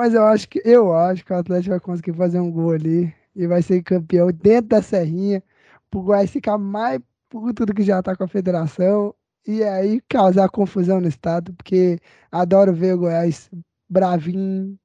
[0.00, 3.14] Mas eu acho que eu acho que o Atlético vai conseguir fazer um gol ali
[3.36, 5.42] e vai ser campeão dentro da Serrinha.
[5.90, 9.14] Pro Goiás ficar mais puto do que já tá com a federação.
[9.46, 11.98] E aí causar confusão no estado, porque
[12.32, 13.50] adoro ver o Goiás
[13.90, 14.78] bravinho,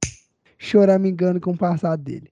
[0.58, 2.30] choramingando com o passado dele.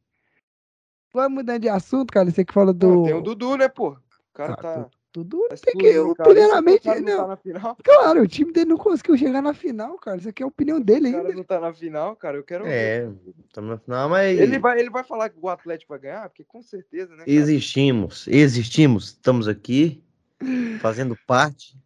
[1.14, 2.30] Vamos mudando de assunto, cara.
[2.30, 3.04] Você que falou do.
[3.04, 3.92] tem o Dudu, né, pô?
[3.92, 4.74] O cara ah, tá.
[4.74, 9.42] Tudo é tem que, eu, primeiramente, não, tá claro, o time dele não conseguiu chegar
[9.42, 10.18] na final, cara.
[10.18, 11.20] Isso aqui é a opinião dele ainda.
[11.20, 12.38] O cara não tá na final, cara.
[12.38, 12.66] Eu quero.
[12.66, 13.08] É,
[13.48, 14.40] estamos na final, mas.
[14.40, 17.20] Ele vai, ele vai falar que o Atlético vai ganhar, porque com certeza, né?
[17.20, 17.32] Cara?
[17.32, 19.06] Existimos, existimos.
[19.10, 20.04] Estamos aqui
[20.82, 21.78] fazendo parte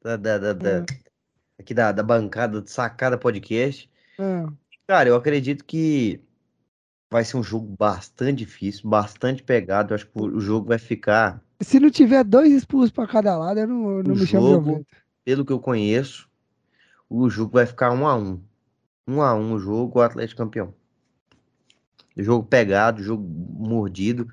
[0.00, 0.84] da, da, da, da é.
[1.58, 3.90] aqui da, da bancada de Sacada Podcast.
[4.18, 4.46] É.
[4.86, 6.20] Cara, eu acredito que
[7.10, 9.92] vai ser um jogo bastante difícil, bastante pegado.
[9.92, 13.60] Eu acho que o jogo vai ficar se não tiver dois expulsos para cada lado,
[13.60, 14.86] eu não, não me chamo de
[15.24, 16.28] Pelo que eu conheço,
[17.08, 18.40] o jogo vai ficar um a um.
[19.06, 20.74] Um a um o jogo, o Atlético campeão.
[22.16, 24.28] Jogo pegado, jogo mordido.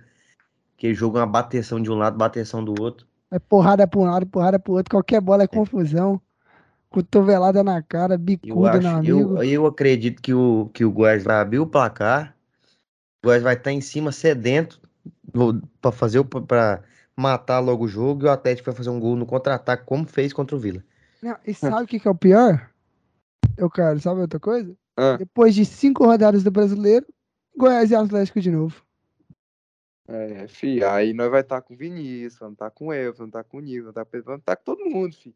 [0.77, 3.07] Que jogo é uma bateção de um lado, bateção do outro.
[3.31, 4.91] É porrada para um lado, porrada para o outro.
[4.91, 5.47] Qualquer bola é, é.
[5.47, 6.19] confusão.
[6.89, 9.37] Cotovelada na cara, bicuda no amigo.
[9.37, 12.35] Eu, eu acredito que o, que o Goiás vai abrir o placar.
[13.21, 14.79] O Goiás vai estar em cima, sedento,
[15.81, 16.83] para fazer para
[17.15, 18.23] matar logo o jogo.
[18.23, 20.83] E o Atlético vai fazer um gol no contra-ataque, como fez contra o Vila.
[21.21, 22.69] Não, e sabe o que, que é o pior?
[23.57, 24.75] Eu quero, sabe outra coisa?
[24.97, 25.17] Ah.
[25.17, 27.05] Depois de cinco rodadas do brasileiro,
[27.55, 28.83] Goiás e Atlético de novo.
[30.07, 32.93] É, fi, aí nós vai estar tá com o Vinícius, vamos estar tá com o
[32.93, 35.33] Elvis, vamos estar tá com o Nil, vamos estar tá com todo mundo, fi.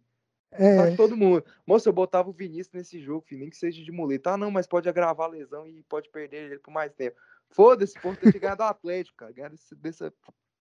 [0.52, 0.92] É.
[0.92, 1.44] Tá todo mundo.
[1.66, 4.32] Moça, eu botava o Vinícius nesse jogo, fi, nem que seja de muleta.
[4.32, 7.16] Ah, não, mas pode agravar a lesão e pode perder ele por mais tempo.
[7.50, 9.32] Foda-se, por ter chegado ao Atlético, cara.
[9.32, 10.14] Ganhar desse, dessa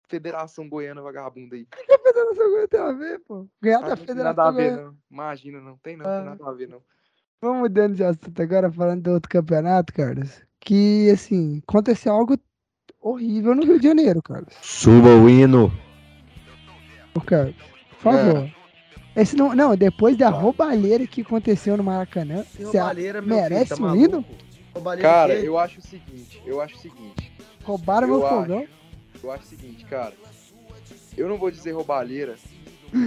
[0.09, 1.63] Federação Goiana vagabunda aí.
[1.63, 3.47] O que a Federação Goiana tem a ver, pô?
[3.61, 4.97] Ganhar ah, da Federação nada a ver, não.
[5.11, 6.17] Imagina, não tem não, ah.
[6.17, 6.83] tem nada a ver, não.
[7.41, 10.43] Vamos mudando de assunto agora, falando do outro campeonato, Carlos.
[10.61, 12.39] Que, assim, aconteceu algo
[13.01, 14.55] horrível no Rio de Janeiro, Carlos.
[14.63, 15.73] Suba o hino.
[17.15, 17.55] Ô, Carlos,
[17.91, 18.39] por favor.
[18.45, 18.57] É.
[19.17, 22.79] Esse não, não, depois da roubalheira que aconteceu no Maracanã, você
[23.23, 24.25] merece filho, tá um hino?
[25.01, 27.33] Cara, eu acho o seguinte, eu acho o seguinte.
[27.65, 28.67] Roubaram meu fogão?
[29.27, 30.15] Eu acho o seguinte, cara.
[31.17, 32.37] Eu não vou dizer roubalheira,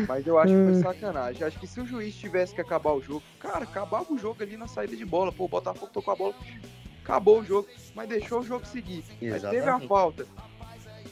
[0.05, 0.81] mas eu acho que foi hum.
[0.81, 1.43] sacanagem.
[1.43, 4.57] Acho que se o juiz tivesse que acabar o jogo, cara, acabava o jogo ali
[4.57, 5.31] na saída de bola.
[5.31, 6.35] Pô, o Botafogo tocou a bola,
[7.01, 9.01] acabou o jogo, mas deixou o jogo seguir.
[9.21, 10.27] Mas teve a falta.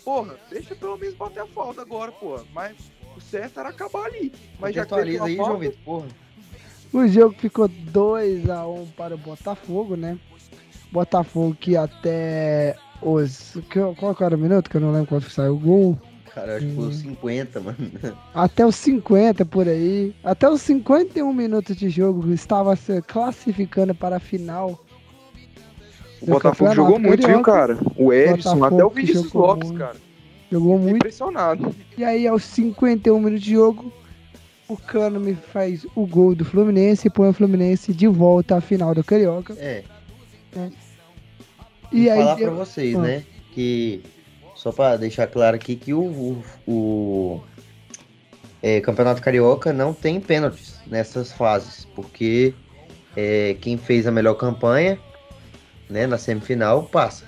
[0.04, 2.44] Porra, deixa pelo menos bater a falta agora, porra.
[2.54, 2.76] Mas
[3.16, 4.34] o certo era acabar ali.
[4.60, 5.52] Mas já atualiza aí, falta...
[5.52, 6.08] João Vitor, porra.
[6.92, 10.20] O jogo ficou 2x1 um para o Botafogo, né?
[10.92, 13.58] Botafogo que até os.
[13.98, 14.70] Qual era o minuto?
[14.70, 15.98] Que eu não lembro quando saiu o gol.
[16.34, 17.78] Cara, acho que foi os 50, mano.
[18.34, 20.16] Até os 50 por aí.
[20.24, 24.80] Até os 51 minutos de jogo estava se classificando para a final.
[26.22, 27.78] O Botafogo jogou muito, viu, cara?
[27.96, 29.80] O Edson, até o Vinícius Lopes, muito.
[29.80, 29.98] cara.
[30.52, 30.98] Jogou muito.
[30.98, 31.76] Impressionado.
[31.98, 33.92] E aí, aos 51 minutos de jogo,
[34.68, 38.62] o Cano me faz o gol do Fluminense e põe o Fluminense de volta à
[38.62, 39.56] final do Carioca.
[39.58, 39.84] É.
[40.56, 40.87] é.
[41.92, 43.02] E, e aí, falar pra vocês, ah.
[43.02, 43.24] né?
[43.54, 44.04] Que
[44.56, 47.44] só para deixar claro aqui que o, o, o
[48.62, 52.54] é, Campeonato Carioca não tem pênaltis nessas fases, porque
[53.16, 55.00] é, quem fez a melhor campanha
[55.90, 57.26] né, na semifinal passa.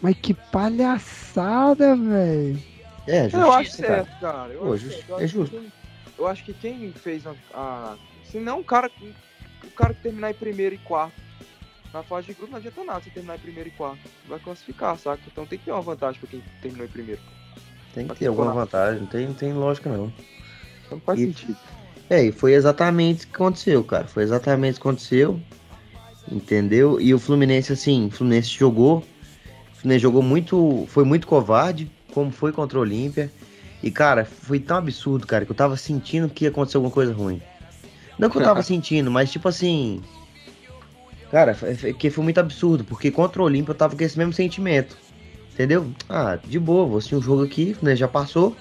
[0.00, 2.62] Mas que palhaçada, velho.
[3.06, 4.32] É, justiça, eu acho certo, cara.
[4.32, 4.52] cara.
[4.52, 5.56] Eu Pô, acho, eu é justo.
[5.56, 5.72] Quem,
[6.18, 7.96] eu acho que quem fez a, a.
[8.24, 8.90] Se não, o cara,
[9.64, 11.20] o cara que terminar em primeiro e quarto
[11.92, 14.00] na fase de grupo não adianta nada você terminar em primeiro e quarto.
[14.28, 15.22] Vai classificar, saca?
[15.26, 17.20] Então tem que ter uma vantagem pra quem terminou em primeiro.
[17.94, 20.12] Tem que ter alguma vantagem, não tem, não tem lógica não.
[20.90, 21.56] Não faz e, sentido.
[22.08, 24.06] É, e foi exatamente o que aconteceu, cara.
[24.06, 25.40] Foi exatamente o que aconteceu.
[26.30, 27.00] Entendeu?
[27.00, 28.98] E o Fluminense, assim, o Fluminense jogou.
[28.98, 30.86] O Fluminense jogou muito.
[30.88, 33.30] Foi muito covarde, como foi contra o Olímpia.
[33.82, 37.12] E, cara, foi tão absurdo, cara, que eu tava sentindo que ia acontecer alguma coisa
[37.12, 37.40] ruim.
[38.18, 40.02] Não que eu tava sentindo, mas tipo assim.
[41.30, 41.54] Cara,
[41.98, 44.96] que foi muito absurdo, porque contra o eu tava com esse mesmo sentimento.
[45.52, 45.92] Entendeu?
[46.08, 47.94] Ah, de boa, vou assistir um jogo aqui, né?
[47.94, 48.56] Já passou.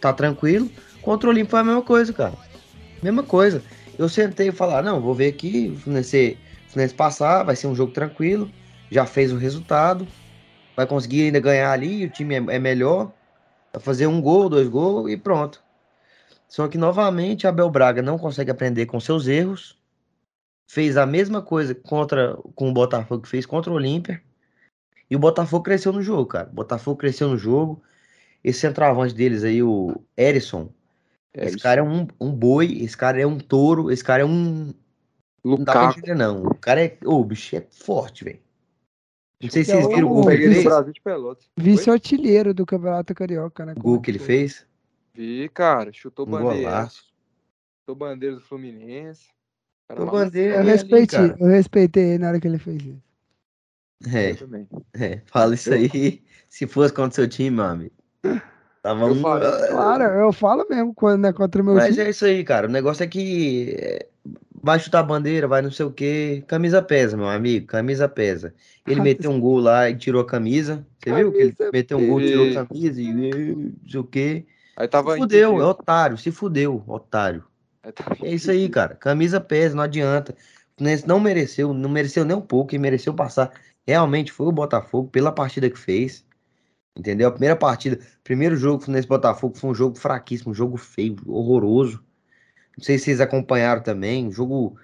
[0.00, 0.70] Tá tranquilo.
[1.00, 2.34] Contra o Olímpio foi a mesma coisa, cara.
[3.02, 3.62] Mesma coisa.
[3.96, 6.38] Eu sentei e falar, não, vou ver aqui, o Fluminense
[6.96, 8.50] passar, vai ser um jogo tranquilo.
[8.90, 10.06] Já fez o resultado.
[10.76, 13.10] Vai conseguir ainda ganhar ali, o time é, é melhor.
[13.72, 15.62] Vai fazer um gol, dois gols e pronto.
[16.48, 19.78] Só que novamente Abel Braga não consegue aprender com seus erros
[20.68, 24.22] fez a mesma coisa contra com o Botafogo que fez contra o Olímpia.
[25.10, 26.48] E o Botafogo cresceu no jogo, cara.
[26.48, 27.82] O Botafogo cresceu no jogo.
[28.44, 30.70] Esse centroavante deles aí, o Erisson.
[31.34, 34.74] Esse cara é um, um boi, esse cara é um touro, esse cara é um.
[35.44, 35.58] Lukaku.
[35.58, 36.42] Não dá pra entender, não.
[36.42, 36.98] O cara é.
[37.04, 38.40] Ô, oh, o bicho é forte, velho.
[39.40, 40.66] Não sei se vocês viram o gol que ele fez.
[41.56, 43.74] Vice-artilheiro do Campeonato Carioca, né?
[43.76, 44.66] O gol que ele fez?
[45.14, 45.92] Vi, cara.
[45.92, 46.88] Chutou um bandeira.
[46.88, 49.28] Chutou bandeira do Fluminense.
[49.96, 53.02] O bandeira eu, respeitei, ali, eu respeitei ele na hora que ele fez isso.
[54.06, 54.36] É,
[54.94, 56.22] é fala isso aí.
[56.48, 57.94] Se fosse contra o seu time, meu amigo.
[58.82, 59.20] Tava um...
[59.20, 62.06] Claro, eu falo mesmo quando é contra o meu Mas time.
[62.06, 62.66] é isso aí, cara.
[62.66, 64.06] O negócio é que é,
[64.62, 66.42] vai chutar a bandeira, vai não sei o quê.
[66.46, 67.66] Camisa pesa, meu amigo.
[67.66, 68.54] Camisa pesa.
[68.86, 70.86] Ele meteu um gol lá e tirou a camisa.
[70.98, 74.46] Você viu que ele meteu um gol, tirou a camisa e não sei o quê.
[74.76, 77.44] Aí tava se fudeu, é otário, se fudeu, otário.
[77.82, 78.94] É, tá é isso aí, cara.
[78.94, 80.32] Camisa pesa, não adianta.
[80.32, 83.52] O Fluminense não mereceu, não mereceu nem um pouco e mereceu passar.
[83.86, 86.24] Realmente foi o Botafogo pela partida que fez.
[86.96, 87.28] Entendeu?
[87.28, 92.04] A primeira partida, primeiro jogo Fluminense Botafogo foi um jogo fraquíssimo, um jogo feio, horroroso.
[92.76, 94.26] Não sei se vocês acompanharam também.
[94.26, 94.78] Um jogo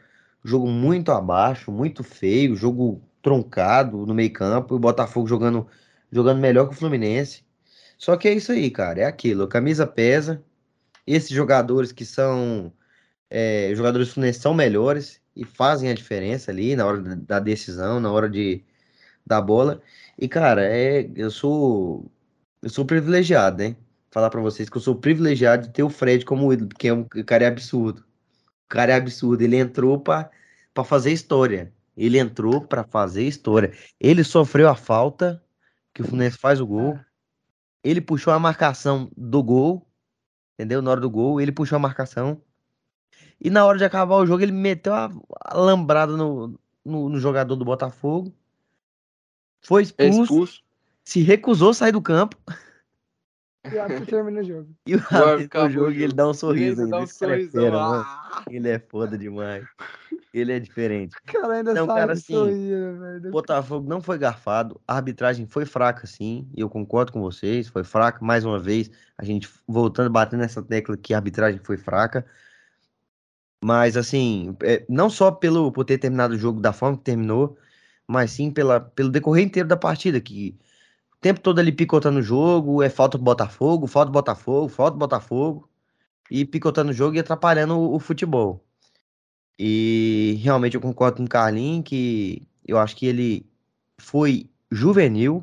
[0.44, 5.66] jogo muito abaixo, muito feio, jogo troncado no meio-campo, o Botafogo jogando,
[6.12, 7.42] jogando melhor que o Fluminense.
[7.96, 10.44] Só que é isso aí, cara, é aquilo, a camisa pesa.
[11.06, 12.72] Esses jogadores que são
[13.30, 18.00] é, jogadores do Fluminense são melhores e fazem a diferença ali na hora da decisão,
[18.00, 18.64] na hora de
[19.26, 19.82] da bola.
[20.18, 22.10] E cara, é, eu sou
[22.62, 23.76] eu sou privilegiado, né?
[24.10, 26.94] Falar para vocês que eu sou privilegiado de ter o Fred como ídolo, porque é
[26.94, 28.00] um cara é absurdo.
[28.66, 30.30] O cara é absurdo, ele entrou para
[30.74, 31.72] para fazer história.
[31.96, 33.72] Ele entrou para fazer história.
[34.00, 35.42] Ele sofreu a falta
[35.94, 36.98] que o Fluminense faz o gol.
[37.84, 39.86] Ele puxou a marcação do gol,
[40.54, 40.82] entendeu?
[40.82, 42.42] Na hora do gol, ele puxou a marcação.
[43.44, 45.12] E na hora de acabar o jogo, ele meteu a,
[45.44, 48.34] a lambrada no, no, no, jogador do Botafogo.
[49.60, 50.62] Foi expulso, expulso.
[51.04, 52.38] Se recusou a sair do campo.
[53.70, 54.68] E o árbitro termina o jogo.
[54.86, 56.82] E o árbitro o jogo e ele dá um sorriso.
[56.82, 57.60] Ele, dá um sorriso.
[57.60, 58.44] É ah!
[58.48, 59.66] ele é foda demais.
[60.32, 61.14] Ele é diferente.
[61.26, 66.48] Cara, ainda então, cara, assim, sorrir, Botafogo não foi garfado, a arbitragem foi fraca, sim,
[66.56, 70.62] e eu concordo com vocês, foi fraca, mais uma vez, a gente voltando, batendo nessa
[70.62, 72.26] tecla que a arbitragem foi fraca,
[73.64, 77.56] mas, assim, é, não só pelo, por ter terminado o jogo da forma que terminou,
[78.06, 80.54] mas sim pela, pelo decorrer inteiro da partida, que
[81.14, 84.92] o tempo todo ali picotando o jogo, é falta do Botafogo, falta do Botafogo, falta
[84.92, 85.66] do Botafogo,
[86.30, 88.62] e picotando o jogo e atrapalhando o, o futebol.
[89.58, 93.46] E realmente eu concordo com o Carlinhos que eu acho que ele
[93.98, 95.42] foi juvenil,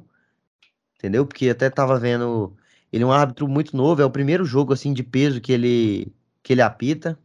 [0.96, 1.26] entendeu?
[1.26, 2.56] Porque até tava vendo.
[2.94, 6.14] Ele é um árbitro muito novo, é o primeiro jogo assim de peso que ele
[6.44, 7.18] que ele apita.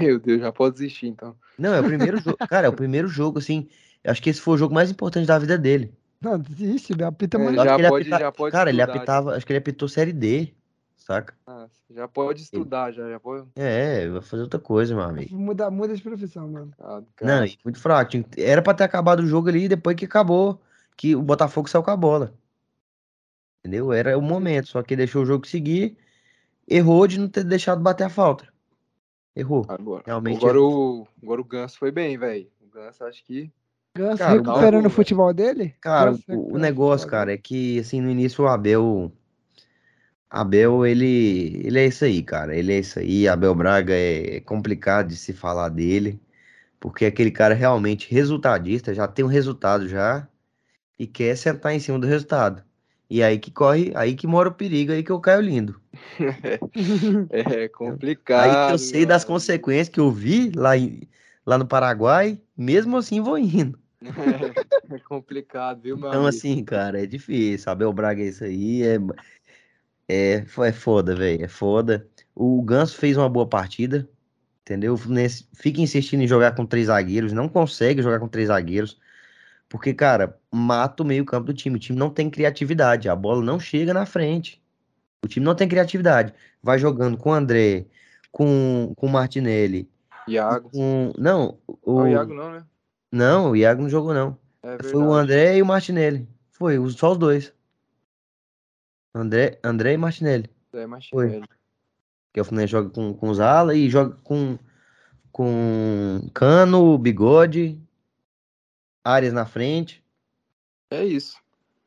[0.00, 1.36] Meu Deus, já pode desistir então.
[1.58, 3.68] Não, é o primeiro jogo, cara, é o primeiro jogo assim.
[4.04, 5.92] Acho que esse foi o jogo mais importante da vida dele.
[6.20, 8.18] Não, desiste, ele apita é, Já pode, apita...
[8.18, 10.54] já pode Cara, ele apitava, acho que ele apitou série D
[11.02, 11.34] saca?
[11.46, 13.46] Ah, já pode estudar, já, já pode.
[13.56, 15.36] É, vai fazer outra coisa, meu amigo.
[15.36, 16.72] Muda, muda de profissão, mano.
[16.78, 18.12] Ah, não, muito fraco.
[18.36, 20.60] Era pra ter acabado o jogo ali depois que acabou,
[20.96, 22.34] que o Botafogo saiu com a bola.
[23.60, 23.92] Entendeu?
[23.92, 25.96] Era o momento, só que deixou o jogo seguir,
[26.66, 28.51] errou de não ter deixado bater a falta.
[29.34, 29.64] Errou.
[29.68, 31.02] Agora, Realmente agora, errou.
[31.02, 32.48] O, agora o Ganso foi bem, velho.
[32.60, 33.50] O Ganso acho que.
[33.96, 35.74] Ganso cara, recuperando o futebol dele?
[35.80, 39.12] Cara, o, o negócio, cara, é que assim, no início o Abel
[40.32, 42.56] Abel, ele, ele é isso aí, cara.
[42.56, 43.28] Ele é isso aí.
[43.28, 46.18] Abel Braga é complicado de se falar dele,
[46.80, 50.26] porque aquele cara realmente resultadista, já tem um resultado já
[50.98, 52.64] e quer sentar em cima do resultado.
[53.12, 55.78] E aí que corre, aí que mora o perigo, aí que eu caio lindo.
[57.30, 58.42] é complicado.
[58.42, 61.06] Aí que eu sei das consequências que eu vi lá, em,
[61.44, 63.78] lá no Paraguai, mesmo assim vou indo.
[64.02, 66.28] É, é complicado, viu, meu Então, amigo?
[66.28, 67.70] assim, cara, é difícil.
[67.70, 68.82] Abel Braga é isso aí.
[68.82, 68.98] É,
[70.08, 71.44] é, é foda, velho.
[71.44, 72.08] É foda.
[72.34, 74.08] O Ganso fez uma boa partida,
[74.62, 74.96] entendeu?
[75.54, 78.98] Fica insistindo em jogar com três zagueiros, não consegue jogar com três zagueiros,
[79.72, 81.76] porque, cara, mata o meio-campo do time.
[81.76, 84.62] O time não tem criatividade, a bola não chega na frente.
[85.24, 86.34] O time não tem criatividade.
[86.62, 87.86] Vai jogando com o André,
[88.30, 89.88] com, com o Martinelli.
[90.28, 90.68] Iago.
[90.68, 92.64] Com, não, o, não, o Iago não, né?
[93.10, 94.36] Não, o Iago não jogou, não.
[94.62, 96.28] É Foi o André e o Martinelli.
[96.50, 97.54] Foi, só os dois.
[99.14, 100.50] André, André e Martinelli.
[100.70, 101.48] André Martinelli.
[102.30, 104.58] Que é o Fluminense joga com, com Zala e joga com,
[105.32, 107.80] com Cano, Bigode,
[109.04, 110.02] Arias na frente.
[110.90, 111.36] É isso.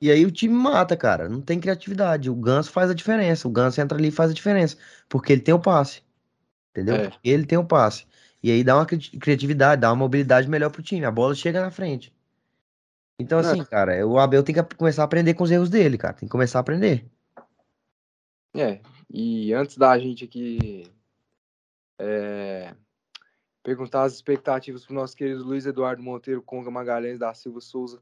[0.01, 1.29] E aí o time mata, cara.
[1.29, 2.29] Não tem criatividade.
[2.29, 3.47] O Ganso faz a diferença.
[3.47, 4.77] O Ganso entra ali e faz a diferença.
[5.07, 6.01] Porque ele tem o passe.
[6.71, 6.95] Entendeu?
[6.95, 7.11] É.
[7.23, 8.05] Ele tem o passe.
[8.43, 11.05] E aí dá uma criatividade, dá uma mobilidade melhor pro time.
[11.05, 12.13] A bola chega na frente.
[13.19, 13.65] Então, assim, é.
[13.65, 16.13] cara, o Abel tem que começar a aprender com os erros dele, cara.
[16.13, 17.05] Tem que começar a aprender.
[18.55, 20.83] É, e antes da gente aqui
[21.99, 22.73] é,
[23.65, 27.99] perguntar as expectativas para o nosso querido Luiz Eduardo Monteiro Conga Magalhães da Silva Souza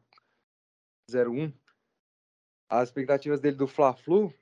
[1.09, 1.53] 01,
[2.69, 4.33] as expectativas dele do Fla-Flu,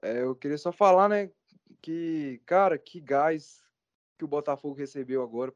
[0.00, 1.28] é, eu queria só falar, né,
[1.82, 3.64] que, cara, que gás
[4.16, 5.52] que o Botafogo recebeu agora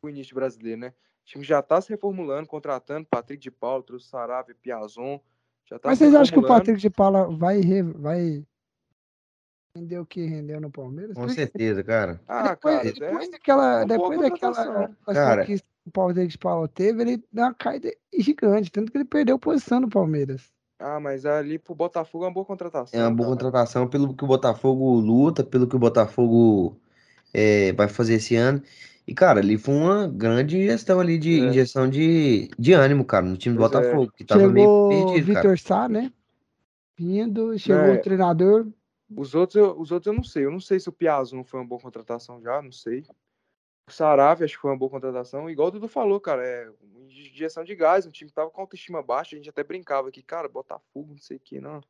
[0.00, 0.88] pro início brasileiro, né?
[1.22, 5.20] O time já tá se reformulando, contratando Patrick de Paula, trouxe Sarave, Piazon,
[5.64, 7.60] já tá Mas vocês acham que o Patrick de Paula vai,
[7.94, 8.44] vai
[9.76, 11.14] Rendeu o que rendeu no Palmeiras?
[11.14, 12.20] Com certeza, cara.
[12.26, 15.54] Ah, depois, cara, depois é daquela, depois daquela cara, que
[15.86, 19.88] o Palmeiras Paulo teve, ele deu uma caída gigante, tanto que ele perdeu posição no
[19.88, 20.50] Palmeiras.
[20.78, 22.98] Ah, mas ali pro Botafogo é uma boa contratação.
[22.98, 23.44] É uma boa cara.
[23.44, 26.76] contratação pelo que o Botafogo luta, pelo que o Botafogo
[27.32, 28.60] é, vai fazer esse ano.
[29.06, 31.48] E, cara, ali foi uma grande gestão ali de é.
[31.48, 33.76] injeção de, de ânimo, cara, no time do pois é.
[33.76, 34.18] Botafogo, é.
[34.18, 34.52] que tava chegou
[34.88, 36.12] meio perdido, Vitor Sá, né?
[36.98, 37.94] Vindo, chegou é.
[37.94, 38.66] o treinador,
[39.16, 40.44] os outros, eu, os outros eu não sei.
[40.44, 43.04] Eu não sei se o Piazon foi uma boa contratação já, não sei.
[43.88, 45.50] O Saravia, acho que foi uma boa contratação.
[45.50, 46.70] Igual o Dudu falou, cara, é
[47.08, 48.06] injeção de gás.
[48.06, 49.34] O time tava com autoestima baixa.
[49.34, 51.80] A gente até brincava aqui, cara, Botafogo, não sei o que, não.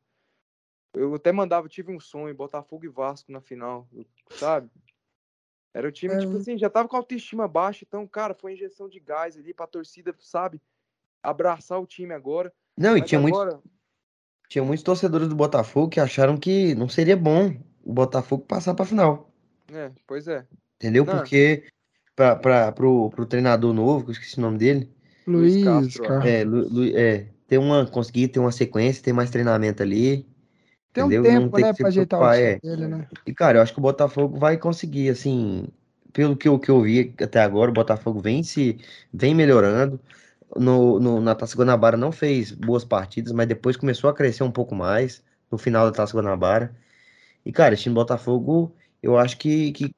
[0.93, 3.87] Eu até mandava, tive um sonho, Botafogo e Vasco na final,
[4.31, 4.69] sabe?
[5.73, 6.27] Era o time, tipo é.
[6.27, 9.65] tipo assim, já tava com autoestima baixa, então, cara, foi injeção de gás ali pra
[9.65, 10.61] torcida, sabe?
[11.23, 12.53] Abraçar o time agora.
[12.77, 13.51] Não, e tinha agora...
[13.53, 13.80] muito.
[14.51, 17.55] Tinha muitos torcedores do Botafogo que acharam que não seria bom
[17.85, 19.31] o Botafogo passar pra final.
[19.73, 20.45] É, pois é.
[20.75, 21.05] Entendeu?
[21.05, 21.15] Não.
[21.15, 21.63] Porque
[22.13, 24.91] pra, pro, pro treinador novo, que eu esqueci o nome dele.
[25.25, 26.03] Luiz Castro.
[26.27, 30.27] É, Lu, Lu, é, ter uma, conseguir ter uma sequência, ter mais treinamento ali.
[30.91, 31.21] Tem entendeu?
[31.21, 32.59] um tempo, né, pra ajeitar o é.
[32.59, 33.07] dele, né?
[33.25, 35.69] E, cara, eu acho que o Botafogo vai conseguir, assim,
[36.11, 38.77] pelo que eu, que eu vi até agora, o Botafogo vem se
[39.13, 39.97] vem melhorando.
[40.55, 44.51] No, no, na Taça Guanabara não fez boas partidas, mas depois começou a crescer um
[44.51, 46.75] pouco mais no final da Taça Guanabara.
[47.45, 49.95] E, cara, esse time do Botafogo, eu acho que, que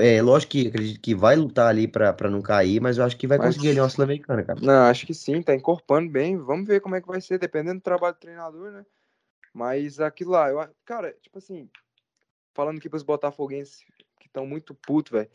[0.00, 3.26] é lógico que acredito que vai lutar ali para não cair, mas eu acho que
[3.26, 3.48] vai mas...
[3.48, 4.60] conseguir ali uma Sul-Americana, cara.
[4.60, 6.36] Não, acho que sim, tá encorpando bem.
[6.36, 8.86] Vamos ver como é que vai ser, dependendo do trabalho do treinador, né?
[9.52, 11.68] Mas aquilo lá, eu, cara, tipo assim,
[12.54, 13.84] falando aqui pros botafoguenses
[14.20, 15.28] que estão muito putos, velho.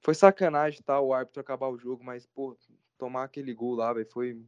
[0.00, 2.56] Foi sacanagem, tá, o árbitro acabar o jogo, mas, pô,
[2.98, 4.40] tomar aquele gol lá, velho, foi.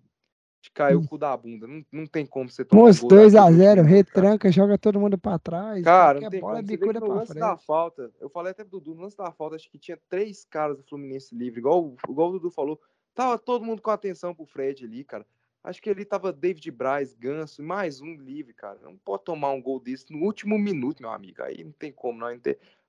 [0.75, 1.65] Caiu o cu da bunda.
[1.67, 4.53] Não, não tem como você tomar Moço, um 2x0, retranca, cara.
[4.53, 5.85] joga todo mundo pra trás.
[5.85, 6.67] Cara, não tem bola como.
[6.67, 7.41] Bicuda no lance frente.
[7.41, 10.45] da falta, eu falei até pro Dudu, no lance da falta, acho que tinha três
[10.45, 12.81] caras do Fluminense livre, igual, igual o Dudu falou.
[13.15, 15.25] Tava todo mundo com atenção pro Fred ali, cara.
[15.63, 18.79] Acho que ali tava David Braz, Ganso, mais um livre, cara.
[18.83, 21.43] Não pode tomar um gol desse no último minuto, meu amigo.
[21.43, 22.29] Aí não tem como, não.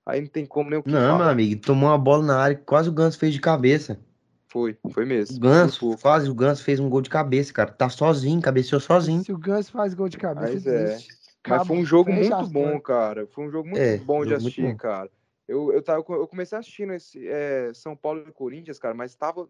[0.06, 1.18] Aí não tem como nem o que Não, falar.
[1.18, 4.00] meu amigo, tomou uma bola na área que quase o Ganso fez de cabeça.
[4.48, 5.36] Foi, foi mesmo.
[5.36, 7.70] O Ganso, quase o Ganso fez um gol de cabeça, cara.
[7.70, 9.22] Tá sozinho, cabeceou sozinho.
[9.22, 10.98] Se o Ganso faz gol de cabeça, Mas, é.
[11.46, 13.26] Mas foi um jogo muito bom, cara.
[13.26, 14.76] Foi um jogo muito é, bom de assistir, bom.
[14.76, 15.10] cara.
[15.46, 19.48] Eu, eu, tava, eu comecei assistindo esse é, São Paulo e Corinthians, cara, mas tava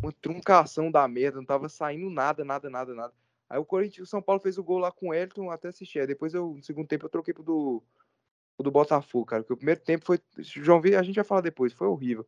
[0.00, 3.12] uma truncação da merda, não tava saindo nada, nada, nada, nada.
[3.48, 6.00] Aí o Corinthians, o São Paulo fez o gol lá com o Elton, até assisti.
[6.00, 7.82] Aí depois eu, no segundo tempo, eu troquei pro do,
[8.56, 9.42] pro do Botafogo, cara.
[9.42, 10.20] Porque o primeiro tempo foi.
[10.38, 12.26] João Vi, a gente vai falar depois, foi horrível.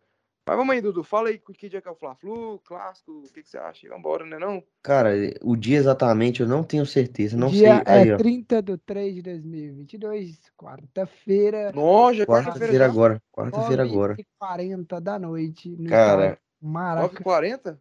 [0.51, 1.05] Mas vamos aí, Dudu.
[1.05, 3.89] Fala aí que dia que é o Fla-Flu, clássico, o que, que você acha?
[3.89, 4.60] Vambora, né não?
[4.82, 5.10] Cara,
[5.44, 8.10] o dia exatamente eu não tenho certeza, não dia sei.
[8.10, 11.70] É 30 de 3 de 2022, quarta-feira.
[11.70, 13.22] Nossa, quarta-feira agora.
[13.31, 14.16] Quarta-feira agora.
[14.40, 15.77] 40 da noite.
[15.89, 17.22] Cara, Maraca.
[17.22, 17.78] 9h40?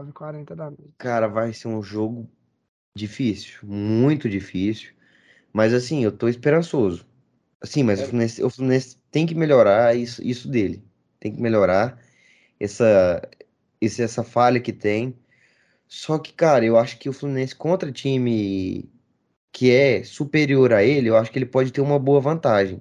[0.00, 0.94] 9h40 da noite.
[0.96, 2.26] Cara, vai ser um jogo
[2.96, 4.94] difícil, muito difícil.
[5.52, 7.06] Mas assim, eu tô esperançoso.
[7.60, 8.04] Assim, mas é.
[8.04, 10.82] o, Fluminense, o, Fluminense, tem que melhorar isso, isso dele.
[11.20, 12.05] Tem que melhorar
[12.60, 13.22] essa,
[13.80, 15.16] esse, essa falha que tem.
[15.88, 18.90] Só que, cara, eu acho que o Fluminense contra time
[19.52, 22.80] que é superior a ele, eu acho que ele pode ter uma boa vantagem.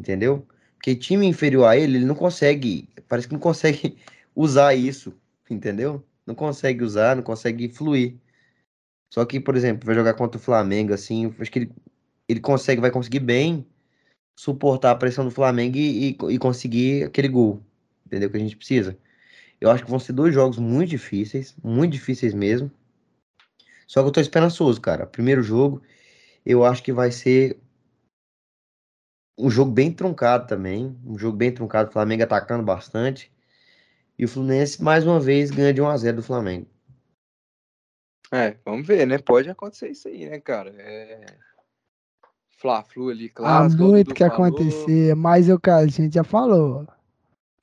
[0.00, 0.46] Entendeu?
[0.74, 3.96] Porque time inferior a ele, ele não consegue, parece que não consegue
[4.34, 5.14] usar isso,
[5.48, 6.04] entendeu?
[6.26, 8.16] Não consegue usar, não consegue fluir.
[9.12, 11.72] Só que, por exemplo, vai jogar contra o Flamengo, assim, acho que ele,
[12.28, 13.66] ele consegue, vai conseguir bem
[14.38, 17.62] suportar a pressão do Flamengo e, e, e, conseguir aquele gol,
[18.06, 18.30] entendeu?
[18.30, 18.96] Que a gente precisa.
[19.60, 22.70] Eu acho que vão ser dois jogos muito difíceis, muito difíceis mesmo.
[23.86, 25.06] Só que eu tô esperançoso, cara.
[25.06, 25.82] Primeiro jogo,
[26.44, 27.58] eu acho que vai ser
[29.38, 30.98] um jogo bem truncado também.
[31.04, 33.32] Um jogo bem truncado, o Flamengo atacando bastante.
[34.18, 36.66] E o Fluminense, mais uma vez, ganha de 1x0 do Flamengo.
[38.32, 39.18] É, vamos ver, né?
[39.18, 40.70] Pode acontecer isso aí, né, cara?
[40.78, 41.26] É...
[42.58, 43.66] Fla-Flu ali, claro.
[43.66, 44.46] Há muito que falou.
[44.46, 46.86] acontecer, mas o cara, a gente já falou.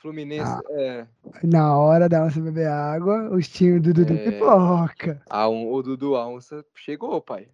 [0.04, 1.08] Fluminense, ah, é.
[1.42, 5.22] Na hora da onça beber água, os times do Dudu é, pipoca.
[5.30, 7.48] A, o Dudu, a onça chegou, pai.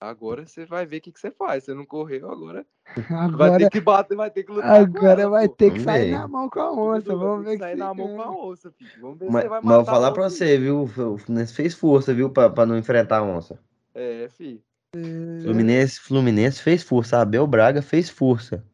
[0.00, 1.64] Agora você vai ver o que, que você faz.
[1.64, 2.64] Você não correu, agora,
[3.10, 4.80] agora vai ter que bater, vai ter que lutar.
[4.80, 5.54] Agora ela, vai pô.
[5.56, 7.16] ter que sair na mão com a onça.
[7.16, 8.90] Vamos ver que sair na mão com a onça, filho.
[9.00, 9.76] Vamos ver mas, se vai matar.
[9.76, 10.82] Mas vou falar pra você, viu?
[10.82, 12.30] O Fluminense fez força, viu?
[12.30, 13.58] Pra, pra não enfrentar a onça.
[13.92, 14.62] É, filho.
[14.94, 15.42] É...
[15.42, 17.18] Fluminense, Fluminense fez força.
[17.18, 18.64] Abel Braga fez força.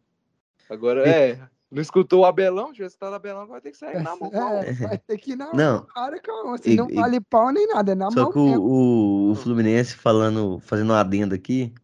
[0.68, 1.38] Agora, é.
[1.74, 2.72] Não escutou o Abelão?
[2.72, 4.30] Já está o Abelão, vai ter que sair na mão.
[4.32, 5.84] É, vai ter que ir na não.
[5.86, 6.70] cara com a onça.
[6.70, 8.26] E, não vale pau nem nada, é na só mão.
[8.26, 11.74] Só que o, o, Fluminense falando, fazendo um adendo aqui,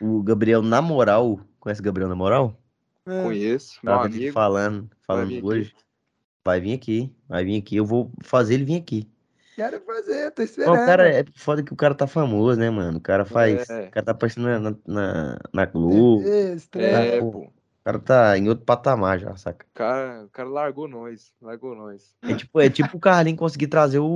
[0.00, 2.58] o Gabriel, na moral, conhece o Gabriel na moral?
[3.06, 3.22] É.
[3.22, 4.32] Conheço, meu Tava amigo.
[4.32, 5.72] falando, falando vai hoje.
[5.74, 5.84] Aqui.
[6.44, 7.76] Vai vir aqui, vai vir aqui.
[7.76, 9.08] Eu vou fazer ele vir aqui.
[9.54, 10.74] Quero fazer, tô esperando.
[10.74, 12.98] o cara, é foda que o cara tá famoso, né, mano?
[12.98, 13.70] O cara faz.
[13.70, 13.86] É.
[13.86, 16.24] O cara tá aparecendo na, na, na Globo.
[16.26, 17.48] É, é, pô.
[17.84, 19.66] O cara tá em outro patamar já, saca?
[19.66, 22.16] O cara, o cara largou nós, largou nós.
[22.22, 24.06] É tipo, é tipo o Carlinhos conseguir trazer o,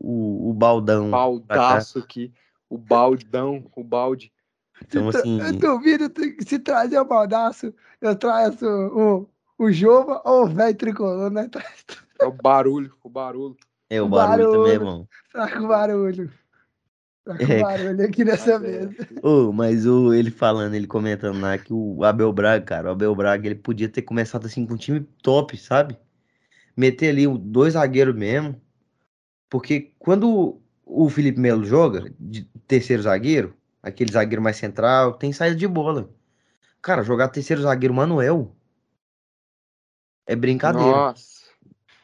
[0.00, 1.08] o, o baldão.
[1.08, 2.32] Baldaço aqui.
[2.68, 4.32] O baldão, o balde.
[4.88, 5.40] Então, assim.
[5.40, 11.30] Eu duvido se trazer o baldaço, eu trazo o, o Jova ou o velho tricolor,
[11.30, 11.48] né?
[12.20, 13.56] É o barulho, o barulho.
[13.88, 15.06] É, o, o barulho, barulho, também bom.
[15.32, 16.32] Tá com barulho.
[17.24, 17.62] Tá com é.
[17.62, 18.94] barulho aqui nessa mesa.
[19.22, 23.14] Oh, mas o, ele falando, ele comentando lá que o Abel Braga, cara, o Abel
[23.14, 25.96] Braga, ele podia ter começado assim com um time top, sabe?
[26.76, 28.60] Meter ali dois zagueiros mesmo.
[29.48, 35.56] Porque quando o Felipe Melo joga, de terceiro zagueiro, aquele zagueiro mais central, tem saída
[35.56, 36.10] de bola.
[36.82, 38.54] Cara, jogar terceiro zagueiro Manuel
[40.26, 40.90] é brincadeira.
[40.90, 41.43] Nossa.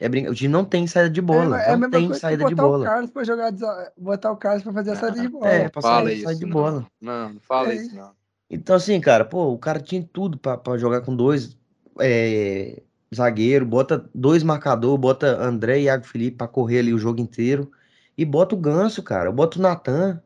[0.01, 0.27] É brin...
[0.27, 1.63] O time não tem saída de bola.
[1.63, 2.81] É, é não tem saída de bola.
[2.81, 3.53] O Carlos pra jogar,
[3.99, 5.47] botar o Carlos pra fazer a saída de bola.
[5.47, 6.87] É, pra fala sair, saída de bola.
[7.01, 8.11] Não, não fala é isso, não.
[8.49, 11.57] Então, assim, cara, pô, o cara tinha tudo pra, pra jogar com dois
[12.01, 12.83] é,
[13.15, 17.71] zagueiro, bota dois marcador, bota André e Iago Felipe pra correr ali o jogo inteiro.
[18.17, 19.31] E bota o Ganso, cara.
[19.31, 20.23] Bota o Natan.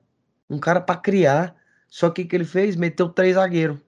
[0.49, 1.55] Um cara pra criar.
[1.89, 2.77] Só que o que ele fez?
[2.77, 3.79] Meteu três zagueiros.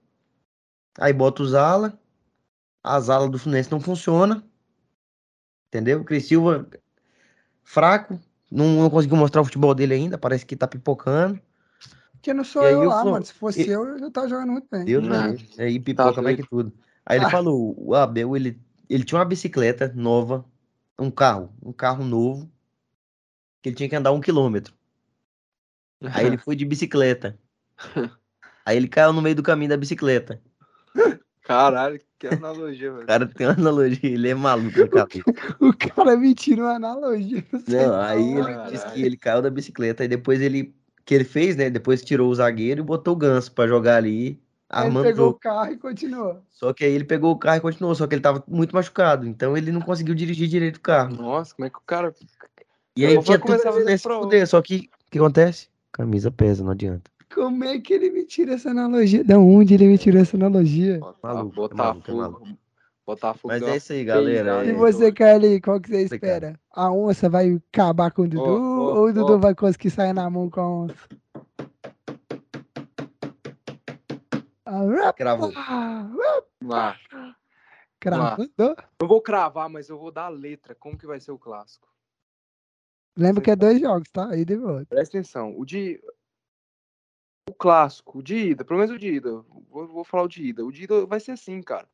[0.98, 1.98] Aí bota o Zala.
[2.84, 4.44] As alas do Fluminense não funciona.
[5.76, 6.00] Entendeu?
[6.00, 6.66] O Cris Silva
[7.62, 8.18] fraco.
[8.50, 10.16] Não, não, conseguiu mostrar o futebol dele ainda.
[10.16, 11.38] Parece que tá pipocando.
[12.12, 13.24] Porque não sou eu lá, mano.
[13.24, 13.68] Se fosse e...
[13.68, 14.84] eu, eu já tava jogando muito bem.
[14.86, 15.36] Deus não.
[15.58, 16.72] Aí pipoca tá mais que tudo.
[17.04, 17.30] Aí ele ah.
[17.30, 18.58] falou, o Abel, ele,
[18.88, 20.44] ele tinha uma bicicleta nova,
[20.98, 22.50] um carro, um carro novo,
[23.62, 24.74] que ele tinha que andar um quilômetro.
[26.14, 27.38] Aí ele foi de bicicleta.
[28.64, 30.40] Aí ele caiu no meio do caminho da bicicleta.
[31.42, 33.05] Caralho, que analogia, velho.
[33.05, 35.24] O cara tem uma analogia, ele é maluco cabelo.
[35.60, 37.44] o cara me tirou uma analogia.
[37.68, 38.72] Não, não aí ele Caralho.
[38.72, 40.74] disse que ele caiu da bicicleta, e depois ele.
[41.05, 41.68] que ele fez, né?
[41.68, 44.40] Depois tirou o zagueiro e botou o ganso pra jogar ali.
[44.68, 46.43] Armando ele pegou o carro e continuou.
[46.51, 49.26] Só que aí ele pegou o carro e continuou, só que ele tava muito machucado,
[49.26, 51.14] então ele não conseguiu dirigir direito o carro.
[51.14, 52.12] Nossa, como é que o cara.
[52.97, 53.72] E aí tinha tudo pra
[54.20, 55.68] fuder, só que o que acontece?
[55.93, 57.10] Camisa pesa, não adianta.
[57.34, 59.24] Como é que ele me tira essa analogia?
[59.24, 61.00] Da onde ele me tirou essa analogia?
[61.22, 62.16] Maluco, Botafogo.
[62.16, 62.48] Maluco,
[63.06, 63.48] Botafogo.
[63.48, 64.64] Mas é isso aí, galera.
[64.64, 66.58] E você, Carly, qual que você espera?
[66.72, 69.38] A onça vai acabar com o Dudu oh, oh, ou o Dudu oh.
[69.38, 71.08] vai conseguir sair na mão com a onça?
[75.16, 75.52] Cravou.
[76.62, 76.96] Lá.
[78.00, 78.46] Cravou?
[79.00, 80.74] Eu vou cravar, mas eu vou dar a letra.
[80.74, 81.88] Como que vai ser o clássico?
[83.16, 84.28] Lembra que é dois jogos, tá?
[84.28, 84.86] Aí de volta.
[84.86, 85.54] Presta atenção.
[85.56, 86.00] O de
[87.48, 89.31] o clássico, o de ida, pelo menos o de ida,
[89.68, 90.64] vou, vou falar o de ida.
[90.64, 91.86] O de ida vai ser assim, cara.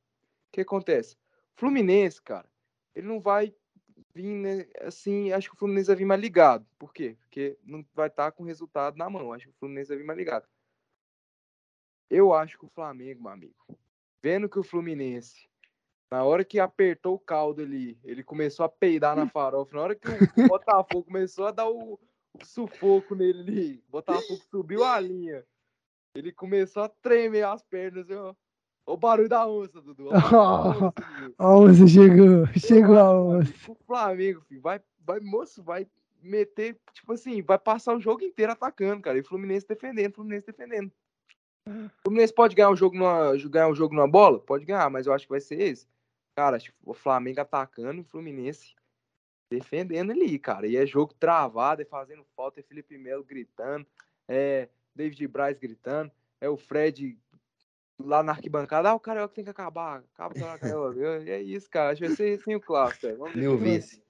[0.49, 1.17] O que acontece?
[1.55, 2.49] Fluminense, cara,
[2.95, 3.55] ele não vai
[4.15, 6.67] vir, né, assim, acho que o Fluminense vai vir mais ligado.
[6.79, 7.17] Por quê?
[7.21, 9.33] Porque não vai estar tá com resultado na mão.
[9.33, 10.47] Acho que o Fluminense vai vir mais ligado.
[12.09, 13.79] Eu acho que o Flamengo, meu amigo,
[14.23, 15.49] vendo que o Fluminense,
[16.11, 19.95] na hora que apertou o caldo ali, ele começou a peidar na farofa, na hora
[19.95, 21.99] que o Botafogo começou a dar o,
[22.43, 23.85] sufoco nele ali.
[23.89, 25.45] Botafogo subiu a linha.
[26.15, 28.07] Ele começou a tremer as pernas.
[28.85, 30.11] O barulho da onça, Dudu.
[31.39, 32.47] A onça chegou.
[32.59, 33.53] Chegou a onça.
[33.69, 35.87] O Flamengo, filho, vai, vai, moço, vai
[36.21, 39.19] meter, tipo assim, vai passar o jogo inteiro atacando, cara.
[39.19, 40.93] E o Fluminense defendendo, Fluminense defendendo.
[41.69, 44.39] O Fluminense pode ganhar um jogo numa, ganhar um jogo numa bola?
[44.41, 45.87] Pode ganhar, mas eu acho que vai ser esse.
[46.37, 48.75] Cara, o Flamengo atacando o Fluminense
[49.53, 50.67] defendendo ali, cara.
[50.67, 53.87] E é jogo travado, é fazendo falta, é Felipe Melo gritando,
[54.29, 56.11] é David Braz gritando,
[56.41, 57.19] é o Fred
[57.99, 60.99] lá na arquibancada, ah, o Carioca tem que acabar, acaba o Carioca.
[61.31, 63.07] é isso, cara, acho que vai ser sem o clássico.
[63.35, 64.02] Meu vice.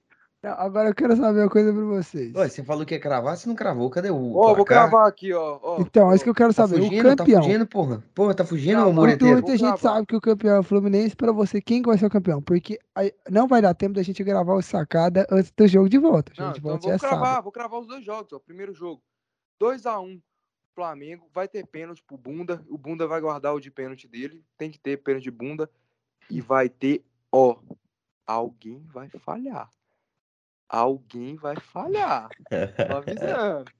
[0.43, 2.35] Agora eu quero saber uma coisa pra vocês.
[2.35, 4.35] Ué, você falou que ia cravar, você não cravou, cadê o.
[4.35, 5.57] Ó, oh, vou cravar aqui, ó.
[5.63, 6.81] Oh, então, é isso que eu quero tá saber.
[6.81, 7.41] Fugindo, o campeão.
[7.41, 8.03] Tá fugindo, porra.
[8.13, 9.35] Porra, tá fugindo, não, Moreteiro?
[9.35, 11.15] Muita gente sabe que o campeão é o Fluminense.
[11.15, 12.41] Pra você, quem vai ser o campeão?
[12.41, 12.77] Porque
[13.29, 16.33] não vai dar tempo da gente gravar o sacada antes do jogo de volta.
[16.33, 17.43] A gente não, então vou cravar, sábado.
[17.43, 18.39] vou cravar os dois jogos, ó.
[18.39, 19.01] Primeiro jogo,
[19.61, 20.21] 2x1 um,
[20.75, 22.61] Flamengo, vai ter pênalti pro Bunda.
[22.67, 24.43] O Bunda vai guardar o de pênalti dele.
[24.57, 25.69] Tem que ter pênalti de Bunda.
[26.29, 27.01] E vai ter,
[27.31, 27.55] ó.
[28.25, 29.71] Alguém vai falhar
[30.73, 32.29] alguém vai falhar.
[32.49, 33.71] Tô avisando.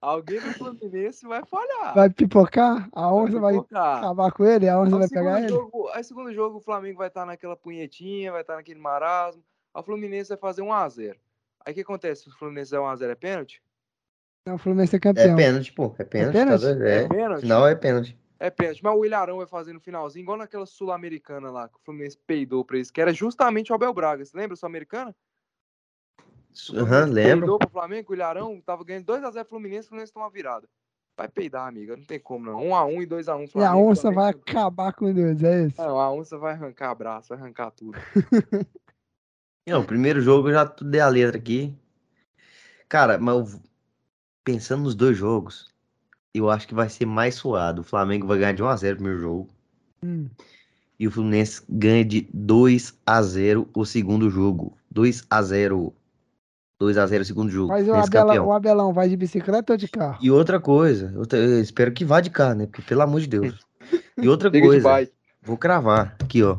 [0.00, 1.94] Alguém do Fluminense vai falhar.
[1.94, 2.88] Vai pipocar?
[2.92, 4.68] A onça vai, vai acabar com ele?
[4.68, 5.96] A onça vai pegar jogo, ele?
[5.96, 9.44] Aí, segundo jogo, o Flamengo vai estar naquela punhetinha, vai estar naquele marasmo.
[9.72, 11.16] A Fluminense vai fazer 1x0.
[11.64, 12.24] Aí o que acontece?
[12.24, 13.62] Se o Fluminense der 1x0 é pênalti?
[14.46, 15.34] Não, o Fluminense é campeão.
[15.34, 15.94] É pênalti, pô.
[15.98, 16.36] É pênalti.
[16.36, 16.62] É pênalti?
[16.62, 17.40] Tá é, é pênalti.
[17.42, 18.18] Final é pênalti.
[18.40, 18.82] É pênalti.
[18.82, 22.64] Mas o Ilharão vai fazer no finalzinho, igual naquela Sul-Americana lá, que o Fluminense peidou
[22.64, 24.24] pra eles, que era justamente o Abel Braga.
[24.24, 25.14] Você lembra Sul-Americana?
[26.74, 27.40] Aham, uhum, lembro.
[27.40, 30.68] Peidou pro Flamengo, o Ilharão tava ganhando 2x0 Fluminense, o Fluminense toma virada.
[31.16, 31.96] Vai peidar, amiga.
[31.96, 32.60] Não tem como, não.
[32.60, 33.58] 1x1 e 2x1 Flamengo.
[33.58, 35.80] E a onça Flamengo, vai acabar com Deus, é isso?
[35.80, 37.98] Não, a onça vai arrancar braço, vai arrancar tudo.
[39.66, 41.76] não, o primeiro jogo eu já dei a letra aqui.
[42.88, 43.60] Cara, mas
[44.42, 45.70] pensando nos dois jogos,
[46.34, 47.82] eu acho que vai ser mais suado.
[47.82, 49.48] O Flamengo vai ganhar de 1x0 o primeiro jogo.
[50.02, 50.28] Hum.
[50.98, 54.76] E o Fluminense ganha de 2 a 0 o segundo jogo.
[54.90, 55.94] 2 a 0
[56.80, 57.68] 2 a 0 o segundo jogo.
[57.68, 60.18] Mas o Abelão, o Abelão vai de bicicleta ou de carro?
[60.22, 62.66] E outra coisa, eu, eu espero que vá de carro, né?
[62.66, 63.66] Porque, pelo amor de Deus.
[64.16, 65.06] E outra coisa,
[65.42, 66.56] vou cravar aqui, ó.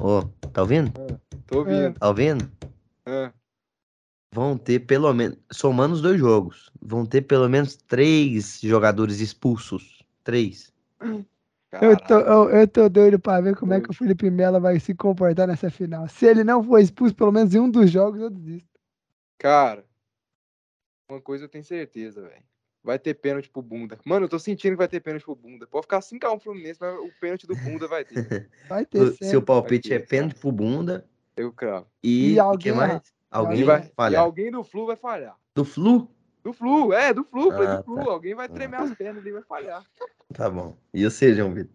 [0.00, 0.22] Ó,
[0.52, 0.92] tá ouvindo?
[0.96, 1.16] Ah,
[1.48, 1.98] tô ouvindo.
[1.98, 2.50] Tá ouvindo?
[3.04, 3.32] Ah.
[4.32, 10.04] Vão ter pelo menos, somando os dois jogos, vão ter pelo menos três jogadores expulsos.
[10.22, 10.72] Três.
[11.80, 14.78] Eu tô, eu, eu, tô doido pra ver como é que o Felipe Melo vai
[14.78, 16.08] se comportar nessa final.
[16.08, 18.75] Se ele não for expulso pelo menos em um dos jogos, eu desisto.
[19.38, 19.84] Cara,
[21.10, 22.42] uma coisa eu tenho certeza, velho.
[22.82, 23.98] Vai ter pênalti pro Bunda.
[24.04, 25.66] Mano, eu tô sentindo que vai ter pênalti pro Bunda.
[25.66, 28.14] Pode ficar 5x1 Fluminense, mas o pênalti do Bunda vai ter.
[28.68, 29.24] Vai ter, sim.
[29.24, 31.04] Seu palpite ter, é pênalti pro Bunda.
[31.36, 31.86] Eu cravo.
[32.02, 33.02] E, e alguém mais?
[33.30, 34.22] Alguém vai falhar.
[34.22, 35.36] E alguém do Flu vai falhar.
[35.54, 36.10] Do Flu?
[36.42, 37.96] Do Flu, é, do Flu, ah, do Flu.
[37.96, 38.10] Tá.
[38.10, 38.84] Alguém vai tremer ah.
[38.84, 39.84] as pernas e vai falhar.
[40.32, 40.76] Tá bom.
[40.94, 41.74] E você, João Vitor?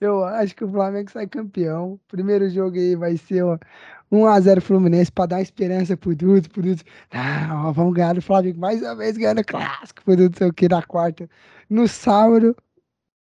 [0.00, 1.98] Eu acho que o Flamengo sai campeão.
[2.08, 3.44] Primeiro jogo aí vai ser
[4.14, 6.82] 1x0 Fluminense para dar esperança pro Dudu, pro Dudu.
[7.10, 10.52] Ah, vamos ganhar do Flamengo mais uma vez ganhando o clássico, pro Dudu, sei o
[10.52, 11.28] que, na quarta.
[11.68, 12.56] No sábado,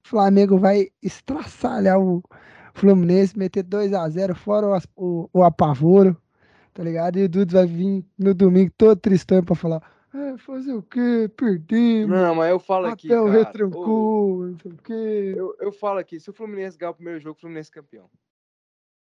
[0.04, 2.22] o Flamengo vai estraçalhar o
[2.74, 6.16] Fluminense, meter 2x0, fora o, o, o apavoro,
[6.72, 7.18] tá ligado?
[7.18, 9.82] E o Dudu vai vir no domingo todo tristão pra falar
[10.14, 11.30] é, fazer o quê?
[11.34, 12.10] Perdemos.
[12.10, 13.06] Não, mas eu falo aqui.
[13.06, 15.34] Até o retrancou, não sei o quê.
[15.34, 18.10] Eu, eu falo aqui, se o Fluminense ganhar o primeiro jogo, o Fluminense é campeão.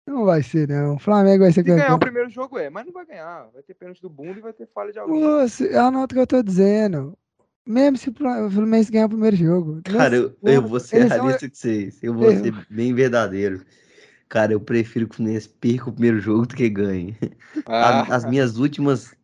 [0.09, 0.95] Não vai ser, não.
[0.95, 1.85] O Flamengo vai ser se campeão.
[1.85, 3.47] ganhar o primeiro jogo é, mas não vai ganhar.
[3.53, 5.21] Vai ter pênalti do Bunda e vai ter falha de alguém.
[5.21, 7.15] Nossa, anota o que eu tô dizendo.
[7.63, 8.13] Mesmo se o
[8.49, 9.81] Fluminense ganhar o primeiro jogo.
[9.83, 11.49] Cara, eu, eu vou ser realista são...
[11.49, 11.99] com vocês.
[12.01, 12.43] Eu vou eu...
[12.43, 13.63] ser bem verdadeiro.
[14.27, 17.15] Cara, eu prefiro que o Fluminense perca o primeiro jogo do que ganhe.
[17.67, 18.01] Ah.
[18.01, 19.15] As, as minhas últimas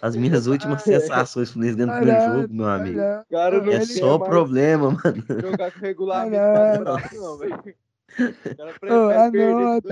[0.00, 2.98] as minhas últimas sensações Fluminense dentro do primeiro jogo, meu amigo.
[3.30, 5.24] Cara, é só problema, mano.
[5.38, 7.38] Jogar com regulamento não,
[9.30, 9.82] velho.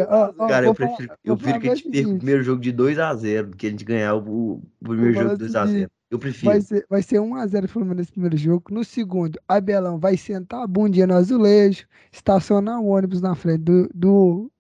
[0.48, 3.56] Cara, eu prefiro, eu prefiro que a gente perca o primeiro jogo de 2x0 do
[3.56, 5.90] que a gente ganhar o, o primeiro jogo de 2x0.
[6.10, 6.52] Eu prefiro.
[6.52, 8.64] Vai ser, vai ser 1x0 Fluminense no primeiro jogo.
[8.70, 13.90] No segundo, Abelão vai sentar a bundinha no azulejo, estacionar o ônibus na frente do,
[13.94, 14.50] do,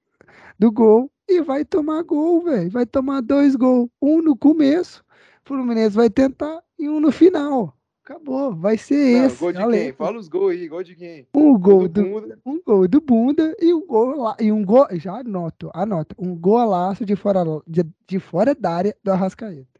[0.58, 2.70] do gol e vai tomar gol, velho.
[2.70, 3.88] Vai tomar dois gols.
[4.00, 5.02] Um no começo,
[5.44, 7.77] Fluminense vai tentar, e um no final.
[8.08, 9.36] Acabou, vai ser Não, esse.
[9.36, 9.92] Gol de quem?
[9.92, 11.28] Fala os gols aí, gol de quem?
[11.34, 12.38] Um gol, do, do Bunda.
[12.46, 16.34] um gol do Bunda e um gol lá, e um gol, já anoto, anota, um
[16.34, 19.78] golaço de fora de, de fora da área do Arrascaeta.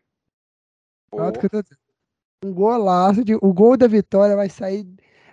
[1.10, 1.20] Oh.
[1.20, 1.80] Anota que eu tô dizendo.
[2.44, 4.86] Um golaço de, o gol da vitória vai sair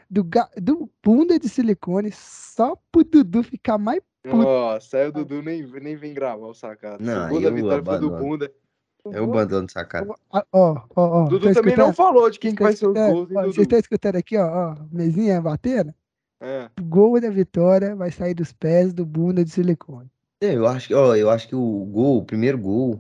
[0.09, 0.25] do,
[0.61, 5.95] do Bunda de silicone só pro Dudu ficar mais nossa, aí o Dudu nem, nem
[5.95, 7.03] vem gravar o sacado.
[7.03, 8.51] Não, o da vitória foi do Bunda.
[9.11, 10.15] É o abandono sacado.
[10.31, 11.23] Ó, ó, ó.
[11.27, 13.29] Dudu tá também não falou de quem que vai ser os gols.
[13.29, 15.93] Vocês estão escutando aqui, ó, ó, mesinha batendo?
[16.41, 16.69] É.
[16.79, 20.09] O gol da vitória vai sair dos pés do Bunda de silicone.
[20.41, 22.99] É, eu acho que, ó, eu acho que o gol, o primeiro gol,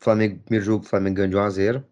[0.00, 1.84] Flamengo, primeiro jogo, o Flamengo ganhou de 1 a 0.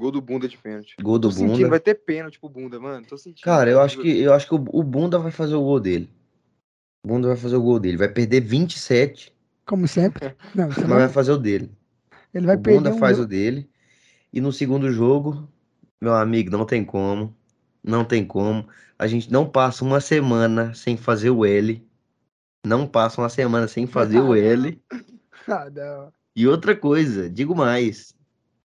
[0.00, 0.94] Gol do Bunda de pênalti.
[1.02, 1.48] Gol do Tô Bunda.
[1.50, 3.04] Sentindo, vai ter pênalti pro Bunda, mano.
[3.06, 3.44] Tô sentindo.
[3.44, 6.08] Cara, eu acho que eu acho que o, o Bunda vai fazer o gol dele.
[7.04, 7.96] O Bunda vai fazer o gol dele.
[7.96, 9.34] Vai perder 27.
[9.66, 10.36] Como sempre.
[10.54, 11.70] Não, mas vai fazer o dele.
[12.32, 12.78] Ele vai o perder.
[12.78, 13.26] Bunda um faz jogo.
[13.26, 13.68] o dele.
[14.32, 15.48] E no segundo jogo,
[16.00, 17.34] meu amigo, não tem como.
[17.82, 18.68] Não tem como.
[18.98, 21.82] A gente não passa uma semana sem fazer o L.
[22.66, 24.80] Não passa uma semana sem fazer o L.
[25.50, 26.12] Ah, não.
[26.36, 28.14] E outra coisa, digo mais.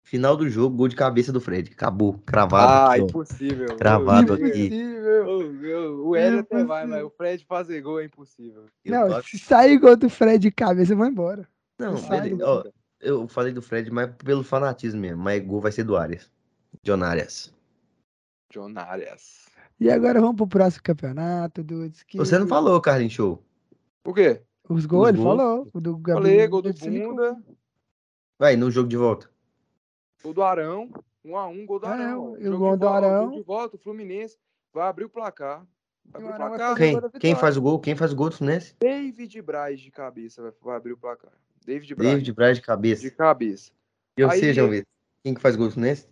[0.03, 1.71] Final do jogo, gol de cabeça do Fred.
[1.71, 2.19] Acabou.
[2.25, 2.71] Cravado.
[2.71, 3.75] Ah, aqui, impossível.
[3.77, 4.65] Cravado aqui.
[4.65, 6.07] Impossível.
[6.07, 8.65] O L até vai, mas o Fred fazer gol é impossível.
[8.83, 11.47] Não, se sair gol do Fred de cabeça, eu vou embora.
[11.77, 12.45] Não, beleza.
[12.45, 12.63] Ó,
[13.01, 15.21] eu falei do Fred, mas pelo fanatismo mesmo.
[15.21, 16.29] Mas gol vai ser do Arias.
[16.83, 17.53] John Arias.
[18.51, 19.49] John Arias.
[19.79, 22.03] E agora vamos pro próximo campeonato, Dudes.
[22.03, 22.17] Que...
[22.17, 23.43] Você não falou, Carlinhos Show.
[24.05, 24.41] O quê?
[24.69, 25.67] Os gols, ele falou.
[25.73, 26.31] O do Gabriel.
[26.31, 27.43] Falei, gol do Bunda.
[28.39, 29.29] Vai, no jogo de volta.
[30.23, 30.89] Gol do Arão,
[31.25, 32.37] 1 a 1 gol do Arão.
[32.39, 33.29] É, o gol do Arão.
[33.29, 34.37] Gol de volta, o Fluminense
[34.73, 35.65] vai abrir o placar.
[36.05, 36.75] Vai abrir o placar.
[36.75, 37.01] Quem?
[37.19, 37.79] Quem faz o gol?
[37.79, 38.75] Quem faz o gol do Fluminense?
[38.79, 41.33] David Braz de cabeça vai, vai abrir o placar.
[41.65, 42.11] David Braz.
[42.11, 43.01] David Braz de cabeça.
[43.01, 43.71] De cabeça.
[44.17, 44.88] E você, João Vitor?
[45.23, 46.07] Quem que faz gol do Fluminense?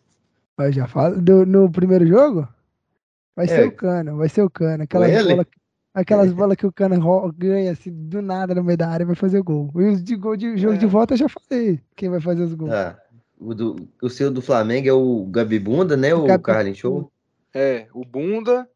[0.55, 1.15] Vai já fala.
[1.15, 2.47] Do, no primeiro jogo?
[3.35, 3.47] Vai é.
[3.47, 4.83] ser o Cano, vai ser o Cano.
[4.83, 5.45] Aquelas bolas
[5.93, 9.39] aquelas bolas que o Cano ganha assim, do nada no meio da área vai fazer
[9.39, 9.71] o gol.
[9.75, 10.77] E os de gol de jogo é.
[10.77, 11.79] de volta eu já falei.
[11.95, 12.71] Quem vai fazer os gols?
[12.71, 12.99] Ah.
[13.39, 16.13] O, do, o seu do Flamengo é o Gabi Bunda, né?
[16.13, 17.09] O, o Carlin Show?
[17.53, 18.69] É, o Bunda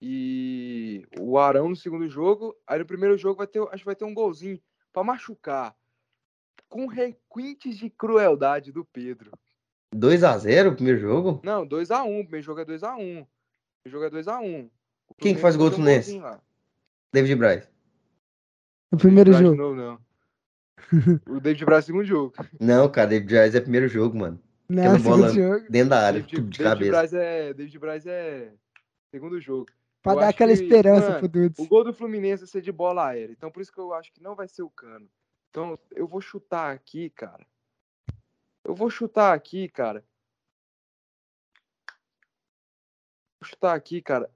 [0.00, 2.54] e o Arão no segundo jogo.
[2.66, 4.60] Aí no primeiro jogo vai ter, acho que vai ter um golzinho
[4.92, 5.74] para machucar.
[6.68, 9.32] Com requintes de crueldade do Pedro.
[9.94, 11.40] 2x0 o primeiro jogo?
[11.42, 12.20] Não, 2x1.
[12.20, 12.92] O primeiro jogo é 2x1.
[12.92, 13.26] O primeiro
[13.86, 14.70] jogo é 2x1.
[15.18, 16.20] Quem que faz gol do Fluminense?
[17.12, 17.68] David Braz.
[18.92, 19.54] No primeiro jogo.
[19.56, 19.98] Não, não.
[21.28, 22.32] O David Braz é segundo jogo.
[22.60, 24.40] Não, cara, David Braz é primeiro jogo, mano.
[24.68, 25.66] Não, Aquela bola jogo.
[25.70, 26.90] dentro da área, David, tudo de David cabeça.
[26.90, 28.52] Braz é, David Braz é
[29.10, 29.66] segundo jogo.
[30.02, 31.58] Pra eu dar aquela que, esperança mano, pro Dudes.
[31.58, 33.32] O gol do Fluminense vai ser de bola aérea.
[33.32, 35.08] Então por isso que eu acho que não vai ser o Cano.
[35.50, 37.46] Então eu vou chutar aqui, cara.
[38.64, 40.04] Eu vou chutar aqui, cara.
[43.40, 44.30] Vou chutar aqui, cara.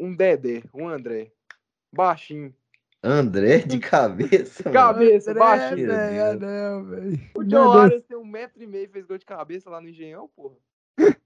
[0.00, 1.32] Um Dedé, um André.
[1.92, 2.54] Baixinho.
[3.02, 4.70] André de cabeça.
[4.70, 5.88] cabeça, baixinho.
[5.88, 7.30] Véio, não, velho.
[7.36, 10.56] O John tem um metro e meio fez gol de cabeça lá no Engenhão, porra.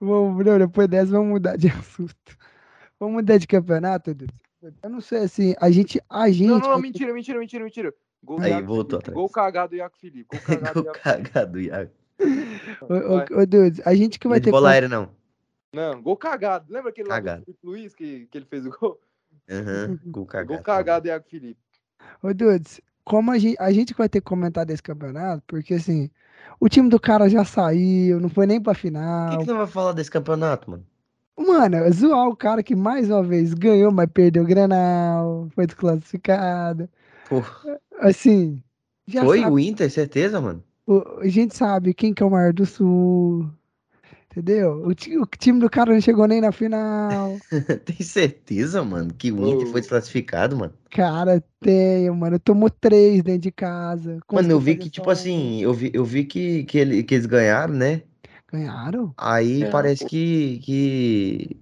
[0.00, 2.36] vamos, depois dessa vamos mudar de assunto.
[2.98, 4.32] Vamos mudar de campeonato, Dudu?
[4.82, 6.02] Eu não sei assim, a gente.
[6.08, 7.94] A gente não, não, não mentira, mentira, mentira, mentira.
[8.22, 9.14] Gol Aí, Iaco voltou atrás.
[9.16, 10.36] Gol cagado do Iaco Felipe.
[10.36, 11.92] Gol cagado Gol cagado do Iaco.
[12.82, 14.50] Ô, Dudu, a gente que vai ter.
[14.50, 15.10] Bola aérea, não.
[15.72, 16.66] Não, gol cagado.
[16.68, 17.44] Lembra aquele cagado.
[17.46, 19.00] lá do Luiz que, que ele fez o gol?
[19.48, 20.48] Aham, uhum, gol cagado.
[20.48, 21.60] Gol cagado do Iaco Felipe.
[22.22, 26.10] Ô, Dudes, como a gente, a gente vai ter que comentar desse campeonato, porque assim,
[26.58, 29.30] o time do cara já saiu, não foi nem pra final.
[29.30, 30.86] Por que, que não vai falar desse campeonato, mano?
[31.38, 35.66] Mano, é zoar o cara que mais uma vez ganhou, mas perdeu o Grenal, foi
[35.66, 36.88] desclassificado.
[37.28, 37.80] Porra.
[38.00, 38.62] Assim.
[39.08, 40.62] foi sabe, o Inter, certeza, mano?
[40.86, 43.48] O, a gente sabe quem que é o maior do Sul.
[44.30, 44.84] Entendeu?
[44.84, 47.36] O, o, time do cara não chegou nem na final.
[47.84, 50.72] Tem certeza, mano, que o Inter foi desclassificado, mano?
[50.88, 52.38] Cara, tenho, mano.
[52.38, 54.20] Tomou três dentro de casa.
[54.32, 57.26] Mano, eu vi que, tipo assim, eu vi, eu vi que, que, ele, que eles
[57.26, 58.02] ganharam, né?
[58.52, 59.12] Ganharam?
[59.16, 61.56] Aí é, parece que, que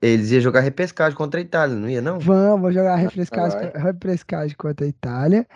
[0.00, 2.18] eles iam jogar repescagem contra a Itália, não ia, não?
[2.18, 5.46] Vamos jogar repescagem, repescagem contra a Itália.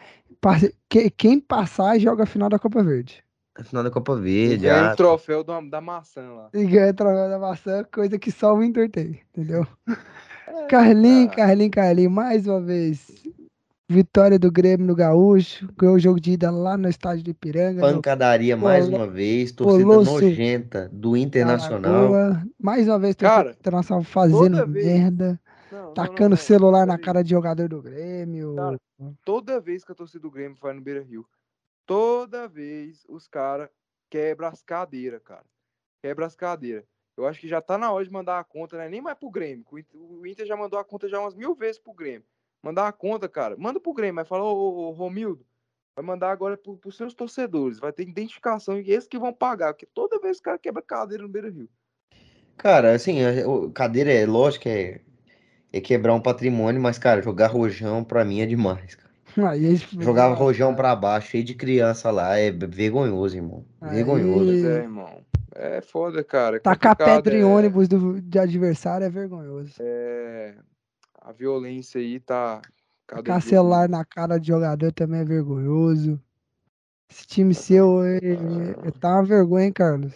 [1.16, 3.24] Quem passar joga a final da Copa Verde.
[3.58, 4.54] A final da Copa Verde.
[4.54, 6.50] E ganha o troféu da, da maçã lá.
[6.52, 9.66] E ganha o troféu da maçã, coisa que só o Inter tem, entendeu?
[10.48, 13.10] É, Carlinho, Carlinho, Carlinho, mais uma vez.
[13.88, 17.80] Vitória do Grêmio no Gaúcho, ganhou o jogo de ida lá no estádio de Ipiranga.
[17.80, 18.62] Pancadaria no...
[18.62, 22.10] mais uma vez, torcida nojenta do Internacional.
[22.60, 25.40] mais uma vez, torcida Internacional fazendo merda.
[25.76, 28.54] Não, tacando não, celular na cara de jogador do Grêmio.
[28.56, 28.80] Cara,
[29.24, 31.26] toda vez que a torcida do Grêmio vai no Beira Rio,
[31.84, 33.68] toda vez os caras
[34.08, 35.44] quebram as cadeiras, cara.
[36.02, 36.84] Quebra as cadeiras.
[37.16, 38.88] Eu acho que já tá na hora de mandar a conta, né?
[38.88, 39.64] Nem mais pro Grêmio.
[39.94, 42.24] O Inter já mandou a conta já umas mil vezes pro Grêmio
[42.66, 43.56] mandar a conta, cara.
[43.56, 45.46] Manda pro Grêmio, mas fala, ô, ô, ô Romildo,
[45.94, 47.78] vai mandar agora pro, pros seus torcedores.
[47.78, 51.22] Vai ter identificação e esses que vão pagar, porque toda vez o cara quebra cadeira
[51.22, 51.68] no Beira Rio.
[52.56, 53.18] Cara, assim,
[53.74, 55.00] cadeira é lógico, é,
[55.76, 59.50] é quebrar um patrimônio, mas, cara, jogar rojão pra mim é demais, cara.
[59.50, 63.64] Aí, Jogava rojão pra baixo, cheio de criança lá, é vergonhoso, irmão.
[63.80, 64.50] Vergonhoso.
[64.50, 64.66] Aí...
[64.66, 65.24] É, irmão.
[65.54, 66.56] É foda, cara.
[66.56, 67.40] É Tacar pedra é...
[67.40, 69.74] em ônibus do, de adversário é vergonhoso.
[69.80, 70.54] É
[71.26, 72.62] a violência aí tá.
[73.12, 76.20] Ficar celular na cara de jogador também é vergonhoso.
[77.10, 80.12] Esse time seu é, é, tá uma vergonha, hein, Carlos?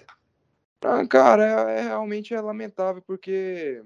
[0.83, 3.83] Ah, cara, é, é, realmente é lamentável, porque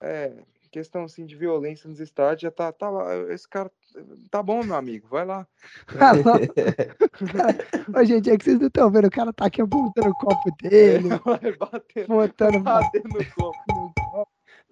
[0.00, 0.32] é,
[0.74, 2.90] questão assim de violência nos estádios já tá, tá
[3.30, 3.70] esse cara
[4.28, 5.46] tá bom, meu amigo, vai lá.
[7.96, 10.50] Ô, gente, é que vocês não estão vendo, o cara tá aqui apontando o copo
[10.60, 11.10] dele,
[11.42, 13.94] é, batendo, botando, batendo no copo.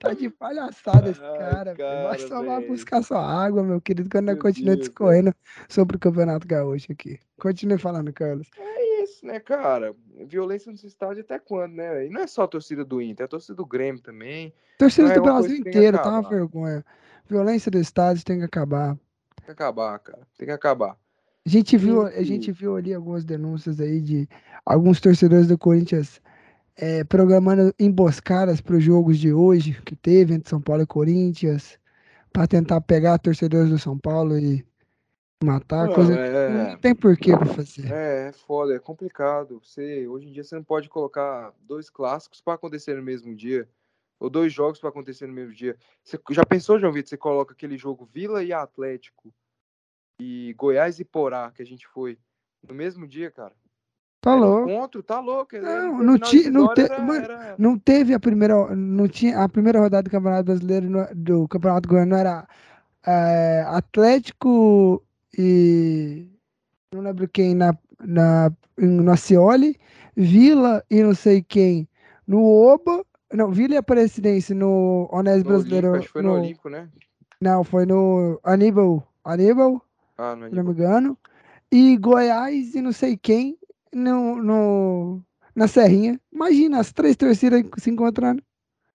[0.00, 1.76] Tá de palhaçada esse cara.
[1.76, 5.32] cara Vai só lá buscar sua água, meu querido, quando eu continuo discorrendo
[5.68, 7.20] sobre o Campeonato Gaúcho aqui.
[7.40, 8.48] Continue falando, Carlos.
[8.58, 8.81] É
[9.22, 9.94] né, cara?
[10.26, 12.06] Violência no estádio até quando, né?
[12.06, 14.52] E não é só a torcida do Inter, é a torcida do Grêmio também.
[14.78, 16.84] Torcida é do Brasil inteiro, tá uma vergonha.
[17.28, 18.96] Violência do estádio tem que acabar.
[19.36, 20.26] Tem que acabar, cara.
[20.36, 20.96] Tem que acabar.
[21.44, 24.28] A gente viu, a gente viu ali algumas denúncias aí de
[24.64, 26.20] alguns torcedores do Corinthians
[26.76, 31.78] é, programando emboscadas para os jogos de hoje, que teve entre São Paulo e Corinthians,
[32.32, 34.64] para tentar pegar torcedores do São Paulo e
[35.44, 35.86] matar.
[35.86, 36.14] Não, coisa...
[36.14, 36.48] é...
[36.50, 37.92] não tem porquê para fazer.
[37.92, 39.60] É, é foda, é complicado.
[39.62, 43.68] Você, hoje em dia você não pode colocar dois clássicos para acontecer no mesmo dia.
[44.18, 45.76] Ou dois jogos para acontecer no mesmo dia.
[46.04, 49.34] Você já pensou, João Vitor, você coloca aquele jogo Vila e Atlético
[50.20, 52.16] e Goiás e Porá, que a gente foi,
[52.66, 53.52] no mesmo dia, cara?
[54.22, 54.70] Tá louco.
[54.70, 55.56] Encontro, tá louco.
[55.58, 57.54] Não, não, ti, não, te, era, era...
[57.58, 58.76] não teve a primeira.
[58.76, 62.46] Não tinha, a primeira rodada do Campeonato Brasileiro do Campeonato Goiano era
[63.04, 65.02] é, Atlético
[65.36, 66.28] e.
[66.94, 69.78] Não lembro quem na, na, no Acioli,
[70.14, 71.88] Vila e não sei quem
[72.26, 73.04] no Oba.
[73.32, 75.94] Não, Vila e Aparecidense no Onésio Brasileiro.
[75.94, 76.88] Acho que foi no, no Olímpico, né?
[77.40, 79.06] Não, foi no Aníbal.
[79.24, 79.82] Aníbal,
[80.18, 80.52] ah, no Aníbal.
[80.52, 81.18] não me engano.
[81.70, 83.58] E Goiás e não sei quem
[83.92, 85.22] no, no,
[85.54, 86.20] na Serrinha.
[86.30, 88.42] Imagina as três torcidas se encontrando.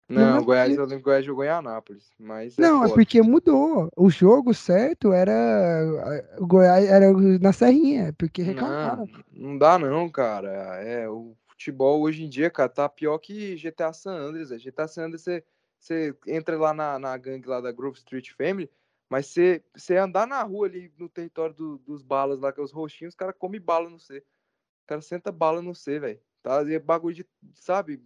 [0.10, 2.58] Não, o Goiás, eu lembro que o Goiás jogou em Anápolis, mas...
[2.58, 3.90] É não, é, é porque mudou.
[3.96, 6.24] O jogo certo era...
[6.40, 7.12] O Goiás era
[7.42, 9.06] na Serrinha, porque reclamaram.
[9.34, 10.50] Não, não dá não, cara.
[10.82, 14.50] É, o futebol hoje em dia, cara, tá pior que GTA San Andreas.
[14.64, 15.44] GTA San Andreas, você,
[15.78, 18.70] você entra lá na, na gangue lá da Grove Street Family,
[19.10, 22.64] mas você, você andar na rua ali no território do, dos balas lá, que é
[22.64, 24.20] os roxinhos, os caras comem bala no C.
[24.20, 26.20] O cara senta bala no C, velho.
[26.48, 26.64] Tá?
[26.64, 28.02] E é bagulho de, sabe?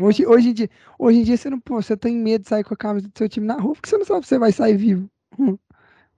[0.00, 2.62] Hoje, hoje, em dia, hoje em dia você não pô, você tem medo de sair
[2.62, 4.52] com a camisa do seu time na rua, porque você não sabe se você vai
[4.52, 5.10] sair vivo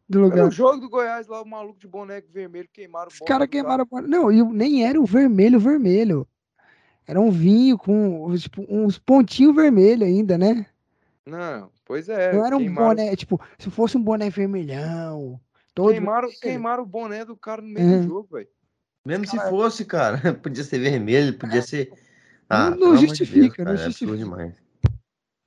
[0.06, 0.44] do lugar.
[0.44, 3.84] No jogo do Goiás lá, o maluco de boneco vermelho queimaram o Os caras queimaram
[3.84, 4.10] o boneco.
[4.10, 6.28] Não, eu, nem era o vermelho, vermelho.
[7.06, 10.66] Era um vinho com tipo, uns pontinhos vermelhos ainda, né?
[11.24, 12.34] Não, pois é.
[12.34, 12.88] Não era um queimaram...
[12.88, 15.40] boné, tipo, se fosse um boné vermelhão.
[15.74, 17.98] Todo queimaram, queimaram o boné do cara no meio é.
[18.00, 18.48] do jogo, velho.
[19.06, 21.92] Mesmo se fosse, cara, podia ser vermelho, podia ser.
[22.48, 24.14] Ah, não, não justifica, de Deus, não justifica.
[24.14, 24.62] É demais.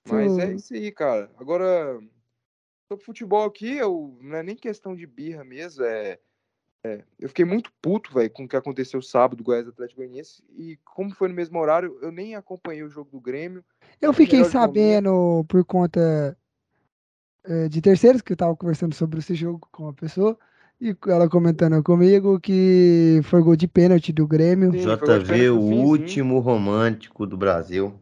[0.08, 1.30] Mas é isso aí, cara.
[1.38, 2.00] Agora,
[2.88, 6.18] sobre futebol aqui, eu, não é nem questão de birra mesmo, é.
[6.86, 10.78] é eu fiquei muito puto, velho, com o que aconteceu sábado, Goiás Atlético Goianiense, e
[10.78, 13.64] como foi no mesmo horário, eu nem acompanhei o jogo do Grêmio.
[14.02, 16.38] Eu fiquei sabendo por conta
[17.44, 20.40] é, de terceiros que eu tava conversando sobre esse jogo com uma pessoa.
[20.82, 24.72] E ela comentando comigo que foi gol de pênalti do Grêmio.
[24.72, 27.94] Sim, JV, o último romântico do Brasil.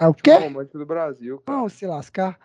[0.00, 0.34] É o quê?
[0.34, 1.40] romântico do Brasil.
[1.46, 1.58] Cara.
[1.58, 2.36] Vamos se lascar.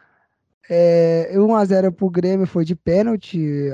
[0.69, 3.73] É, 1x0 pro Grêmio foi de pênalti.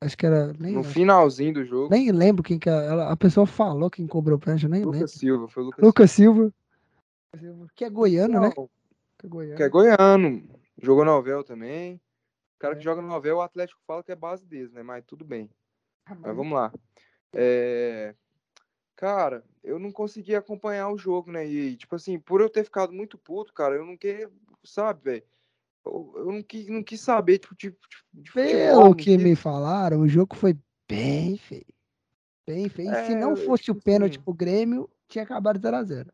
[0.00, 0.54] Acho que era.
[0.58, 1.90] Nem, no finalzinho do jogo.
[1.90, 5.08] Nem lembro quem que ela, a pessoa falou quem cobrou o pênalti, nem Lucas lembro.
[5.12, 6.52] Silva, foi Lucas, Lucas Silva.
[7.38, 7.66] Silva.
[7.76, 8.50] Que é goiano, né?
[8.56, 8.68] Não, né?
[9.18, 9.56] Que é goiano.
[9.56, 10.42] Que é goiano.
[10.82, 12.00] Jogou novel também
[12.60, 14.82] cara que joga no Novel, o Atlético fala que é base deles, né?
[14.82, 15.50] Mas tudo bem.
[16.06, 16.72] Ah, mas vamos lá.
[17.32, 18.14] É...
[18.94, 21.46] Cara, eu não consegui acompanhar o jogo, né?
[21.46, 24.30] E, tipo assim, por eu ter ficado muito puto, cara, eu não queria,
[24.62, 25.24] sabe, velho?
[25.86, 27.78] Eu, eu não, quis, não quis saber, tipo, tipo,
[28.12, 30.54] de Pelo que me falaram, o jogo foi
[30.86, 31.64] bem feio.
[32.46, 32.90] Bem feio.
[32.90, 36.10] É, Se não fosse tipo o pênalti assim, pro Grêmio, tinha acabado 0x0.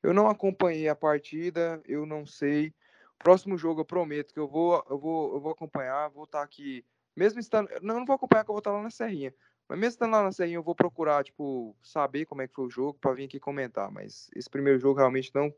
[0.00, 2.72] Eu não acompanhei a partida, eu não sei.
[3.18, 6.44] Próximo jogo eu prometo que eu vou, eu vou, eu vou acompanhar, vou estar tá
[6.44, 6.84] aqui,
[7.16, 9.34] mesmo estando, não, não vou acompanhar que eu vou estar tá lá na Serrinha,
[9.68, 12.66] mas mesmo estando lá na Serrinha eu vou procurar, tipo, saber como é que foi
[12.66, 15.52] o jogo para vir aqui comentar, mas esse primeiro jogo realmente não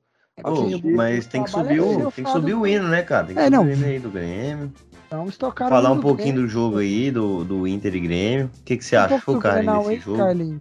[0.45, 3.27] Oh, mas tem que subir o, tem que subir o hino, né, cara?
[3.27, 3.65] Tem que é, subir não.
[3.65, 4.73] o hino aí do Grêmio.
[5.11, 8.51] Vamos tocar Falar um pouquinho do, do jogo aí, do, do Inter e Grêmio.
[8.61, 10.19] O que, que você achou, cara, desse jogo?
[10.19, 10.61] Carlinhos.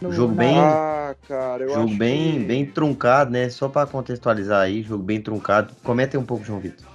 [0.00, 2.44] No, jogo bem, ah, cara, jogo bem, que...
[2.44, 3.48] bem truncado, né?
[3.48, 5.74] Só para contextualizar aí, jogo bem truncado.
[5.82, 6.86] Comenta aí um pouco, João Vitor.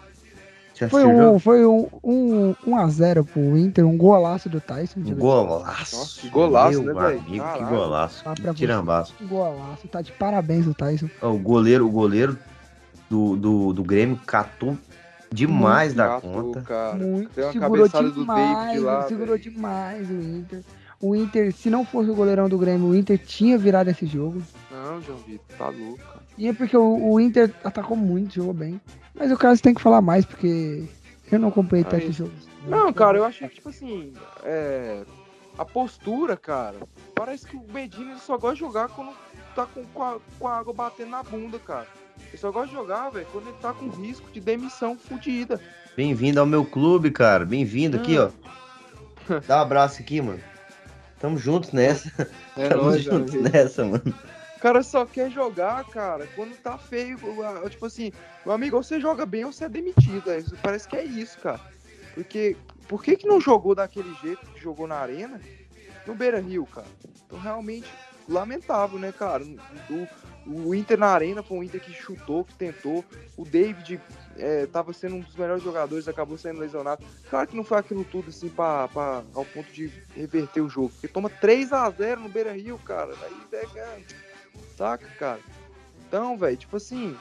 [0.90, 5.00] Foi um, foi um, um, um a 0 pro Inter, um golaço do Tyson.
[5.00, 5.96] Um golaço.
[5.96, 7.22] Nossa, que golaço, Meu né, velho?
[7.22, 8.24] Que golaço.
[8.26, 9.14] Ah, que tirambaço.
[9.22, 9.88] Um golaço.
[9.88, 11.10] Tá de parabéns o Tyson.
[11.22, 12.38] O goleiro, o goleiro
[13.10, 14.78] do, do, do Grêmio catou
[15.32, 16.62] demais Muito da catou, conta.
[16.62, 16.96] Cara.
[16.96, 17.30] Muito.
[17.30, 19.08] Tem uma segurou demais, do David lá.
[19.08, 19.40] Segurou véio.
[19.40, 20.62] demais o Inter.
[21.04, 24.42] O Inter, se não fosse o goleirão do Grêmio, o Inter tinha virado esse jogo.
[24.72, 26.02] Não, João Vitor, tá louco.
[26.38, 28.80] E é porque o, o, Inter atacou muito, jogou bem.
[29.14, 30.88] Mas o caso tem que falar mais, porque
[31.30, 32.32] eu não acompanhei tanto jogo.
[32.66, 34.14] Não, cara, eu achei que, tipo assim,
[34.46, 35.04] é...
[35.58, 36.78] a postura, cara,
[37.14, 39.12] parece que o Medina só gosta de jogar quando
[39.54, 41.88] tá com, com, a, com a água batendo na bunda, cara.
[42.30, 45.60] Ele só gosta de jogar, velho, quando ele tá com risco de demissão fodida.
[45.98, 47.46] Bem-vindo ao meu clube, cara.
[47.46, 48.30] Bem-vindo aqui, ó.
[49.46, 50.53] Dá um abraço aqui, mano.
[51.24, 52.12] Tamo juntos nessa.
[52.58, 54.14] É Tamo juntos nessa, mano.
[54.58, 57.18] O cara só quer jogar, cara, quando tá feio.
[57.70, 58.12] Tipo assim,
[58.46, 60.30] meu amigo, ou você joga bem ou você é demitido.
[60.30, 61.62] É parece que é isso, cara.
[62.14, 62.58] Porque
[62.90, 65.40] por que, que não jogou daquele jeito que jogou na arena
[66.06, 66.88] no Beira Rio, cara?
[67.26, 67.88] Então realmente
[68.28, 69.46] lamentável, né, cara?
[69.90, 70.06] O,
[70.46, 73.06] o Inter na arena foi um Inter que chutou, que tentou.
[73.38, 73.98] O David
[74.38, 77.04] é, sendo um dos melhores jogadores, acabou sendo lesionado.
[77.30, 80.90] Claro que não foi aquilo tudo assim pra, pra, ao ponto de reverter o jogo.
[80.90, 83.14] Porque toma 3 a 0 no Beira Rio, cara.
[83.16, 84.02] Daí é,
[84.76, 85.40] saca, cara.
[86.08, 87.18] Então, velho, tipo assim,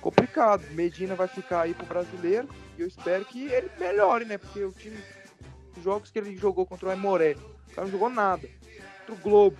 [0.00, 0.64] complicado.
[0.72, 2.48] Medina vai ficar aí pro brasileiro.
[2.76, 4.38] E eu espero que ele melhore, né?
[4.38, 4.98] Porque o time.
[5.76, 7.36] Os jogos que ele jogou contra o Aimoré,
[7.70, 8.48] o cara não jogou nada.
[9.06, 9.56] Contra o Globo.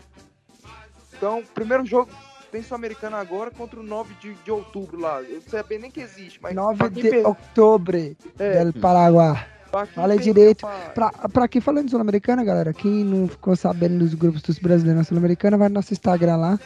[1.12, 2.10] Então, primeiro jogo,
[2.50, 5.20] tem Sul-Americana agora contra o 9 de, de outubro lá.
[5.22, 6.54] Eu não sei nem que existe, mas.
[6.54, 7.26] 9 de per...
[7.26, 7.96] outubro
[8.38, 8.64] é.
[8.64, 9.46] do Paraguai.
[9.94, 10.66] Fala direito.
[10.94, 14.98] Pra, pra quem falando de Sul-Americana, galera, quem não ficou sabendo dos grupos dos brasileiros
[14.98, 16.58] na Sul-Americana, vai no nosso Instagram lá,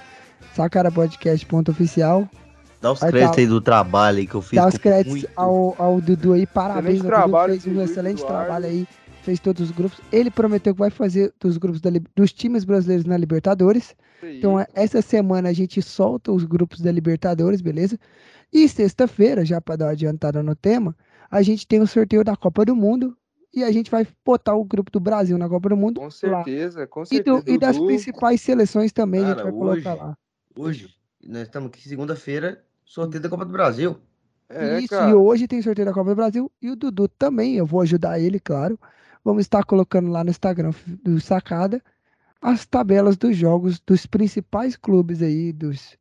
[0.54, 2.28] sacarapodcast.oficial.
[2.80, 4.56] Dá os vai créditos tá, aí do trabalho aí que eu fiz.
[4.56, 5.30] Dá os créditos muito...
[5.36, 6.98] ao, ao Dudu aí, parabéns.
[6.98, 8.88] Dudu trabalho, fez um excelente trabalho aí,
[9.23, 10.01] fez todos os grupos.
[10.11, 13.94] Ele prometeu que vai fazer dos grupos da, dos times brasileiros na Libertadores.
[14.23, 17.99] Então, essa semana a gente solta os grupos da Libertadores, beleza?
[18.53, 20.94] E sexta-feira, já para dar uma adiantada no tema,
[21.31, 23.16] a gente tem o sorteio da Copa do Mundo
[23.55, 26.01] e a gente vai botar o grupo do Brasil na Copa do Mundo.
[26.01, 26.86] Com certeza, lá.
[26.86, 27.39] com certeza.
[27.39, 30.19] E, do, e das principais seleções também Cara, a gente vai hoje, colocar lá.
[30.57, 30.94] Hoje,
[31.27, 33.97] nós estamos aqui segunda-feira, sorteio da Copa do Brasil.
[34.49, 35.11] É, Isso, cara.
[35.11, 38.20] e hoje tem sorteio da Copa do Brasil e o Dudu também, eu vou ajudar
[38.20, 38.78] ele, claro.
[39.24, 40.73] Vamos estar colocando lá no Instagram
[41.03, 41.82] do Sacada
[42.40, 45.97] as tabelas dos jogos dos principais clubes aí dos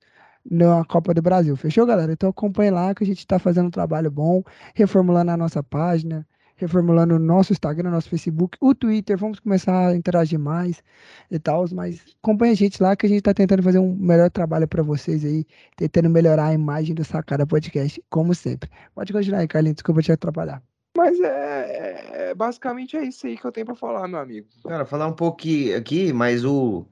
[0.50, 1.56] na Copa do Brasil.
[1.56, 2.12] Fechou, galera?
[2.12, 4.44] Então acompanhe lá que a gente está fazendo um trabalho bom,
[4.74, 6.26] reformulando a nossa página,
[6.56, 9.18] reformulando o nosso Instagram, nosso Facebook, o Twitter.
[9.18, 10.82] Vamos começar a interagir mais
[11.30, 14.30] e tal, mas acompanhe a gente lá que a gente está tentando fazer um melhor
[14.32, 15.46] trabalho para vocês aí,
[15.76, 18.70] tentando melhorar a imagem do Sacada Podcast, como sempre.
[18.96, 20.71] Pode continuar aí, Carlinhos, desculpa te atrapalhar.
[21.02, 24.48] Mas é, é, é, basicamente é isso aí que eu tenho para falar, meu amigo.
[24.64, 25.42] Cara, falar um pouco
[25.76, 26.86] aqui, mas o.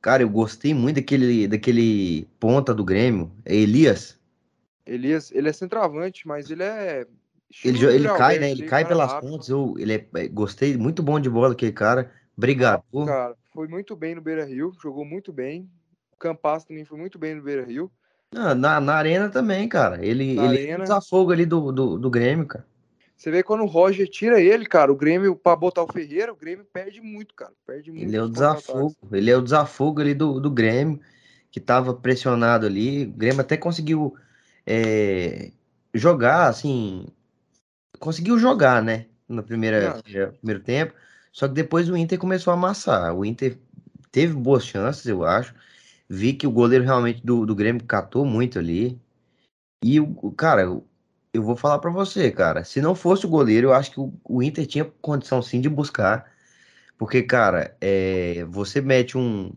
[0.00, 4.18] Cara, eu gostei muito daquele, daquele ponta do Grêmio, é Elias.
[4.84, 7.06] Elias, ele é centroavante, mas ele é.
[7.64, 8.50] Ele, ele cai, né?
[8.50, 9.30] Ele cai pelas rápido.
[9.30, 9.48] pontas.
[9.48, 12.10] Eu, ele é, é, gostei, muito bom de bola aquele cara.
[12.36, 12.82] Obrigado.
[13.06, 15.70] Cara, foi muito bem no Beira Rio, jogou muito bem.
[16.12, 17.92] O Campas também foi muito bem no Beira Rio.
[18.34, 20.04] Ah, na, na arena também, cara.
[20.04, 20.82] Ele, na ele arena...
[20.82, 22.71] desafogo ali do, do, do Grêmio, cara.
[23.22, 26.36] Você vê quando o Roger tira ele, cara, o Grêmio, para botar o Ferreira, o
[26.36, 27.52] Grêmio perde muito, cara.
[27.64, 28.04] Perde muito.
[28.04, 28.96] Ele é o desafogo.
[29.12, 30.98] Ele é o desafogo ali do, do Grêmio,
[31.48, 33.04] que tava pressionado ali.
[33.04, 34.16] O Grêmio até conseguiu
[34.66, 35.52] é,
[35.94, 37.06] jogar, assim.
[38.00, 39.06] Conseguiu jogar, né?
[39.28, 40.02] No primeira,
[40.40, 40.92] primeiro tempo.
[41.30, 43.14] Só que depois o Inter começou a amassar.
[43.14, 43.56] O Inter
[44.10, 45.54] teve boas chances, eu acho.
[46.08, 49.00] Vi que o goleiro realmente do, do Grêmio catou muito ali.
[49.84, 50.82] E o cara,
[51.32, 52.62] eu vou falar para você, cara.
[52.64, 55.68] Se não fosse o goleiro, eu acho que o, o Inter tinha condição sim de
[55.68, 56.30] buscar.
[56.98, 59.52] Porque, cara, é, você mete um.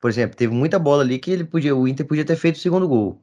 [0.00, 2.58] Por exemplo, teve muita bola ali que ele podia, o Inter podia ter feito o
[2.58, 3.22] segundo gol.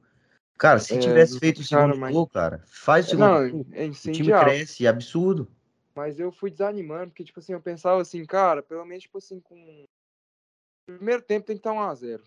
[0.58, 2.14] Cara, se é, tivesse feito o segundo mas...
[2.14, 3.68] gol, cara, faz o segundo não, gol.
[3.72, 5.48] É o time cresce, é absurdo.
[5.96, 9.40] Mas eu fui desanimando, porque, tipo assim, eu pensava assim, cara, pelo menos, tipo assim,
[9.40, 9.86] com.
[10.86, 12.22] Primeiro tempo tem que estar 1x0.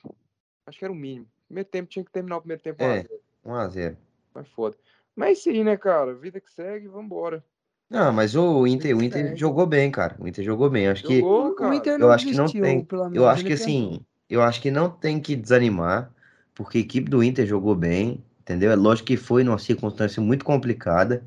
[0.67, 1.29] Acho que era o mínimo.
[1.47, 3.09] Primeiro tempo tinha que terminar o primeiro tempo 1x0.
[3.45, 3.97] É, 1x0.
[4.35, 4.77] Mas foda.
[5.15, 6.15] Mas é isso aí, né, cara?
[6.15, 7.45] Vida que segue, vambora.
[7.89, 10.17] Não, mas o Inter, o Inter jogou bem, cara.
[10.19, 10.89] O Inter jogou bem.
[10.89, 12.89] Acho jogou, que o Inter não eu acho que não tem.
[13.13, 16.13] Eu acho que assim, eu acho que não tem que desanimar,
[16.55, 18.73] porque a equipe do Inter jogou bem, entendeu?
[18.73, 21.25] É lógico que foi numa circunstância muito complicada,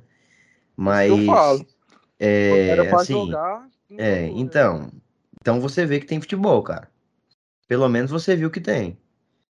[0.76, 1.66] mas eu falo.
[2.20, 4.90] É, Era pra assim, jogar, é, jogou, então, né?
[5.40, 6.90] então você vê que tem futebol, cara.
[7.68, 8.98] Pelo menos você viu que tem.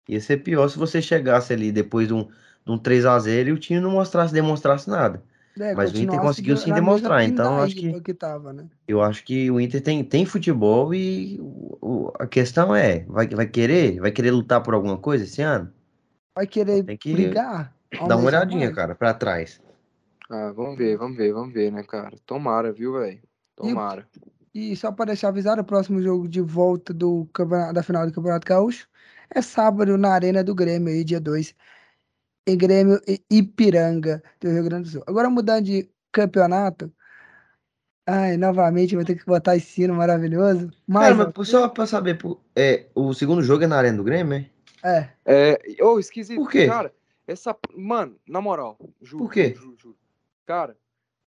[0.08, 2.28] Ia ser pior se você chegasse ali depois de um
[2.64, 5.22] de um 3x0 e o time não mostrasse, demonstrasse nada.
[5.58, 8.66] É, Mas o Inter conseguiu sim demonstrar, então eu acho que, que tava, né?
[8.86, 13.46] eu acho que o Inter tem, tem futebol e o, a questão é, vai, vai
[13.46, 15.70] querer, vai querer lutar por alguma coisa esse ano?
[16.34, 17.74] Vai querer tem que brigar?
[18.06, 18.74] Dá uma olhadinha, mais.
[18.74, 19.60] cara, para trás.
[20.30, 22.16] Ah, vamos ver, vamos ver, vamos ver, né, cara?
[22.24, 23.20] Tomara, viu, velho?
[23.56, 24.06] Tomara.
[24.54, 28.06] E, e, só para deixar avisado, o próximo jogo de volta do campeonato, da final
[28.06, 28.88] do Campeonato Gaúcho
[29.28, 31.54] é sábado na Arena do Grêmio aí, dia 2
[32.50, 35.04] em Grêmio e Ipiranga do Rio Grande do Sul.
[35.06, 36.92] Agora mudando de campeonato.
[38.06, 40.70] Ai, novamente vou ter que botar esse sino maravilhoso.
[40.86, 42.18] Mas, Cara, mas só pra saber,
[42.56, 44.50] é, o segundo jogo é na Arena do Grêmio, é?
[44.82, 45.12] É.
[45.24, 46.38] É, oh, esquisito.
[46.38, 46.66] Por quê?
[46.66, 46.92] Cara,
[47.26, 47.56] essa.
[47.76, 49.24] Mano, na moral, juro.
[49.24, 49.54] Por quê?
[49.54, 49.98] Juro, juro.
[50.46, 50.76] Cara,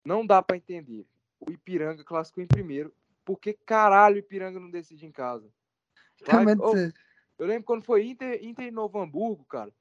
[0.05, 1.07] não dá pra entender.
[1.41, 2.93] O Ipiranga classificou em primeiro.
[3.25, 5.49] Por que caralho o Ipiranga não decide em casa?
[6.27, 6.75] Vai, oh,
[7.39, 9.73] eu lembro quando foi Inter, Inter em Novo Hamburgo, cara.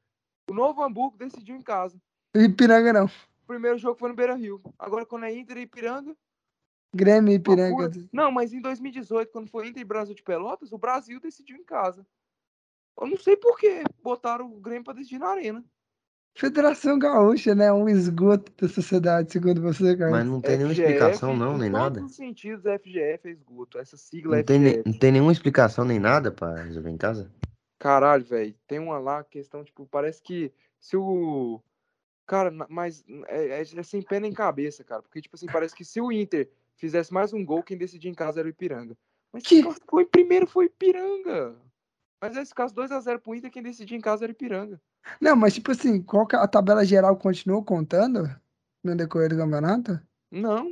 [0.52, 1.98] O Novo Hamburgo decidiu em casa.
[2.36, 3.06] Ipiranga não.
[3.06, 4.62] O primeiro jogo foi no Beira Rio.
[4.78, 6.14] Agora, quando é Inter e Ipiranga.
[6.94, 7.90] Grêmio e Ipiranga.
[8.12, 11.64] Não, mas em 2018, quando foi Inter e Brasil de Pelotas, o Brasil decidiu em
[11.64, 12.06] casa.
[13.00, 15.64] Eu não sei por que botaram o Grêmio pra decidir na arena.
[16.36, 17.72] Federação Gaúcha, né?
[17.72, 20.12] Um esgoto da sociedade, segundo você, cara.
[20.12, 22.00] Mas não tem nenhuma explicação, não, nem nada.
[22.00, 23.80] Em todos os sentidos, FGF é esgoto.
[23.80, 24.60] Essa sigla não FGF.
[24.60, 27.32] Tem, não tem nenhuma explicação nem nada pra resolver em casa?
[27.82, 28.56] Caralho, velho.
[28.68, 31.60] Tem uma lá, questão, tipo, parece que se o.
[32.28, 35.02] Cara, mas é, é, é, sem pé nem cabeça, cara.
[35.02, 38.14] Porque, tipo assim, parece que se o Inter fizesse mais um gol, quem decidia em
[38.14, 38.96] casa era o Ipiranga.
[39.34, 41.56] Mas que foi primeiro foi Ipiranga.
[42.22, 44.80] Mas nesse caso, 2x0 pro Inter, quem decidia em casa era Ipiranga.
[45.20, 48.30] Não, mas tipo assim, qual a tabela geral continuou contando
[48.84, 50.00] no decorrer do campeonato?
[50.30, 50.72] Não.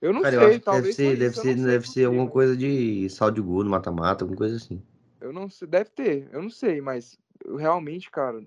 [0.00, 0.96] Eu não Cara, sei, eu talvez.
[0.96, 4.38] Deve ser, deve ser, deve ser alguma coisa de saldo de gol no mata-mata, alguma
[4.38, 4.82] coisa assim.
[5.20, 8.42] Eu não sei, deve ter, eu não sei, mas eu realmente, cara,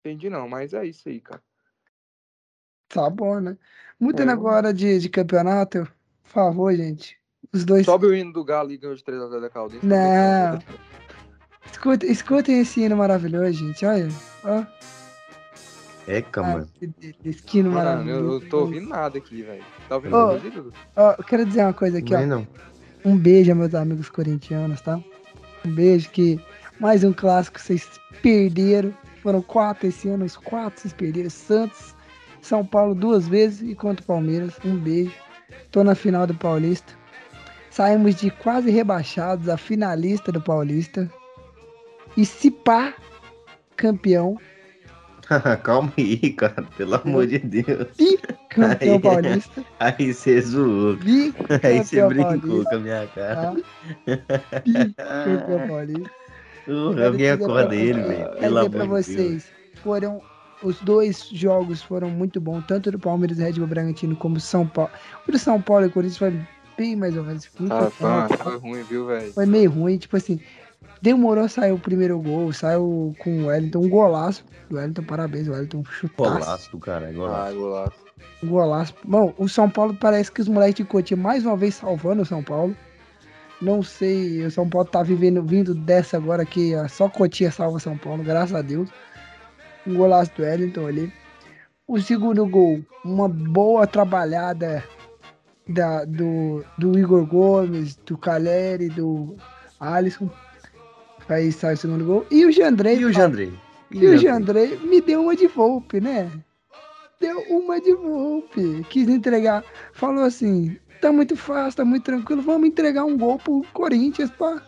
[0.00, 1.42] entendi não, mas é isso aí, cara.
[2.88, 3.56] Tá bom, né?
[3.98, 5.84] Mudando é, agora de, de campeonato,
[6.22, 7.18] por favor, gente.
[7.52, 7.84] Os dois.
[7.84, 9.84] Sobe o hino do Galo e ganhou de 3x0 da Caldense.
[9.84, 10.58] Não.
[11.70, 13.84] Escutem, escutem esse hino maravilhoso, gente.
[13.84, 14.08] Olha.
[14.44, 14.64] Ó.
[16.06, 16.68] É, mano.
[17.22, 19.62] Esquino mano, eu, eu tô ouvindo nada aqui, velho.
[19.88, 20.72] Tá ouvindo oh, tudo?
[20.96, 22.26] Oh, eu quero dizer uma coisa aqui, não ó.
[22.26, 22.48] Não.
[23.04, 24.98] Um beijo, meus amigos corintianos, tá?
[25.68, 26.40] Um beijo que
[26.80, 27.86] mais um clássico vocês
[28.22, 28.94] perderam.
[29.22, 31.28] Foram quatro esse ano, os quatro vocês perderam.
[31.28, 31.94] Santos,
[32.40, 34.54] São Paulo duas vezes e contra o Palmeiras.
[34.64, 35.12] Um beijo.
[35.70, 36.94] Tô na final do Paulista.
[37.70, 41.12] Saímos de quase rebaixados a finalista do Paulista.
[42.16, 42.94] E se pá,
[43.76, 44.38] campeão.
[45.62, 47.88] Calma aí, cara, pelo amor de Deus.
[48.48, 49.64] Campeão aí, paulista.
[49.78, 50.98] Aí você zoou.
[51.62, 52.70] Aí você brincou paulista.
[52.70, 53.54] com a minha cara.
[54.96, 55.24] Tá?
[55.24, 56.10] Campeão paulista.
[56.66, 58.30] Uh, alguém acorda ele, velho.
[58.38, 59.44] Pelo amor pra de vocês, Deus.
[59.82, 60.20] foram
[60.62, 64.66] os dois jogos foram muito bons, tanto do Palmeiras e Red Bull Bragantino como São
[64.66, 64.90] Paulo.
[65.26, 66.40] O do São Paulo e Corinthians foi
[66.76, 67.48] bem mais ou menos.
[67.70, 69.32] Ah, foi, foi ruim, viu, velho?
[69.32, 70.40] Foi meio ruim, tipo assim,
[71.00, 75.48] demorou a sair o primeiro gol, saiu com o Wellington, um golaço do Wellington, parabéns,
[75.48, 76.38] o Wellington chutaço.
[76.38, 77.50] Golaço do cara, golaço.
[77.50, 78.08] Ah, golaço.
[78.42, 78.94] Golaço.
[79.04, 82.26] Bom, o São Paulo parece que os moleques de Cotia mais uma vez salvando o
[82.26, 82.76] São Paulo.
[83.60, 87.96] Não sei, o São Paulo tá vivendo, vindo dessa agora que só Cotia salva São
[87.96, 88.88] Paulo, graças a Deus.
[89.86, 91.12] Um golaço do Wellington ali.
[91.86, 94.84] O segundo gol, uma boa trabalhada
[95.66, 99.36] da, do, do Igor Gomes, do Caleri, do
[99.80, 100.30] Alisson.
[101.28, 102.26] Aí sai o segundo gol.
[102.30, 102.98] E o Jandrei.
[102.98, 103.52] E o Jandrei.
[103.90, 106.30] E, e o Jandrei me deu uma de Volpe, né?
[107.20, 108.84] Deu uma de Volpe.
[108.88, 109.64] Quis entregar.
[109.92, 112.42] Falou assim: tá muito fácil, tá muito tranquilo.
[112.42, 114.62] Vamos entregar um gol pro Corinthians pra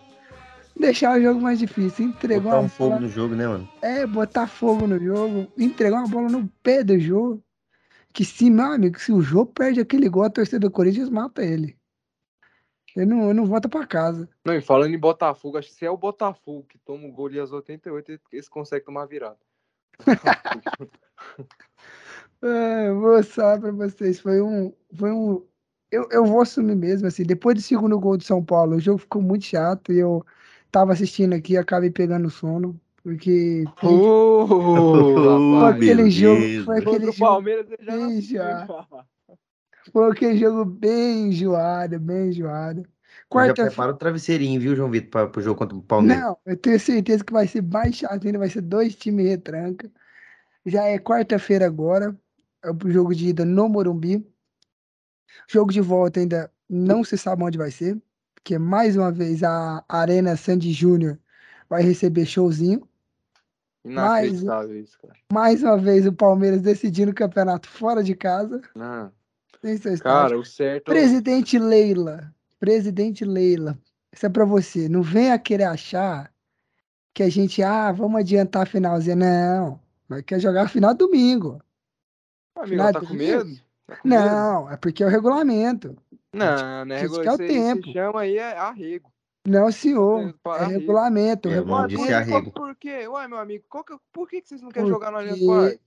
[0.79, 2.07] deixar o jogo mais difícil.
[2.07, 3.01] Entregou botar um fogo bola...
[3.01, 3.69] no jogo, né, mano?
[3.81, 5.47] É, botar fogo no jogo.
[5.59, 7.43] Entregar uma bola no pé do jogo.
[8.13, 11.45] Que se, meu amigo, se o jogo perde aquele gol, a torcida do Corinthians mata
[11.45, 11.77] ele.
[12.97, 14.29] Ele não, ele não volta pra casa.
[14.45, 17.27] Não, e falando em Botafogo, acho que se é o Botafogo que toma o gol
[17.27, 19.39] ali às 88, eles conseguem tomar virada.
[22.43, 24.21] é, vou mostrar pra vocês.
[24.21, 24.73] Foi um.
[24.93, 25.47] Foi um
[25.91, 28.99] eu, eu vou assumir mesmo, assim, depois do segundo gol do São Paulo, o jogo
[28.99, 30.25] ficou muito chato e eu
[30.71, 34.47] tava assistindo aqui acabei pegando sono, porque oh,
[35.61, 37.67] foi aquele jogo, foi aquele jogo Palmeiras
[38.21, 38.67] já.
[39.93, 42.87] Foi aquele jogo bem enjoado, bem enjoado.
[43.29, 46.23] Quarta já prepara o travesseirinho, viu, João Vitor, para o jogo contra o Palmeiras.
[46.25, 49.91] Não, eu tenho certeza que vai ser mais chato ainda, vai ser dois times retranca.
[50.67, 52.17] Já é quarta-feira agora,
[52.63, 54.27] é o jogo de ida no Morumbi.
[55.49, 58.01] Jogo de volta ainda não se sabe onde vai ser,
[58.35, 61.19] porque mais uma vez a Arena Sandy Júnior
[61.69, 62.87] vai receber showzinho.
[63.85, 65.15] Mais, isso, cara.
[65.33, 68.61] mais uma vez o Palmeiras decidindo o campeonato fora de casa.
[68.75, 69.11] Não.
[70.03, 70.85] Cara, o certo.
[70.87, 72.33] Presidente Leila.
[72.59, 73.79] Presidente Leila.
[74.13, 74.89] Isso é pra você.
[74.89, 76.33] Não venha querer achar
[77.15, 79.17] que a gente, ah, vamos adiantar a finalzinha.
[79.17, 79.81] Não.
[80.09, 81.61] Mas quer jogar a final domingo.
[82.57, 83.57] Amigo, final tá com medo?
[83.87, 85.97] Tá não, é porque é o regulamento.
[86.33, 87.43] Não, não é regulamento.
[87.43, 87.87] É o tempo.
[87.87, 89.13] Se chama aí é arrego.
[89.47, 90.35] Não, senhor.
[90.59, 91.49] É regulamento.
[91.49, 92.53] É, regulamento.
[92.53, 93.09] Por quê?
[93.09, 95.81] Ué, meu amigo, que, por que vocês não querem jogar no Allianz Parque?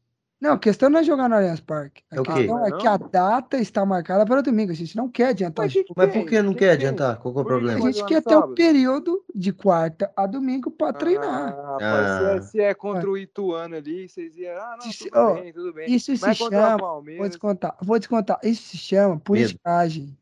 [0.44, 2.04] Não, a questão não é jogar no Allianz Parque.
[2.12, 4.74] A é questão é que a data está marcada para domingo.
[4.74, 5.66] A gente não quer adiantar.
[5.66, 7.18] Mas, Mas por que não que quer adiantar?
[7.20, 7.88] Qual é o problema?
[7.88, 11.58] A gente quer ter o período de quarta a domingo para ah, treinar.
[11.58, 11.78] Ah.
[11.80, 14.58] Se, é, se, é, contra o Ituano ali, vocês iam.
[14.58, 15.90] Ah, não, tudo oh, bem, tudo bem.
[15.90, 16.78] Isso Mas se chama.
[16.78, 18.40] Vou descontar, vou descontar.
[18.44, 20.14] Isso se chama politicagem.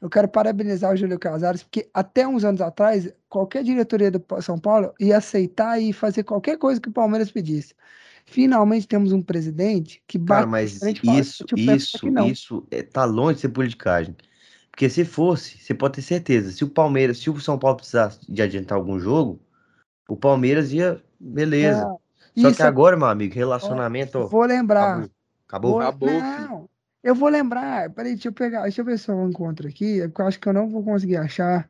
[0.00, 4.60] Eu quero parabenizar o Júlio Casares, porque até uns anos atrás, qualquer diretoria do São
[4.60, 7.74] Paulo ia aceitar e fazer qualquer coisa que o Palmeiras pedisse.
[8.30, 11.96] Finalmente temos um presidente que bate Cara, mas isso, isso,
[12.28, 14.16] isso é, tá longe de ser politicagem.
[14.70, 18.20] Porque se fosse, você pode ter certeza, se o Palmeiras, se o São Paulo precisasse
[18.28, 19.40] de adiantar algum jogo,
[20.08, 21.92] o Palmeiras ia, beleza.
[22.36, 24.28] É, Só que agora, meu amigo, relacionamento.
[24.28, 25.08] Vou lembrar.
[25.48, 25.72] Acabou.
[25.72, 26.08] Vou, acabou.
[26.08, 26.70] Não,
[27.02, 27.90] eu vou lembrar.
[27.90, 28.62] Peraí, deixa eu pegar.
[28.62, 30.02] Deixa eu ver se eu encontro aqui.
[30.02, 31.68] É porque eu acho que eu não vou conseguir achar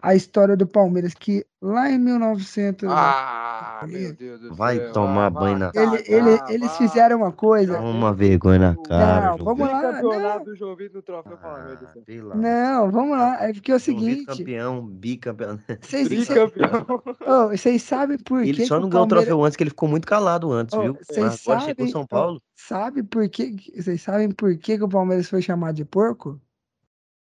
[0.00, 2.88] a história do Palmeiras, que lá em 1900.
[2.90, 4.92] Ah, meu Deus do Vai céu.
[4.92, 7.78] tomar banho na ele, ele, Eles fizeram uma coisa.
[7.80, 9.30] Uma vergonha na cara.
[9.30, 9.92] Não, vamos lá.
[9.92, 13.42] Campeonato do João Vitor no troféu ah, Não, vamos lá.
[13.44, 14.26] É porque é o seguinte.
[14.26, 15.58] Campeão, bicampeão.
[15.80, 16.86] Vocês, bicampeão.
[17.26, 18.60] Oh, vocês sabem por ele que.
[18.60, 20.98] Ele só não ganhou o troféu antes, que ele ficou muito calado antes, oh, viu?
[21.02, 21.88] Vocês sabem.
[21.88, 22.40] São Paulo.
[22.54, 23.56] Sabe por que.
[23.74, 26.40] Vocês sabem por que, que o Palmeiras foi chamado de porco?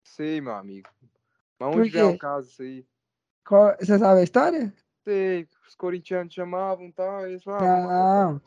[0.04, 0.88] Sei, meu amigo.
[1.58, 2.86] Mas onde é o caso isso aí?
[3.46, 4.72] Qual, você sabe a história?
[5.04, 7.88] Sei, os corintianos chamavam e tal, eles falavam.
[7.88, 8.40] Não,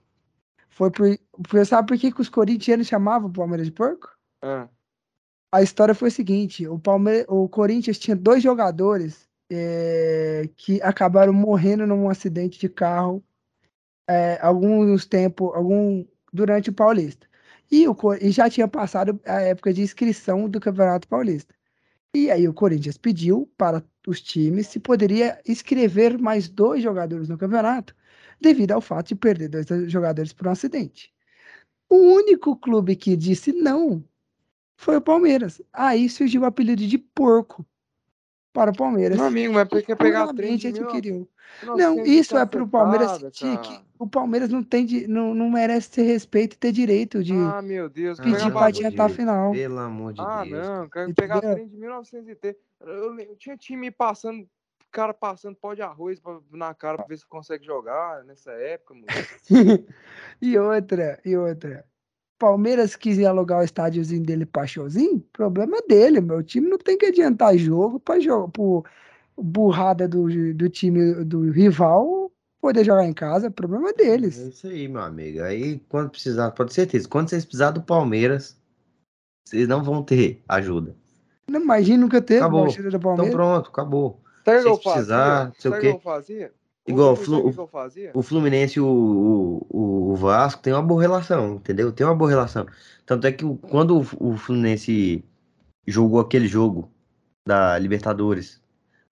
[0.69, 1.65] foi por, por.
[1.65, 4.15] Sabe por que, que os corintianos chamavam o Palmeiras de porco?
[4.41, 4.67] Ah.
[5.51, 11.33] A história foi a seguinte: o, Palmeiras, o Corinthians tinha dois jogadores é, que acabaram
[11.33, 13.23] morrendo num acidente de carro
[14.07, 17.27] é, alguns tempo, algum durante o Paulista.
[17.69, 21.53] E, o, e já tinha passado a época de inscrição do Campeonato Paulista.
[22.13, 27.37] E aí o Corinthians pediu para os times se poderia inscrever mais dois jogadores no
[27.37, 27.95] campeonato,
[28.39, 31.13] devido ao fato de perder dois jogadores por um acidente.
[31.89, 34.03] O único clube que disse não
[34.77, 35.61] foi o Palmeiras.
[35.71, 37.65] Aí surgiu o apelido de porco
[38.53, 39.17] para o Palmeiras.
[39.17, 41.29] Meu amigo, mas porque pegar trem de mil...
[41.63, 45.49] Não, isso é para o Palmeiras sentir que o Palmeiras não tem de, não, não
[45.49, 49.51] merece ter respeito e ter direito de ah, meu Deus, pedir para adiantar a final.
[49.51, 50.67] Pelo amor de ah, Deus.
[50.67, 54.47] Ah, não, quero pegar trem de 1900 eu, eu tinha time passando,
[54.91, 58.95] cara passando pó de arroz pra, na cara para ver se consegue jogar nessa época,
[58.95, 59.07] mano.
[60.41, 61.85] e outra, e outra.
[62.41, 66.19] Palmeiras quiser alugar o estádiozinho dele pra showzinho, problema dele.
[66.19, 68.83] Meu time não tem que adiantar jogo para jogo, pro
[69.37, 74.39] burrada do, do time do rival poder jogar em casa, problema deles.
[74.39, 75.43] É isso aí, meu amigo.
[75.43, 78.59] Aí, quando precisar, pode ter certeza, quando vocês precisarem do Palmeiras,
[79.47, 80.95] vocês não vão ter ajuda.
[81.47, 82.65] Não imagina nunca ter acabou.
[82.65, 83.27] do então Palmeiras.
[83.27, 84.19] Então pronto, acabou.
[84.43, 86.51] Sabe Se precisar, não sei o quê.
[86.91, 91.91] Igual o, o Fluminense e o, o, o, Vasco tem uma boa relação, entendeu?
[91.91, 92.65] Tem uma boa relação.
[93.05, 95.23] Tanto é que quando o, Fluminense
[95.87, 96.91] jogou aquele jogo
[97.45, 98.61] da Libertadores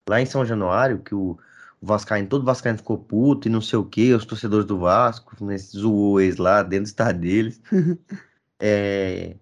[0.07, 1.37] lá em São Januário, que o,
[1.81, 5.33] o Vascaíno, todo Vascaíno ficou puto e não sei o que, os torcedores do Vasco,
[5.33, 7.61] o Fluminense zoou eles lá dentro do estado deles.
[8.59, 9.35] é,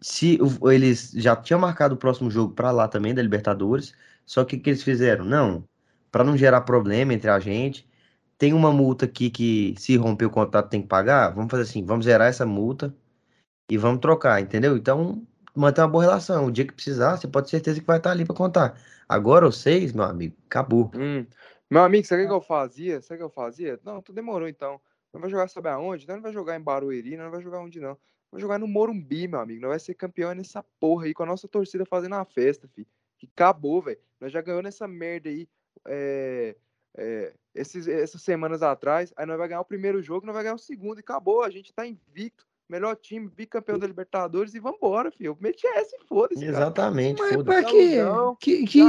[0.00, 0.38] se
[0.70, 3.92] eles já tinham marcado o próximo jogo para lá também da Libertadores,
[4.24, 5.24] só que o que eles fizeram?
[5.24, 5.64] Não,
[6.10, 7.88] para não gerar problema entre a gente,
[8.38, 11.84] tem uma multa aqui que se romper o contrato tem que pagar, vamos fazer assim,
[11.84, 12.94] vamos zerar essa multa
[13.70, 14.76] e vamos trocar, entendeu?
[14.76, 15.22] Então,
[15.54, 16.46] manter uma boa relação.
[16.46, 18.80] O dia que precisar, você pode ter certeza que vai estar ali para contar.
[19.08, 20.90] Agora vocês, meu amigo, acabou.
[20.94, 21.26] Hum.
[21.70, 23.00] Meu amigo, sabe o que eu fazia?
[23.00, 23.78] Sabe o que eu fazia?
[23.84, 24.80] Não, tu demorou então.
[25.12, 26.06] Não vai jogar, sabe aonde?
[26.06, 27.96] Não, vai jogar em Barueri, não vai jogar onde não.
[28.30, 29.60] Vai jogar no Morumbi, meu amigo.
[29.60, 32.86] Não vai ser campeão nessa porra aí com a nossa torcida fazendo a festa, filho.
[33.18, 33.98] Que acabou, velho.
[34.20, 35.48] Nós já ganhamos nessa merda aí
[35.86, 36.56] é,
[36.96, 39.12] é, esses, essas semanas atrás.
[39.16, 41.42] Aí nós vai ganhar o primeiro jogo, nós vai ganhar o segundo e acabou.
[41.42, 42.48] A gente tá invicto.
[42.68, 45.36] Melhor time, bicampeão da Libertadores e vambora, filho.
[45.40, 46.44] Mete essa e foda-se.
[46.44, 47.96] Exatamente, Mas pra quê?
[48.38, 48.80] Que, que,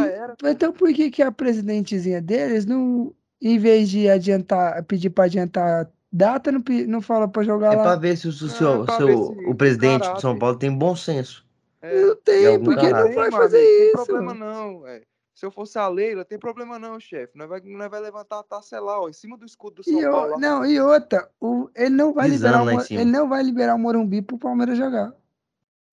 [0.47, 5.89] então por que, que a presidentezinha deles não, em vez de adiantar, pedir pra adiantar
[6.11, 7.81] data, não, não fala pra jogar é lá?
[7.81, 10.95] É pra ver se o, seu, é seu, o presidente de São Paulo tem bom
[10.95, 11.43] senso.
[11.81, 13.09] É, não tem, porque caráter.
[13.09, 13.97] não vai fazer isso.
[13.97, 15.05] Não tem problema não, velho.
[15.33, 17.37] Se eu fosse a Leila, tem problema não, chefe.
[17.37, 19.99] Nós vai, nós vai levantar a taça lá, ó, em cima do escudo do São
[19.99, 20.33] e Paulo.
[20.33, 23.79] Eu, não, e outra, o, ele, não vai liberar o, ele não vai liberar o
[23.79, 25.13] Morumbi pro Palmeiras jogar.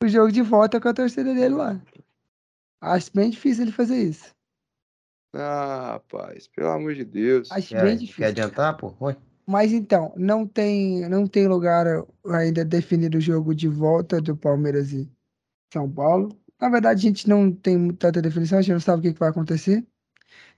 [0.02, 1.80] O jogo de volta com a torcida dele lá.
[2.80, 4.34] Acho bem difícil ele fazer isso.
[5.34, 7.50] Ah, rapaz, pelo amor de Deus.
[7.50, 8.16] Acho quer, bem difícil.
[8.16, 8.94] Quer adiantar, pô?
[9.00, 9.16] Oi.
[9.46, 11.86] Mas então, não tem, não tem lugar
[12.26, 15.10] ainda definido o jogo de volta do Palmeiras e
[15.72, 16.38] São Paulo.
[16.60, 19.30] Na verdade, a gente não tem tanta definição, a gente não sabe o que, vai
[19.30, 19.86] acontecer.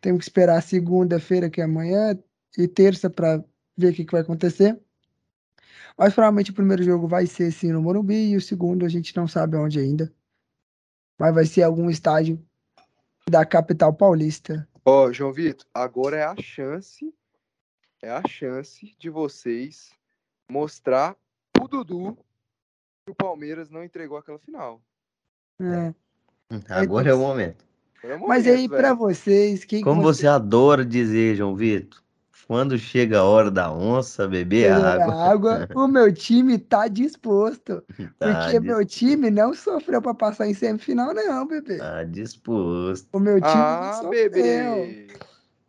[0.01, 2.18] Temos que esperar segunda-feira, que é amanhã,
[2.56, 3.44] e terça para
[3.77, 4.81] ver o que, que vai acontecer.
[5.98, 9.14] Mas provavelmente o primeiro jogo vai ser sim no Morumbi e o segundo a gente
[9.14, 10.10] não sabe onde ainda.
[11.18, 12.43] Mas vai ser algum estádio
[13.28, 14.66] da capital paulista.
[14.85, 17.14] Ó, oh, João Vitor, agora é a chance,
[18.01, 19.93] é a chance de vocês
[20.51, 21.14] mostrar
[21.52, 22.16] pro Dudu
[23.05, 24.82] que o Palmeiras não entregou aquela final.
[25.61, 25.95] É.
[26.55, 27.65] Hum, agora é o momento.
[28.03, 30.23] É o momento Mas aí, para vocês, quem Como você...
[30.23, 32.01] você adora dizer, João Vitor,
[32.51, 35.15] quando chega a hora da onça, beber água.
[35.31, 35.69] água.
[35.77, 37.81] O meu time tá disposto.
[37.87, 38.62] Tá porque disposto.
[38.62, 41.78] meu time não sofreu para passar em semifinal, não, bebê.
[41.78, 43.07] Tá disposto.
[43.12, 44.31] O meu time ah, não sofreu.
[44.31, 45.07] Bebê.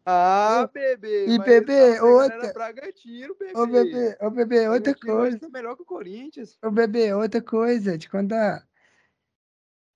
[0.04, 1.28] Ah, bebê.
[1.28, 2.52] E bebê, tá outra.
[2.52, 3.60] Bragantino, bebê.
[3.60, 5.38] Ô, bebê, ô, bebê, outra coisa.
[5.38, 6.58] Tá melhor que o Corinthians.
[6.64, 8.66] Ô, bebê, outra coisa, te contar.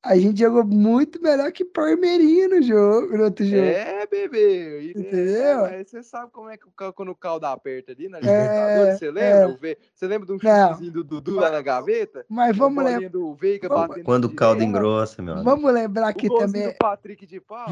[0.05, 3.63] A gente jogou muito melhor que Palmeirinha no jogo, no outro jogo.
[3.63, 4.91] É, bebê.
[4.95, 5.65] Entendeu?
[5.65, 9.11] É, você sabe como é que quando o caldo aperta ali na Libertadores, é, você
[9.11, 9.69] lembra?
[9.71, 9.77] É.
[9.95, 12.23] Você lembra de um chutezinho do Dudu lá na gaveta?
[12.29, 13.89] Mas vamos lembrar.
[14.03, 15.49] Quando o caldo engrossa, meu amigo.
[15.49, 16.67] Vamos lembrar que também.
[16.67, 17.67] Do Patrick de Pau,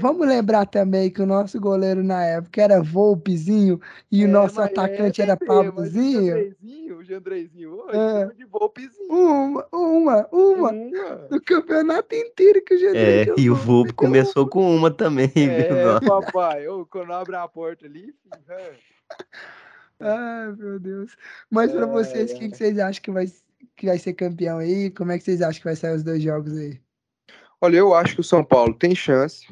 [0.00, 3.80] vamos lembrar também que o nosso goleiro na época era Volpezinho
[4.10, 6.52] e é, o nosso atacante é, era Pablozinho.
[6.98, 8.26] O Jandrezinho hoje é.
[8.34, 9.08] de Volpezinho.
[9.08, 10.70] Uma, uma, uma.
[10.72, 11.16] uma.
[11.30, 15.30] Do campeonato campeonato inteiro que o Gedeon É, e o Volpe começou com uma também,
[15.36, 16.00] é, viu?
[16.08, 18.78] papai, ô, quando abre a porta ali, filho,
[20.00, 21.16] Ai, meu Deus.
[21.50, 23.26] Mas para vocês, quem que vocês acham que vai,
[23.76, 24.90] que vai ser campeão aí?
[24.90, 26.80] Como é que vocês acham que vai sair os dois jogos aí?
[27.60, 29.46] Olha, eu acho que o São Paulo tem chance,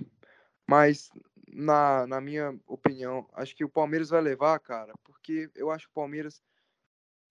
[0.66, 1.10] mas
[1.48, 5.92] na, na minha opinião, acho que o Palmeiras vai levar, cara, porque eu acho que
[5.92, 6.42] o Palmeiras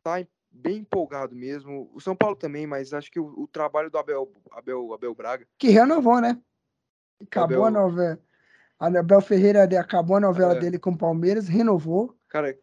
[0.01, 1.89] tá, bem empolgado mesmo.
[1.93, 5.47] O São Paulo também, mas acho que o, o trabalho do Abel, Abel, Abel Braga.
[5.57, 6.39] Que renovou, né?
[7.21, 7.65] Acabou Abel...
[7.65, 8.19] a novela.
[8.79, 10.59] A Abel Ferreira acabou a novela é.
[10.59, 12.15] dele com o Palmeiras, renovou.
[12.27, 12.57] Cara,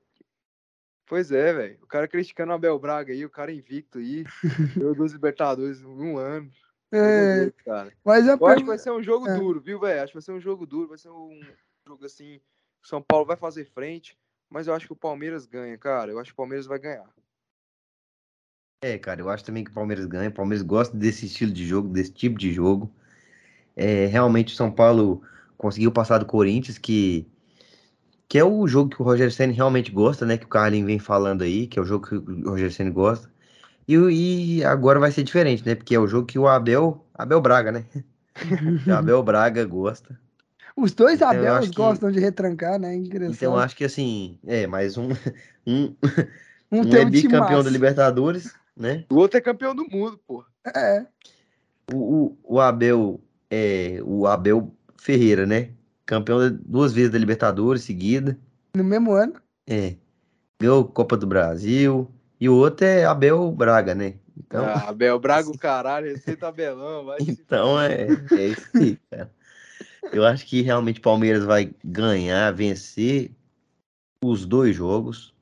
[1.07, 1.79] pois é, velho.
[1.83, 4.25] O cara criticando o Abel Braga aí, o cara invicto aí.
[4.77, 6.51] Ganhou dois Libertadores um ano.
[6.93, 7.93] É, cara.
[8.05, 9.39] Mas eu, eu acho que vai ser um jogo é.
[9.39, 10.03] duro, viu, velho?
[10.03, 11.41] Acho que vai ser um jogo duro, vai ser um
[11.87, 12.41] jogo assim.
[12.83, 14.19] São Paulo vai fazer frente,
[14.49, 16.11] mas eu acho que o Palmeiras ganha, cara.
[16.11, 17.09] Eu acho que o Palmeiras vai ganhar.
[18.83, 20.31] É, cara, eu acho também que o Palmeiras ganha.
[20.31, 22.91] O Palmeiras gosta desse estilo de jogo, desse tipo de jogo.
[23.77, 25.23] É, realmente o São Paulo
[25.59, 27.27] conseguiu passar do Corinthians, que,
[28.27, 30.39] que é o jogo que o Rogério Senna realmente gosta, né?
[30.39, 33.31] Que o Carlinhos vem falando aí, que é o jogo que o Rogério Senna gosta.
[33.87, 35.75] E, e agora vai ser diferente, né?
[35.75, 37.85] Porque é o jogo que o Abel, Abel Braga, né?
[38.89, 40.19] o Abel Braga gosta.
[40.75, 42.15] Os dois então, Abels gostam que...
[42.15, 42.95] de retrancar, né?
[42.95, 43.37] Interessante.
[43.37, 45.11] Então acho que assim, é, mais um.
[45.67, 45.95] Um,
[46.73, 49.05] um, um é bicampeão da Libertadores, né?
[49.11, 50.45] O outro é campeão do mundo, pô.
[50.75, 51.07] É.
[51.93, 53.21] O, o, o Abel
[53.51, 55.71] é o Abel Ferreira, né?
[56.07, 58.39] Campeão duas vezes da Libertadores seguida.
[58.75, 59.35] No mesmo ano?
[59.69, 59.97] É.
[60.61, 62.11] Ganhou Copa do Brasil.
[62.41, 64.15] E o outro é Abel Braga, né?
[64.37, 64.65] Então...
[64.65, 69.31] Ah, Abel Braga, o caralho, receita Abelão, vai Então é, é isso aí, cara.
[70.13, 73.31] Eu acho que realmente o Palmeiras vai ganhar, vencer
[74.25, 75.35] os dois jogos.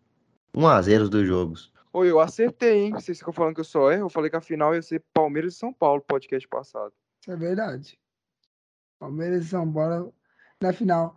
[0.55, 1.73] 1x0 os dois jogos.
[1.99, 2.93] Oi, eu acertei, hein?
[2.93, 4.05] Vocês ficam falando que eu só erro.
[4.05, 6.93] Eu falei que a final ia ser Palmeiras e São Paulo, podcast passado.
[7.21, 7.99] Isso é verdade.
[9.01, 10.15] Palmeiras e São Paulo
[10.61, 11.13] na final.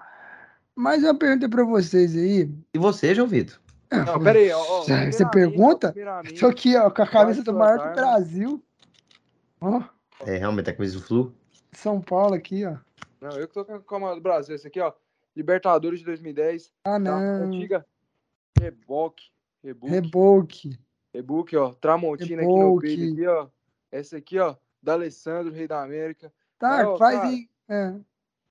[0.76, 2.50] Mas uma pergunta para vocês aí.
[2.74, 3.62] E você, João Vitor?
[3.92, 4.52] Não, pera aí.
[4.52, 5.94] Ó, ó, você pergunta?
[6.34, 8.66] Isso aqui, ó, com a camisa do maior do Brasil.
[9.60, 9.84] Ó.
[10.22, 11.36] É, realmente a camisa do Flu.
[11.74, 12.78] São Paulo aqui, ó.
[13.22, 14.56] Não, eu que tô com a maior do Brasil.
[14.56, 14.92] Esse aqui, ó.
[15.36, 16.74] Libertadores de 2010.
[16.84, 17.20] Ah, não.
[17.20, 17.86] Tá, antiga.
[18.60, 19.30] Reboque.
[19.64, 19.92] Reboque.
[19.92, 20.80] Reboque.
[21.14, 21.74] Reboque, ó.
[21.74, 23.48] Tramontina aqui no peito, aqui, ó.
[23.92, 24.56] Essa aqui, ó.
[24.82, 26.34] Da Alessandro, Rei da América.
[26.58, 27.50] Tá, ó, faz aí.
[27.70, 27.96] É.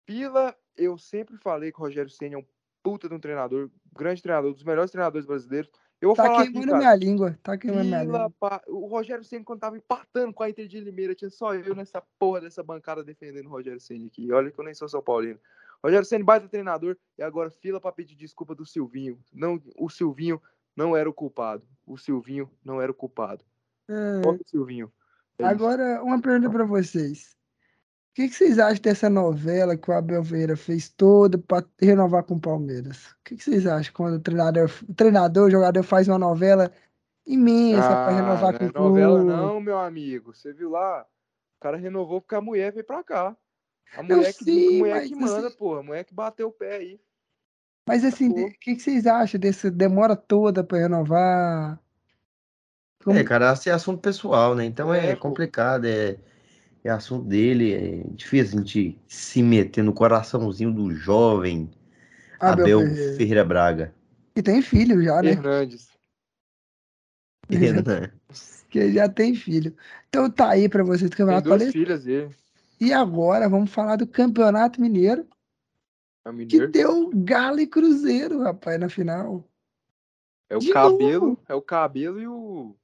[0.07, 2.45] Pila, eu sempre falei que o Rogério Senna é um
[2.83, 5.71] puta de um treinador, grande treinador, um dos melhores treinadores brasileiros.
[6.01, 7.39] Eu vou tá falar queimando aqui, minha língua.
[7.43, 8.31] Tá queimando minha língua.
[8.41, 8.63] Pa...
[8.67, 12.03] O Rogério Senna, quando tava empatando com a Inter de Limeira, tinha só eu nessa
[12.19, 14.33] porra dessa bancada defendendo o Rogério Senna aqui.
[14.33, 15.39] Olha que eu nem sou São Paulino.
[15.85, 19.19] Rogério Senna, baita treinador, e agora fila para pedir desculpa do Silvinho.
[19.33, 20.41] Não, o Silvinho
[20.81, 21.63] não era o culpado.
[21.87, 23.45] O Silvinho não era o culpado.
[23.87, 24.27] É...
[24.27, 24.91] o Silvinho.
[25.39, 26.05] É agora, isso.
[26.05, 27.37] uma pergunta para vocês.
[28.11, 32.25] O que, que, vocês acham dessa novela que o Abel Ferreira fez toda para renovar
[32.25, 33.13] com o Palmeiras?
[33.13, 36.73] O que, que, vocês acham quando o treinador, o treinador, o jogador faz uma novela
[37.27, 39.01] imensa ah, para renovar com o clube?
[39.01, 40.35] novela não, meu amigo.
[40.35, 41.07] Você viu lá?
[41.59, 43.37] O cara renovou porque a mulher veio para cá.
[43.97, 45.81] A mulher, que, sim, a mulher que manda, assim, porra.
[45.81, 47.01] A mulher que bateu o pé aí.
[47.91, 51.79] Mas assim, o que, que, vocês acham dessa demora toda para renovar?
[53.05, 53.19] Como...
[53.19, 54.65] É, cara, esse é assunto pessoal, né?
[54.65, 55.87] Então é, é complicado.
[55.87, 56.17] É
[56.85, 61.71] é assunto dele, é difícil a gente se meter no coraçãozinho do jovem
[62.39, 63.17] Abel, Abel Ferreira.
[63.17, 63.45] Ferreira.
[63.45, 63.95] Braga.
[64.35, 65.33] Que tem filho já, né?
[65.33, 65.89] Hernandes.
[67.51, 68.65] Hernandes.
[68.71, 69.77] que já tem filho.
[70.09, 72.35] Então tá aí pra vocês do Campeonato Tem duas filhas dele.
[72.81, 75.27] E agora vamos falar do Campeonato Mineiro.
[76.25, 76.45] É.
[76.47, 79.45] Que deu Galo e Cruzeiro, rapaz, na final.
[80.49, 81.43] É o De cabelo, novo.
[81.49, 82.77] é o cabelo e o.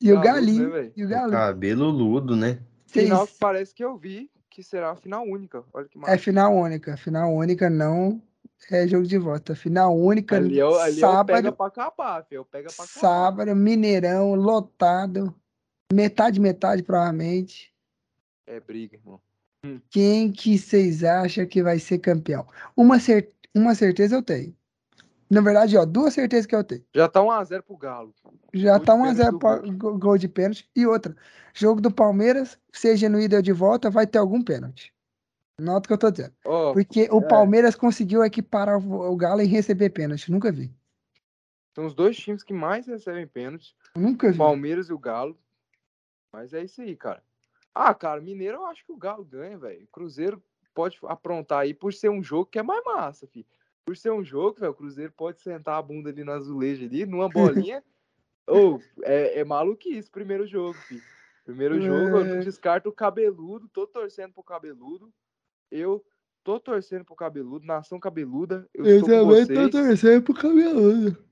[0.00, 0.70] E o galinho.
[0.70, 1.28] Né, e o galinho.
[1.28, 2.60] O cabelo ludo, né?
[2.86, 5.64] Final que parece que eu vi que será a final única.
[5.72, 6.96] Olha que É final única.
[6.96, 8.22] Final única não
[8.70, 9.54] é jogo de volta.
[9.54, 10.36] Final única.
[10.36, 11.30] Ali, eu, ali sábado.
[11.30, 13.00] Eu pega pra capar, eu pega pra capar.
[13.00, 15.34] Sábado, Mineirão, lotado.
[15.92, 17.74] Metade, metade, provavelmente.
[18.46, 19.20] É briga, irmão.
[19.64, 19.80] Hum.
[19.88, 22.46] Quem que vocês acham que vai ser campeão?
[22.76, 24.54] Uma, cer uma certeza eu tenho.
[25.30, 26.84] Na verdade, ó, duas certezas que eu tenho.
[26.94, 28.14] Já tá 1x0 pro Galo.
[28.52, 29.38] Já gol tá 1x0
[29.78, 30.68] pro gol de pênalti.
[30.76, 31.16] E outra,
[31.54, 34.92] jogo do Palmeiras, seja no ida ou de volta, vai ter algum pênalti.
[35.58, 36.34] Nota o que eu tô dizendo.
[36.44, 37.28] Oh, Porque o é.
[37.28, 40.30] Palmeiras conseguiu equiparar o Galo em receber pênalti.
[40.30, 40.70] Nunca vi.
[41.74, 43.74] São os dois times que mais recebem pênalti.
[43.96, 44.34] Nunca vi.
[44.34, 45.38] O Palmeiras e o Galo.
[46.32, 47.22] Mas é isso aí, cara.
[47.74, 49.88] Ah, cara, Mineiro eu acho que o Galo ganha, velho.
[49.90, 50.42] Cruzeiro
[50.72, 53.46] pode aprontar aí por ser um jogo que é mais massa, filho
[53.84, 57.04] por ser um jogo, velho, o Cruzeiro pode sentar a bunda ali no azulejo ali,
[57.04, 57.28] numa
[57.68, 57.84] bolinha.
[58.46, 61.02] Ou oh, é, é maluquice primeiro jogo, filho.
[61.44, 62.38] Primeiro jogo, eu é.
[62.40, 65.12] descarto o cabeludo, tô torcendo pro cabeludo.
[65.70, 66.04] Eu
[66.42, 68.66] tô torcendo pro cabeludo, nação cabeluda.
[68.72, 71.22] Eu, eu também tô torcendo pro cabeludo.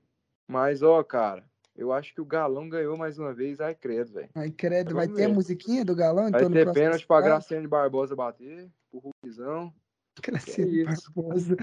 [0.47, 1.43] Mas, ó, cara,
[1.75, 3.59] eu acho que o Galão ganhou mais uma vez.
[3.59, 4.29] Ai, credo, velho.
[4.35, 4.93] Ai, credo.
[4.93, 6.29] Vai ter a musiquinha do Galão?
[6.29, 9.73] Vai então, ter pênalti pra Graciane Barbosa bater, pro Rubizão.
[10.21, 11.57] Graciane Barbosa.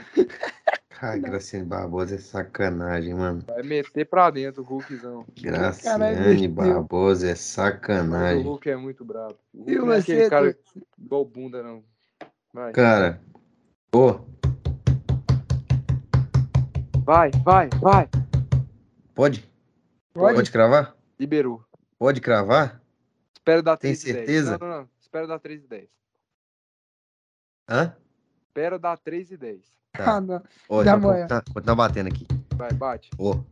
[1.01, 3.45] Ai, Graciane Barbosa é sacanagem, mano.
[3.47, 5.25] Vai meter pra dentro o Hulkzão.
[5.41, 8.39] Graciane Barbosa é sacanagem.
[8.39, 9.37] Mas o Hulk é muito brabo.
[9.55, 10.59] O Hulk não é aquele cara
[10.99, 11.85] igual bunda, não.
[12.53, 12.73] Vai.
[12.73, 13.21] Cara,
[13.95, 14.19] ô.
[17.05, 18.09] Vai, vai, vai.
[19.15, 19.50] Pode?
[20.13, 20.97] Pode, Pode cravar?
[21.19, 21.65] Liberou.
[21.99, 22.83] Pode cravar?
[23.33, 24.51] Espero dar 3 Tem certeza?
[24.51, 24.61] 10.
[24.61, 24.89] Não, não, não.
[25.01, 25.89] Espero dar 3 e 10.
[27.69, 27.97] Hã?
[28.49, 29.61] Espero dar 3 e 10.
[29.93, 30.17] Tá.
[30.17, 30.43] Ah, não.
[30.69, 31.27] Ô, da manhã.
[31.27, 32.27] Tá, tá batendo aqui.
[32.57, 33.11] Vai, bate.
[33.19, 33.45] Ô.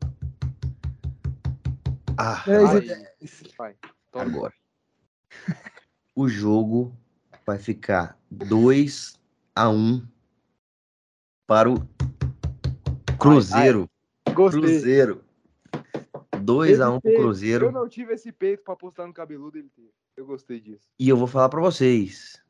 [2.16, 3.54] Ah, 3 e 10.
[3.56, 3.76] Vai.
[4.10, 4.24] Toma.
[4.24, 4.54] Agora.
[6.16, 6.96] o jogo
[7.46, 9.18] vai ficar 2
[9.54, 10.06] a 1
[11.46, 11.88] para o
[13.18, 13.88] Cruzeiro.
[14.26, 14.34] Ai, ai.
[14.34, 14.60] Gostei.
[14.60, 15.27] Cruzeiro.
[16.48, 17.66] 2 a 1 pro Cruzeiro.
[17.66, 19.90] Eu não tive esse peito para postar no cabeludo, ele teve.
[20.16, 20.88] Eu gostei disso.
[20.98, 22.42] E eu vou falar para vocês.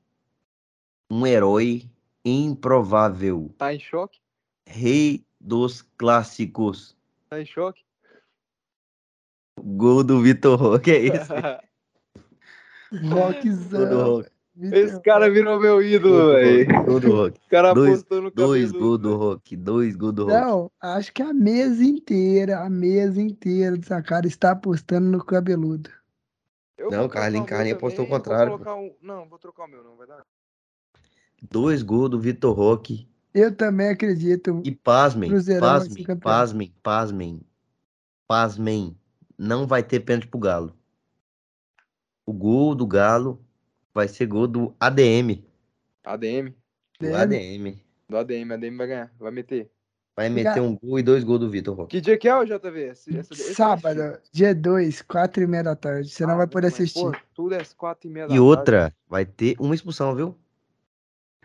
[1.10, 1.90] Um herói
[2.24, 3.52] improvável.
[3.58, 4.20] Tá em choque?
[4.64, 6.96] Rei dos clássicos.
[7.28, 7.82] Tá em choque?
[9.60, 11.32] Gol do Vitor Roque, é esse?
[13.10, 14.24] Rockzão.
[14.60, 16.84] Esse cara virou meu ídolo, velho.
[16.84, 17.38] Gol do Rock.
[17.38, 19.56] O cara dois, apostou no Dois gols do Rock.
[19.56, 20.34] Dois gols do Rock.
[20.34, 25.90] Não, acho que a mesa inteira, a mesa inteira dessa cara está apostando no cabeludo.
[26.76, 28.54] Eu não, Carlinhos Carlinhos apostou o contrário.
[28.54, 28.94] Um...
[29.00, 30.24] Não, vou trocar o meu, não, vai dar.
[31.40, 33.08] Dois gols do Vitor Roque.
[33.32, 34.60] Eu também acredito.
[34.64, 35.30] E pasmem,
[35.60, 37.40] pasmem, pasmem, pasmem,
[38.26, 38.96] pasmem.
[39.38, 40.74] Não vai ter pênalti pro Galo.
[42.26, 43.40] O gol do Galo
[43.98, 45.42] vai ser gol do ADM.
[46.04, 46.54] ADM?
[47.00, 47.76] Do ADM.
[48.08, 49.68] Do ADM, ADM vai ganhar, vai meter.
[50.14, 51.96] Vai meter um gol e dois gols do Vitor Roque.
[51.96, 52.90] Que dia que é o JV?
[52.90, 56.10] Esse, esse, esse Sábado, dia 2, 4 e meia da tarde.
[56.10, 57.00] Você ah, não vai poder assistir.
[57.00, 58.44] Pô, tudo é 4 e meia da e tarde.
[58.44, 60.36] E outra, vai ter uma expulsão, viu?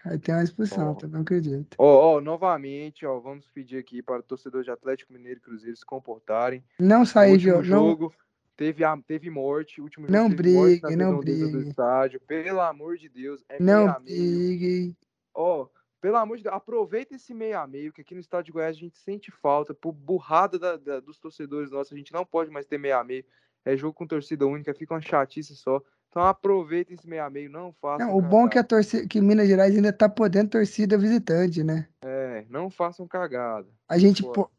[0.06, 1.08] Aí tem uma expulsão, oh.
[1.08, 1.76] não acredito.
[1.80, 5.42] Ó, oh, oh, novamente, ó, vamos pedir aqui para o torcedor de Atlético Mineiro e
[5.42, 6.64] Cruzeiro se comportarem.
[6.80, 7.64] Não sair de jogo.
[7.64, 8.14] jogo
[8.56, 11.52] teve, a, teve morte, o último jogo não brigue, não brigue.
[11.52, 12.20] do estádio.
[12.22, 14.96] Pelo amor de Deus, é Não brigue.
[15.34, 15.68] Ó,
[16.00, 18.76] pelo amor de Deus, aproveita esse meio a meio, que aqui no estado de Goiás
[18.76, 22.52] a gente sente falta, por burrada da, da, dos torcedores nossos, a gente não pode
[22.52, 23.26] mais ter meio a meio.
[23.66, 25.82] É jogo com torcida única, fica uma chatice só.
[26.10, 28.08] Então aproveita esse meio a meio, não façam.
[28.08, 31.64] Não, o bom é que a torcida, que Minas Gerais ainda tá podendo torcida visitante,
[31.64, 31.88] né?
[32.04, 33.68] É, não façam cagada.
[33.90, 34.52] A gente, po,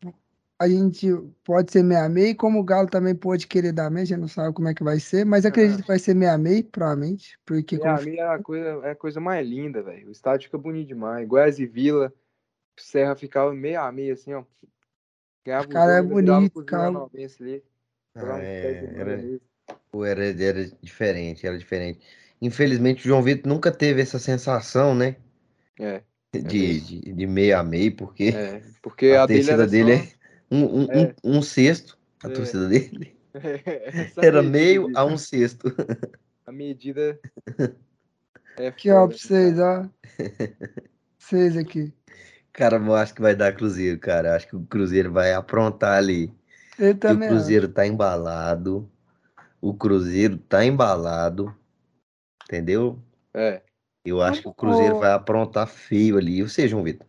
[0.59, 1.09] a gente
[1.45, 4.29] pode ser meia meio, como o Galo também pode querer dar meia, a gente não
[4.29, 5.83] sabe como é que vai ser, mas acredito é.
[5.83, 8.05] que vai ser meia meio, provavelmente, porque meia como...
[8.05, 10.09] meio é a coisa, é a coisa mais linda, velho.
[10.09, 11.27] O estádio fica bonito demais.
[11.27, 12.13] Goiás e Vila,
[12.77, 14.45] Serra ficava meia meio assim, ó.
[15.45, 16.99] Ganhava cara, jogo, é bonito, cara.
[18.17, 19.13] Ah, é, era,
[19.93, 22.01] era, era diferente, era diferente.
[22.41, 25.17] Infelizmente, o João Vitor nunca teve essa sensação, né?
[25.79, 26.01] É.
[26.33, 30.03] é de, de, de, meio a meio, porque, é, porque a, a torcida dele, dele
[30.21, 31.15] é um, um, é.
[31.25, 32.33] um, um sexto, a é.
[32.33, 33.17] torcida dele.
[34.23, 35.75] Era meio a um sexto.
[36.47, 37.19] A medida.
[38.57, 39.89] É aqui, ó, pra vocês, ó.
[41.19, 41.93] Vocês aqui.
[42.53, 44.37] Cara, eu acho que vai dar Cruzeiro, cara.
[44.37, 46.33] Acho que o Cruzeiro vai aprontar ali.
[46.79, 47.29] Eu também.
[47.29, 47.75] O Cruzeiro acho.
[47.75, 48.89] tá embalado.
[49.61, 51.53] O Cruzeiro tá embalado.
[52.45, 53.03] Entendeu?
[53.35, 53.61] É.
[54.05, 56.41] Eu acho que o Cruzeiro vai aprontar feio ali.
[56.43, 57.07] Ou seja, João Vitor?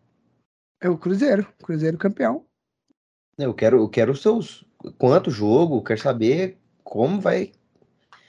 [0.82, 1.45] É o Cruzeiro.
[1.62, 2.44] Cruzeiro campeão.
[3.38, 4.66] Eu quero, eu quero os seus.
[4.98, 5.84] Quanto jogo?
[5.84, 7.52] Quero saber como vai.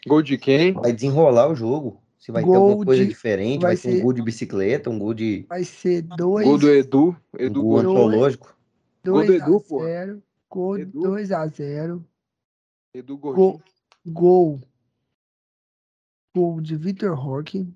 [0.07, 0.73] Gol de quem?
[0.73, 2.03] Vai desenrolar o jogo.
[2.19, 3.09] Se vai gol ter alguma coisa de...
[3.09, 5.47] diferente, vai, vai ser um gol de bicicleta, um gol de.
[5.49, 6.45] Vai ser dois.
[6.45, 7.17] Gol do Edu.
[7.39, 8.57] Edu um gol antológico.
[9.05, 9.81] Gol do Edu, pô.
[10.51, 12.03] Gol 2x0.
[12.95, 13.47] Edu Gordinho.
[13.47, 13.63] Gol,
[14.07, 14.61] gol.
[16.35, 17.73] Gol de Vitor Roque.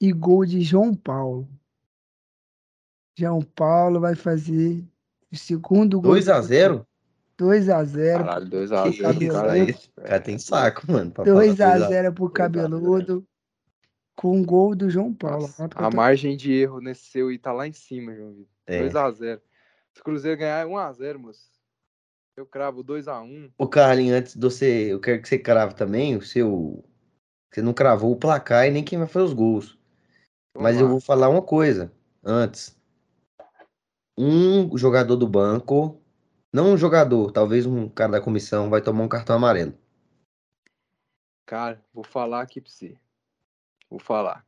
[0.00, 1.48] E gol de João Paulo.
[3.18, 4.82] João Paulo vai fazer
[5.32, 6.14] o segundo gol.
[6.14, 6.84] 2x0?
[7.38, 8.16] 2x0.
[8.18, 9.32] Caralho, 2x0.
[9.32, 11.12] Cara, cara tem saco, mano.
[11.12, 13.26] 2x0 pro cabeludo.
[14.16, 15.42] Com o gol do João Paulo.
[15.42, 18.50] Nossa, a margem de erro nesse seu aí tá lá em cima, João Vitor.
[18.66, 18.88] É.
[18.88, 19.40] 2x0.
[19.94, 21.48] Se o Cruzeiro ganhar, é 1x0, moço.
[22.36, 23.52] Eu cravo 2x1.
[23.56, 24.92] Ô, Carlinhos, antes de você.
[24.92, 26.84] Eu quero que você crave também o seu.
[27.50, 29.78] Você não cravou o placar e nem quem vai fazer os gols.
[30.54, 30.82] Vamos Mas lá.
[30.82, 31.92] eu vou falar uma coisa
[32.24, 32.77] antes
[34.18, 36.02] um jogador do banco,
[36.52, 39.72] não um jogador, talvez um cara da comissão, vai tomar um cartão amarelo.
[41.46, 42.96] Cara, vou falar aqui pra você.
[43.88, 44.44] Vou falar.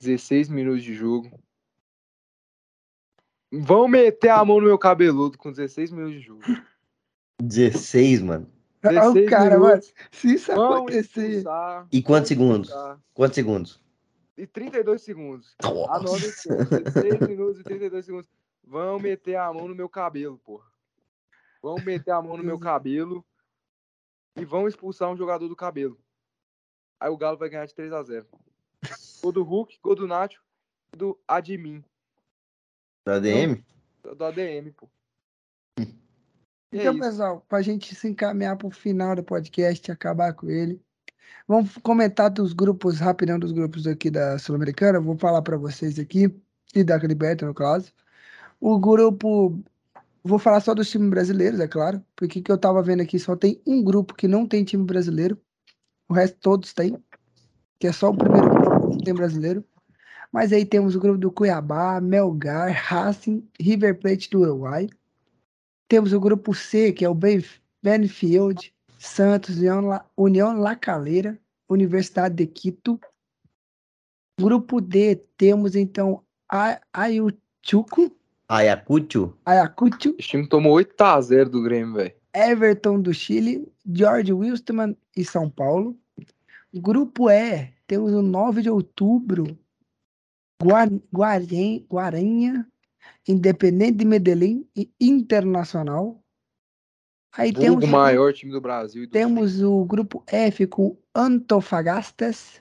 [0.00, 1.30] 16 minutos de jogo.
[3.50, 6.42] Vão meter a mão no meu cabeludo com 16 minutos de jogo.
[7.42, 8.52] 16, mano.
[8.82, 11.44] 16 o cara, minutos, mano, se isso acontecer.
[11.90, 12.70] E quantos segundos?
[13.14, 13.80] Quantos segundos?
[14.36, 15.56] E 32 segundos.
[15.62, 15.92] Nossa.
[15.92, 18.28] Anota 16 minutos e 32 segundos
[18.64, 20.70] vão meter a mão no meu cabelo, porra.
[21.62, 23.24] Vão meter a mão no meu cabelo
[24.36, 25.98] e vão expulsar um jogador do cabelo.
[26.98, 28.26] Aí o Galo vai ganhar de 3 a 0
[29.22, 30.42] Gol do Hulk, gol do Nacho
[30.92, 31.84] e do Admin.
[33.04, 33.64] Do ADM?
[34.02, 34.88] Do, do ADM, pô.
[36.72, 40.82] então, é pessoal, pra gente se encaminhar pro final do podcast e acabar com ele,
[41.46, 45.00] vamos comentar dos grupos, rapidão dos grupos aqui da Sul-Americana.
[45.00, 46.34] Vou falar para vocês aqui,
[46.74, 47.92] e da Liberta, no caso.
[48.60, 49.58] O grupo
[50.22, 53.34] Vou falar só dos times brasileiros, é claro, porque que eu tava vendo aqui só
[53.34, 55.40] tem um grupo que não tem time brasileiro,
[56.06, 57.02] o resto todos têm,
[57.78, 59.64] que é só o primeiro grupo que não tem brasileiro.
[60.30, 64.88] Mas aí temos o grupo do Cuiabá, Melgar, Racing, River Plate do Uruguai.
[65.88, 67.14] Temos o grupo C, que é o
[67.82, 73.00] Benfield, Santos, União La, União La Calera, Universidade de Quito.
[74.38, 76.22] Grupo D, temos então
[76.92, 78.14] Ayuchuco,
[78.50, 79.32] Ayacucho?
[79.46, 80.10] Ayacucho.
[80.10, 82.12] O time tomou 8x0 do Grêmio, velho.
[82.34, 85.96] Everton do Chile, George Wilstermann e São Paulo.
[86.74, 89.56] Grupo E, temos o 9 de outubro,
[91.12, 92.66] Guaranha,
[93.28, 96.20] Independente de Medellín e Internacional.
[97.32, 99.06] Aí o temos o maior time do Brasil.
[99.06, 102.60] Do temos o grupo F com Antofagastas,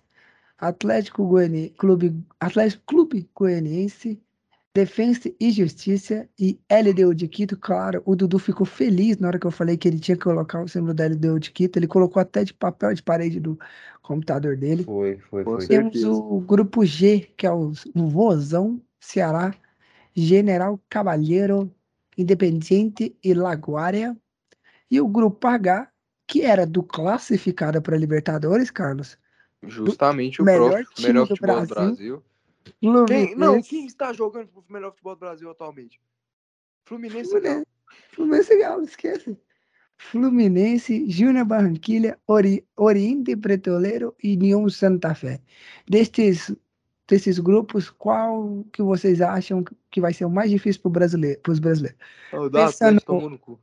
[0.55, 4.21] Atlético Goianiense, Clube, Atlético Clube Goianiense,
[4.73, 9.47] Defensa e Justiça e LDU de Quito, claro, o Dudu ficou feliz na hora que
[9.47, 12.21] eu falei que ele tinha que colocar o símbolo da LDU de Quito, ele colocou
[12.21, 13.59] até de papel de parede do
[14.03, 14.83] computador dele.
[14.83, 15.67] Foi, foi, foi.
[15.67, 19.55] Temos o grupo G, que é o, Vozão, Ceará,
[20.15, 21.71] General Cavalheiro,
[22.15, 24.15] Independiente e Laguária,
[24.91, 25.89] e o grupo H,
[26.27, 29.17] que era do classificado para Libertadores, Carlos.
[29.63, 31.67] Justamente o melhor, time melhor do Brasil.
[31.67, 32.23] do Brasil
[33.07, 35.99] quem, não, quem está jogando pro melhor futebol do Brasil atualmente?
[36.85, 37.65] Fluminense, Fluminense,
[38.11, 39.37] Fluminense Galo, esquece.
[39.97, 45.41] Fluminense, Júnior Barranquilha, Ori, Oriente Petroleiro e União Santa Fé.
[45.87, 46.55] Destes,
[47.07, 51.59] desses grupos, qual que vocês acham que vai ser o mais difícil para brasileiro, os
[51.59, 51.99] brasileiros?
[52.31, 53.59] O da Atlético tomou no cu.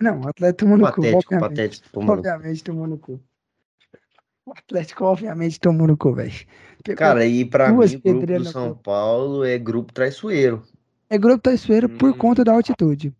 [0.00, 1.16] Não, o Atlético tomou no patético, cu.
[1.16, 3.20] Obviamente, patético, tomou obviamente tomou no cu.
[4.46, 6.46] O Atlético, obviamente, tomou no cu, velho.
[6.96, 10.62] Cara, e pra mim, o grupo do São Paulo é grupo traiçoeiro.
[11.08, 11.96] É grupo traiçoeiro hum.
[11.96, 13.14] por conta da altitude.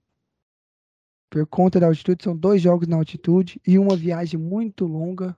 [1.31, 5.37] Por conta da altitude, são dois jogos na altitude e uma viagem muito longa.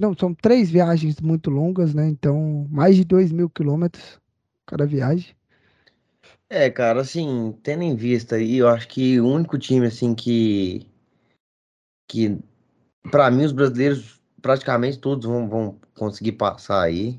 [0.00, 2.08] Não, são três viagens muito longas, né?
[2.08, 4.20] Então, mais de dois mil quilômetros
[4.66, 5.34] cada viagem.
[6.48, 10.86] É, cara, assim, tendo em vista aí, eu acho que o único time, assim, que.
[12.08, 12.38] que
[13.10, 17.18] para mim, os brasileiros, praticamente todos vão, vão conseguir passar aí.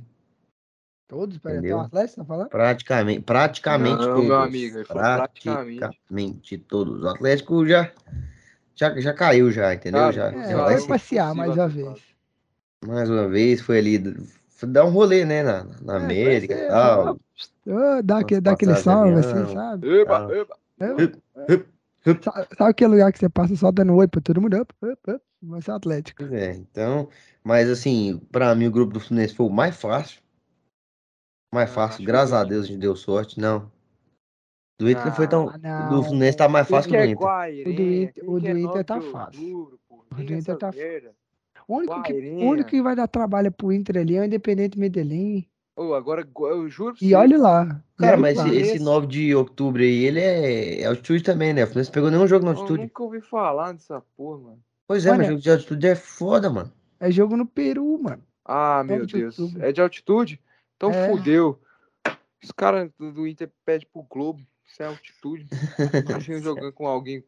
[1.07, 1.37] Todos?
[1.37, 2.49] Pera, tem um Atlético, tá falando?
[2.49, 4.27] Praticamente, praticamente Não, todos.
[4.27, 5.79] meu amigo, praticamente.
[5.79, 7.03] praticamente todos.
[7.03, 7.91] O Atlético já,
[8.75, 10.11] já, já caiu, já, entendeu?
[10.11, 12.01] já, é, já vai passear mais uma vez.
[12.85, 13.99] Mais uma vez, foi ali
[14.63, 17.19] dar um rolê, né, na, na é, América e tal.
[18.03, 19.87] Dá, que, dá aquele salve, assim, sabe?
[19.87, 20.57] Eba, eba.
[21.47, 21.65] eba.
[22.57, 24.61] Sabe aquele lugar que você passa só dando oi pra todo mundo?
[24.61, 25.21] Up, up, up.
[25.45, 26.23] Vai ser Atlético.
[26.33, 27.09] É, então,
[27.43, 30.21] mas assim, pra mim o grupo do Fluminense foi o mais fácil.
[31.53, 33.71] Mais ah, fácil, graças a Deus a gente deu sorte, não.
[34.79, 35.51] Do Inter não foi tão.
[35.61, 35.89] Não.
[35.89, 37.67] Do Fluminense tá mais fácil que do Inter.
[37.67, 39.79] o do Inter, o do Inter tá fácil.
[39.89, 41.11] O do Inter tá fácil.
[41.67, 44.77] O único, que, o único que vai dar trabalho pro Inter ali é o Independente
[44.79, 45.47] Medellín.
[45.75, 46.95] Oh, agora eu juro.
[47.01, 47.83] E olha lá.
[47.97, 48.53] Cara, mas lá.
[48.53, 51.63] esse 9 de outubro aí, ele é, é altitude também, né?
[51.63, 52.81] O Fluminense pegou nenhum jogo na altitude.
[52.81, 54.59] Eu nunca ouvi falar dessa porra, mano.
[54.93, 56.71] Pois é, Olha, mas jogo de altitude é foda, mano.
[56.99, 58.21] É jogo no Peru, mano.
[58.45, 59.39] Ah, meu Deus.
[59.59, 60.39] É de altitude?
[60.77, 61.09] Então é.
[61.09, 61.59] fudeu.
[62.43, 64.39] Os caras do, Inter pedem pro Globo.
[64.67, 65.47] Isso é altitude.
[66.07, 67.23] Imagina jogando com alguém.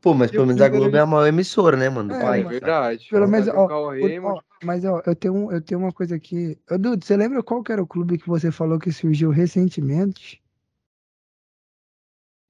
[0.00, 2.14] Pô, mas pelo menos a Globo é a maior emissora, né, mano?
[2.14, 2.40] É.
[2.40, 3.06] É verdade.
[3.10, 6.58] Pelo menos, ó, ó, mas ó, eu tenho, eu tenho uma coisa aqui.
[6.70, 10.42] Ô, Dudu, você lembra qual que era o clube que você falou que surgiu recentemente?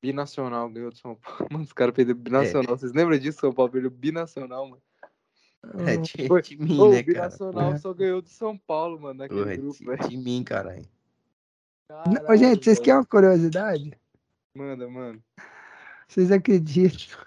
[0.02, 1.46] Binacional ganhou do São Paulo.
[1.50, 2.74] Mano, os caras perderam binacional.
[2.74, 2.78] É.
[2.78, 3.40] Vocês lembram disso?
[3.40, 4.82] São Paulo perdeu binacional, mano.
[5.84, 7.28] É de, Foi, de mim, né, cara?
[7.28, 7.78] Binacional é.
[7.78, 10.08] só ganhou do São Paulo, mano, naquele Porra, grupo, velho.
[10.08, 10.86] De mim, caralho.
[12.28, 13.92] Ô, gente, vocês querem uma curiosidade?
[14.54, 15.22] Manda, mano.
[16.08, 17.18] Vocês acreditam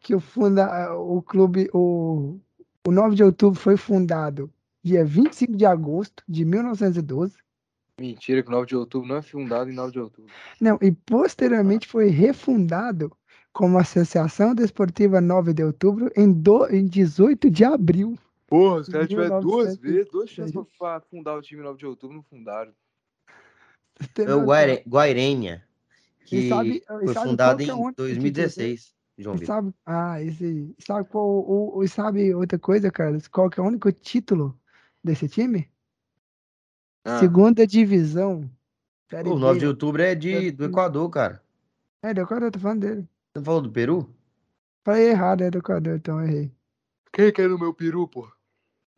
[0.00, 2.38] que o, funda, o clube, o,
[2.86, 4.52] o 9 de outubro foi fundado
[4.82, 7.36] dia 25 de agosto de 1912.
[8.00, 10.32] Mentira, que o 9 de outubro não é fundado em 9 de outubro.
[10.58, 13.14] Não, e posteriormente foi refundado
[13.52, 18.18] como Associação Desportiva 9 de Outubro em, do, em 18 de abril.
[18.46, 22.16] Porra, os caras tiveram duas vezes, duas chances pra fundar o time 9 de outubro,
[22.16, 22.72] não fundaram.
[24.16, 24.82] É o Guaire...
[24.88, 25.62] Guairenha,
[26.24, 28.94] que sabe, foi fundado é em 2016.
[29.18, 29.54] João Vitor.
[29.54, 33.28] Sabe, ah, esse, sabe qual, o, o, sabe outra coisa, Carlos?
[33.28, 34.58] Qual que é o único título
[35.04, 35.69] desse time?
[37.04, 37.18] Ah.
[37.18, 38.50] Segunda divisão.
[39.24, 41.42] O 9 de outubro é de, do Equador, cara.
[42.02, 43.08] É, do Equador, tô falando dele.
[43.34, 44.14] Você falou do Peru?
[44.84, 46.50] Falei errado, é do Equador, então errei.
[47.12, 48.30] Quem que é do meu peru, pô?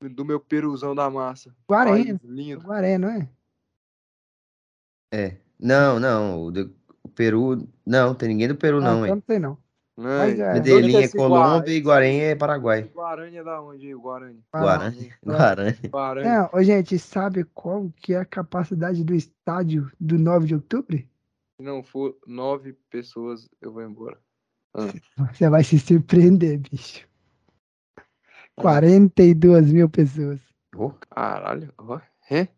[0.01, 1.55] Do meu peruzão da massa.
[1.67, 2.19] Guarani.
[2.23, 2.63] Lindo.
[2.63, 3.29] Guarani, não é?
[5.13, 5.37] É.
[5.59, 6.45] Não, não.
[6.45, 7.67] O, do, o Peru.
[7.87, 9.15] Não, tem ninguém do Peru, ah, não, hein?
[9.15, 9.57] Não sei, não.
[9.97, 10.55] Mas é.
[10.55, 12.83] Medellín é Colômbia e Guarani é Paraguai.
[12.95, 14.43] Guarani é da onde, Guarani?
[14.53, 15.13] Guarani.
[15.25, 15.79] Guarani.
[15.91, 16.29] Guarani.
[16.29, 20.97] Não, ô, gente, sabe qual que é a capacidade do estádio do 9 de outubro?
[20.97, 24.19] Se não for nove pessoas, eu vou embora.
[24.75, 24.93] Ah.
[25.33, 27.07] Você vai se surpreender, bicho.
[28.57, 30.41] 42 mil pessoas.
[30.75, 31.73] Oh, caralho.
[31.79, 32.01] Oh,
[32.31, 32.49] é?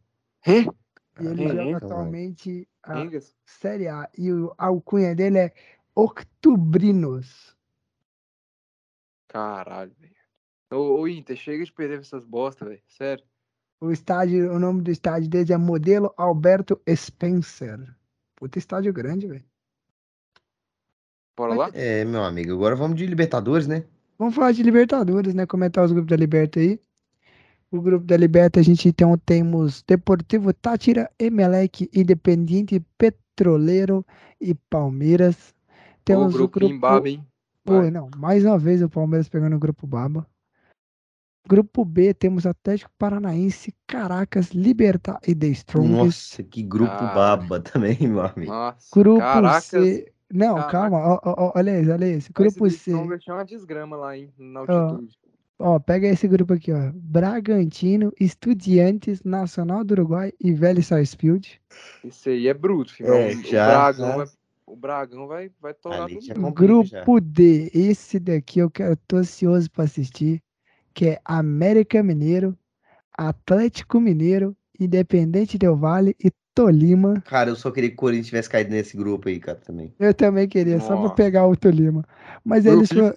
[0.46, 0.60] É?
[1.20, 2.94] E ele joga atualmente a
[3.44, 4.08] Série A.
[4.16, 5.52] E o, a alcunha dele é
[5.94, 7.56] Octubrinos.
[9.28, 10.14] Caralho, velho.
[10.72, 12.82] Ô, ô, Inter, chega de perder essas bosta, velho.
[12.86, 13.24] Sério.
[13.80, 17.78] O estádio, o nome do estádio dele é Modelo Alberto Spencer.
[18.36, 19.44] Puta estádio grande, velho.
[21.36, 21.70] Bora lá?
[21.74, 23.84] É, meu amigo, agora vamos de Libertadores, né?
[24.18, 25.46] Vamos falar de Libertadores, né?
[25.46, 26.80] Comentar os grupos da Liberta aí.
[27.70, 34.06] O grupo da Liberta a gente então temos Deportivo Tátira, Emelec, Independiente, Petroleiro
[34.40, 35.52] e Palmeiras.
[36.04, 36.78] Temos o grupo, grupo...
[36.78, 37.26] Baba, hein?
[37.64, 40.26] Pô, não, mais uma vez o Palmeiras pegando o grupo Baba.
[41.46, 45.92] Grupo B temos Atlético Paranaense, Caracas, Libertar e The Strongest.
[45.92, 47.12] Nossa, que grupo ah.
[47.14, 48.50] baba também, meu amigo.
[48.50, 50.12] Nossa, grupo Caracas, C.
[50.32, 50.70] Não, Caraca.
[50.70, 52.32] calma, ó, ó, olha esse, olha esse.
[52.32, 53.18] Grupo esse C.
[53.18, 55.18] tinha uma desgrama lá, hein, na altitude.
[55.58, 56.90] Ó, ó, pega esse grupo aqui, ó.
[56.94, 61.60] Bragantino, Estudiantes, Nacional do Uruguai e Velho Sarsfield.
[62.02, 63.12] Isso aí é bruto, filho.
[63.12, 64.32] É, o, já, Bragão já.
[64.66, 66.52] O Bragão vai, vai torar tudo.
[66.52, 67.04] Grupo já.
[67.22, 70.42] D, esse daqui eu quero, tô ansioso pra assistir,
[70.94, 72.56] que é América Mineiro,
[73.12, 77.20] Atlético Mineiro, Independente Del Vale e Tolima.
[77.26, 79.94] Cara, eu só queria que o Corinthians tivesse caído nesse grupo aí, cara, também.
[79.98, 80.86] Eu também queria, Nossa.
[80.88, 82.04] só pra pegar o Tolima.
[82.44, 83.14] Mas eles, foi,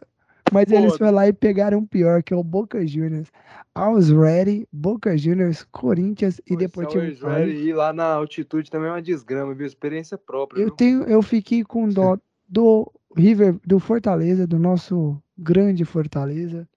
[0.51, 3.31] mas eles foram lá e pegaram o pior, que é o Boca Juniors.
[3.73, 8.89] Aos Ready, Boca Juniors, Corinthians e depois tinha o Ready ir lá na altitude também
[8.89, 9.65] é uma desgrama, viu?
[9.67, 10.59] Experiência própria.
[10.59, 10.75] Eu viu?
[10.75, 12.17] tenho, eu fiquei com dó
[12.47, 16.67] do River, do Fortaleza, do nosso grande Fortaleza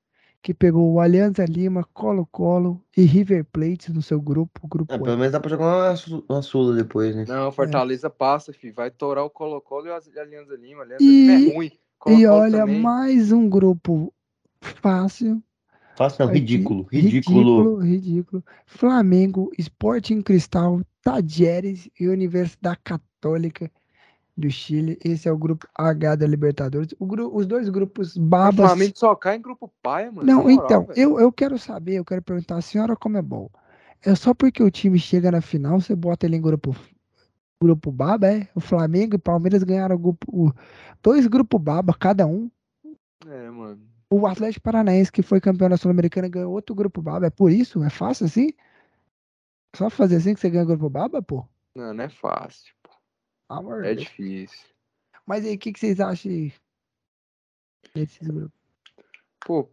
[0.42, 4.66] que pegou o Alianza Lima, Colo-Colo e River Plate no seu grupo.
[4.66, 7.24] grupo é, pelo menos dá pra jogar uma, uma Sula depois, né?
[7.28, 8.10] Não, Fortaleza é.
[8.10, 8.72] passa, filho.
[8.74, 10.82] Vai torar o Colo-Colo e a Alianza Lima.
[10.82, 11.72] Alianza e, Lima é ruim.
[12.06, 12.80] E olha, também.
[12.80, 14.12] mais um grupo
[14.60, 15.42] fácil.
[15.96, 17.38] Fácil não, ridículo, ridículo.
[17.38, 18.44] Ridículo, ridículo.
[18.66, 23.70] Flamengo, Sporting Cristal, Tadieres e Universidade Católica
[24.36, 24.98] do Chile.
[25.04, 26.94] Esse é o grupo H da Libertadores.
[26.98, 28.64] Gru os dois grupos babas.
[28.64, 30.26] O Flamengo só cai em grupo paia, mano.
[30.26, 33.50] Não, moral, então, eu, eu quero saber, eu quero perguntar, a senhora como é bom?
[34.02, 36.74] É só porque o time chega na final, você bota ele em grupo
[37.60, 38.48] grupo baba, é?
[38.54, 40.52] O Flamengo e Palmeiras ganharam grupo, o,
[41.02, 42.50] dois grupos baba, cada um.
[43.26, 43.86] É, mano.
[44.12, 47.26] O Atlético Paranaense, que foi campeão da Sul-Americana, ganhou outro grupo baba.
[47.26, 47.84] É por isso?
[47.84, 48.52] É fácil assim?
[49.76, 51.46] Só fazer assim que você ganha grupo baba, pô?
[51.76, 52.74] Não, não é fácil.
[53.48, 54.68] Amor é difícil.
[55.26, 56.50] Mas aí, o que, que vocês acham
[57.94, 58.58] desses grupos?
[59.44, 59.70] Pô,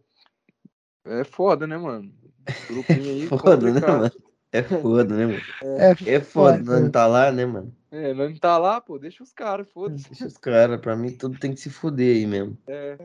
[1.04, 2.12] é foda, né, mano?
[2.68, 3.26] Grupinho aí.
[3.26, 4.10] foda, né, mano?
[4.52, 5.40] É foda, né, mano?
[5.62, 6.80] É, é foda, foda.
[6.80, 7.74] não tá lá, né, mano?
[7.90, 10.08] É, não tá lá, pô, deixa os caras, foda-se.
[10.08, 12.56] Deixa os caras, pra mim tudo tem que se fuder aí mesmo.
[12.66, 12.98] É.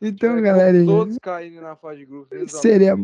[0.00, 0.84] Então, é, galera.
[0.84, 2.34] Todos caindo na fase de grupo.
[2.48, 2.94] Seria,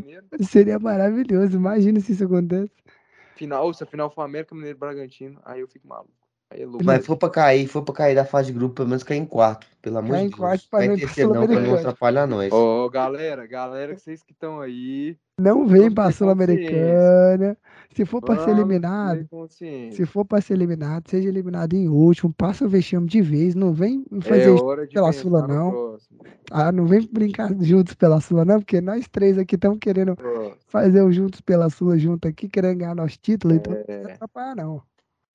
[0.42, 1.56] seria maravilhoso.
[1.56, 2.72] Imagina se isso acontece.
[3.36, 6.19] Final, se a final for América Mineiro Bragantino, aí eu fico maluco.
[6.52, 9.18] É Mas for pra cair, for pra cair da fase de grupo, pelo menos cair
[9.18, 9.66] em quarto.
[9.80, 10.34] Pelo amor de Deus.
[10.34, 12.52] Quarto pra não terceiro não, pra não atrapalhar nós.
[12.52, 15.16] Ô, oh, galera, galera, vocês que estão aí.
[15.40, 17.56] Não vem pra Sul-Americana.
[17.94, 22.64] Se for para ser eliminado, se for para ser eliminado, seja eliminado em último, passa
[22.64, 25.96] o vexame de vez, não vem fazer é pela Sula não.
[26.50, 30.16] Ah, não vem brincar juntos pela Sula não, porque nós três aqui estamos querendo
[30.68, 33.80] fazer o juntos pela Sula junto aqui, querendo ganhar nosso título, então é...
[33.80, 34.82] então não vai atrapalhar não.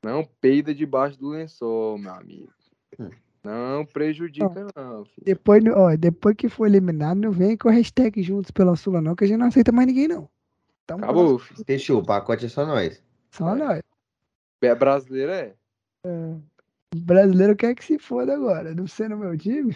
[0.06, 2.54] Não peida debaixo do lençol, meu amigo.
[3.00, 3.10] Hum.
[3.44, 5.04] Não prejudica, não.
[5.04, 5.26] Filho.
[5.26, 9.16] Depois, ó, depois que for eliminado, não vem com a hashtag juntos pela Sula, não,
[9.16, 10.30] que a gente não aceita mais ninguém, não.
[10.84, 11.66] Então, Acabou, filho.
[11.66, 13.04] Fechou, o pacote é só nós.
[13.32, 13.58] Só é.
[13.58, 13.82] nós.
[14.62, 15.56] É brasileiro, é?
[16.06, 16.36] é?
[16.96, 18.76] Brasileiro quer que se foda agora.
[18.76, 19.76] Não sei no meu time.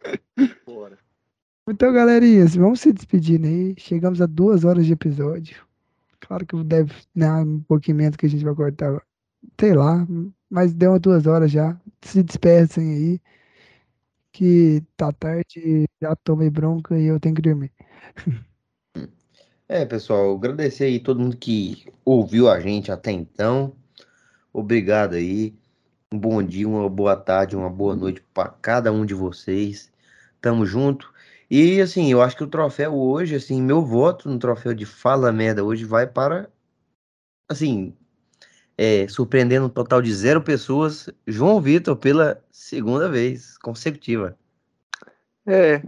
[0.64, 0.98] Bora.
[1.68, 3.74] Então, galerinha, vamos se despedindo aí.
[3.76, 5.62] Chegamos a duas horas de episódio.
[6.20, 9.02] Claro que deve dar um pouquinho menos que a gente vai cortar
[9.60, 10.06] sei lá,
[10.50, 11.78] mas deu umas duas horas já.
[12.02, 13.20] Se dispersem aí,
[14.32, 17.72] que tá tarde, já tomei bronca e eu tenho que dormir.
[19.70, 23.76] É, pessoal, agradecer aí todo mundo que ouviu a gente até então.
[24.52, 25.54] Obrigado aí.
[26.12, 29.92] Um bom dia, uma boa tarde, uma boa noite para cada um de vocês.
[30.40, 31.12] Tamo junto.
[31.50, 35.30] E assim, eu acho que o troféu hoje, assim, meu voto no troféu de Fala
[35.32, 36.50] Merda hoje vai para,
[37.48, 37.94] assim,
[38.78, 44.38] é, surpreendendo um total de zero pessoas, João Vitor pela segunda vez consecutiva.
[45.44, 45.82] É.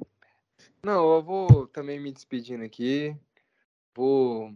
[0.83, 3.17] Não, eu vou também me despedindo aqui.
[3.95, 4.53] Vou.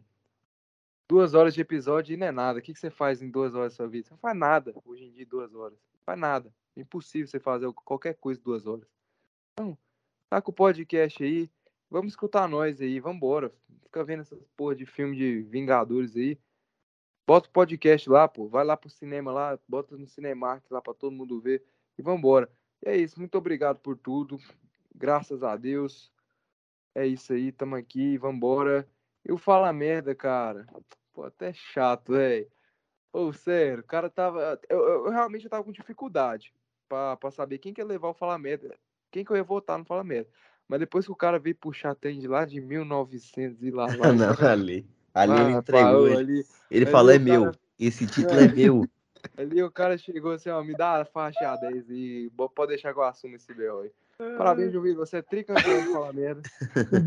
[1.09, 2.59] Duas horas de episódio e não é nada.
[2.59, 4.09] O que, você faz em duas horas da sua vida?
[4.09, 5.79] Você não faz nada hoje em dia, duas horas.
[5.93, 6.53] Não faz nada.
[6.75, 8.89] É impossível você fazer qualquer coisa em duas horas.
[9.53, 9.79] Então,
[10.29, 11.49] tá com o podcast aí.
[11.89, 13.53] Vamos escutar nós aí, vambora.
[13.85, 16.39] Fica vendo essas porra de filme de Vingadores aí.
[17.27, 18.49] Bota o podcast lá, pô.
[18.49, 21.63] Vai lá pro cinema lá, bota no Cinemark lá pra todo mundo ver.
[21.99, 22.51] E vambora.
[22.85, 23.19] E é isso.
[23.19, 24.39] Muito obrigado por tudo.
[24.95, 26.13] Graças a Deus.
[26.95, 27.51] É isso aí.
[27.51, 28.19] Tamo aqui.
[28.19, 28.87] Vambora.
[29.25, 30.67] Eu falo a merda, cara.
[31.15, 32.47] Pô, até chato, velho.
[33.13, 34.61] Ô, sério, o cara tava.
[34.69, 36.53] Eu, eu, eu realmente eu tava com dificuldade
[36.89, 38.77] pra, pra saber quem que ia levar o Fala Merda.
[39.11, 40.29] Quem que eu ia votar no Fala Merda.
[40.69, 43.87] Mas depois que o cara veio puxar trem de lá de 1900 e lá.
[43.87, 44.87] lá não, ali.
[45.15, 46.07] Ali ah, ele entregou.
[46.09, 47.25] Ele, ali, ele ali falou: é cara...
[47.25, 47.53] meu.
[47.79, 48.89] Esse título é meu.
[49.39, 52.99] Ali o cara chegou assim, ó, me dá a faixa 10 e pode deixar que
[52.99, 53.91] eu assumo esse BO aí.
[54.37, 56.43] Parabéns, Juvinho, você é tricampeão de falar merda.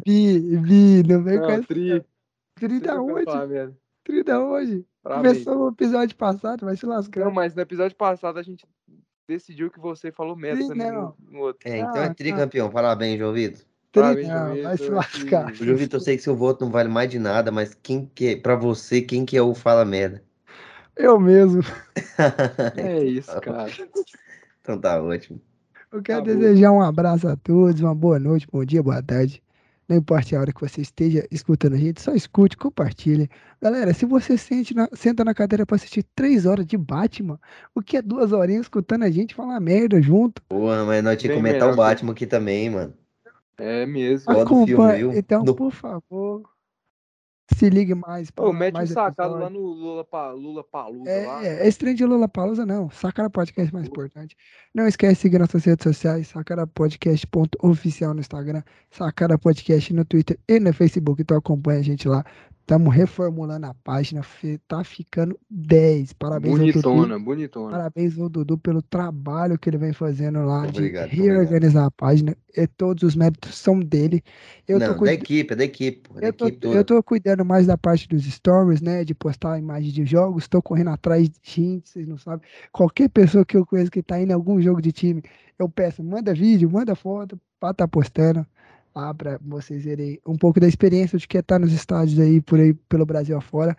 [0.06, 1.68] Bi, Bi, não vem com essa.
[1.68, 2.04] Tri.
[2.56, 3.26] Tri da onde?
[4.04, 4.86] Tri da onde?
[5.04, 7.24] Começou no episódio passado, vai se lascar.
[7.24, 8.66] Não, mas no episódio passado a gente
[9.28, 11.70] decidiu que você falou merda Sim, no, no, outro.
[11.70, 12.68] É, então é ah, é tricampeão.
[12.68, 12.74] Tá.
[12.74, 13.66] Parabéns, João Vitor.
[13.92, 15.54] Parabéns, não, vai se lascar.
[15.54, 18.28] João Vitor, eu sei que seu voto não vale mais de nada, mas quem que
[18.28, 20.24] é, pra você, quem que é o Fala Merda?
[20.96, 21.62] Eu mesmo.
[22.76, 23.72] é isso, cara.
[24.62, 25.40] Então tá ótimo.
[25.92, 29.42] Eu quero tá desejar um abraço a todos, uma boa noite, bom dia, boa tarde.
[29.88, 33.30] Não importa a hora que você esteja escutando a gente, só escute, compartilhe.
[33.62, 37.40] Galera, se você sente na, senta na cadeira para assistir três horas de Batman,
[37.74, 40.42] o que é duas horinhas escutando a gente falar merda junto?
[40.50, 42.94] Pô, mas nós tinha que comentar o Batman aqui também, mano.
[43.58, 44.32] É mesmo.
[44.32, 45.56] Acompanha, então, no...
[45.56, 46.44] por favor,
[47.56, 48.30] se ligue mais.
[48.30, 51.10] Pô, mete mais um sacado lá no Lula, pa, Lula Palusa.
[51.10, 51.46] É, lá.
[51.46, 52.90] é esse trem de Lula Palusa não.
[52.90, 54.36] Sacana Podcast é mais importante.
[54.76, 58.62] Não esquece de seguir nossas redes sociais, Sacana Podcast.oficial no Instagram,
[58.92, 61.22] Sacana Podcast no Twitter e no Facebook.
[61.22, 62.26] Então acompanha a gente lá.
[62.68, 64.22] Estamos reformulando a página,
[64.68, 66.12] tá ficando 10.
[66.12, 67.20] Parabéns bonitona, ao Dudu.
[67.24, 71.88] Bonitona, Parabéns ao Dudu pelo trabalho que ele vem fazendo lá obrigado, de reorganizar obrigado.
[71.88, 72.38] a página.
[72.54, 74.22] E todos os méritos são dele.
[74.68, 75.06] Eu Não, cuid...
[75.06, 76.14] da equipe, é da equipe.
[76.14, 79.06] Da eu, tô, equipe eu tô cuidando mais da parte dos stories, né?
[79.06, 80.44] De postar imagens de jogos.
[80.44, 82.46] Estou correndo atrás de gente, vocês não sabem.
[82.74, 85.24] Qualquer pessoa que eu conheço que tá indo em algum jogo de time,
[85.58, 88.46] eu peço, manda vídeo, manda foto, para estar tá postando
[88.98, 92.42] lá para vocês verem um pouco da experiência de que é estar nos estádios aí
[92.42, 93.78] por aí pelo Brasil afora.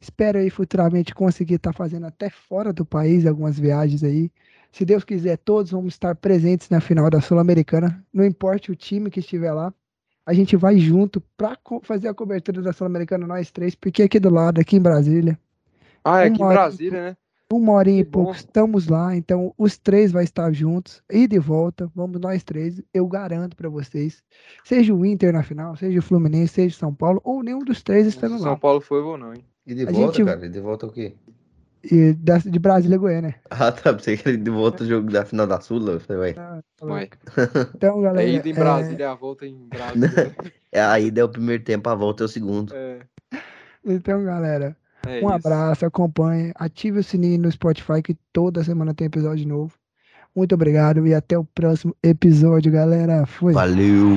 [0.00, 4.30] Espero aí futuramente conseguir estar fazendo até fora do país algumas viagens aí.
[4.70, 8.04] Se Deus quiser, todos vamos estar presentes na final da Sul-Americana.
[8.12, 9.72] Não importa o time que estiver lá,
[10.24, 14.28] a gente vai junto para fazer a cobertura da Sul-Americana nós três, porque aqui do
[14.28, 15.38] lado, aqui em Brasília.
[16.04, 17.16] Ah, é aqui em Brasília, né?
[17.52, 21.88] Uma hora e pouco estamos lá, então os três vai estar juntos, e de volta,
[21.94, 24.22] vamos nós três, eu garanto para vocês.
[24.64, 27.82] Seja o Inter na final, seja o Fluminense, seja o São Paulo, ou nenhum dos
[27.82, 28.38] três estando lá.
[28.40, 29.44] São Paulo foi ou não, hein?
[29.64, 30.26] E de a volta, gente...
[30.26, 30.44] cara?
[30.44, 31.14] E de volta o quê?
[31.90, 33.36] E da, de Brasília Goiânia.
[33.50, 33.92] Ah, tá.
[33.94, 35.92] Pensei que ele de volta o jogo da final da Sula.
[35.92, 36.34] Eu falei, ué.
[36.36, 36.86] Ah, tá
[37.74, 38.28] então, galera.
[38.28, 39.08] É ida em Brasília, é...
[39.08, 40.36] a volta em Brasília.
[40.72, 42.74] é, a ida é o primeiro tempo, a volta é o segundo.
[42.74, 42.98] É.
[43.84, 44.76] Então, galera.
[45.06, 45.28] É um isso.
[45.28, 49.72] abraço, acompanhe, ative o sininho no Spotify que toda semana tem episódio novo.
[50.34, 53.24] Muito obrigado e até o próximo episódio, galera.
[53.24, 53.54] Fui.
[53.54, 54.16] Valeu!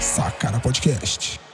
[0.00, 1.45] Sacana Podcast.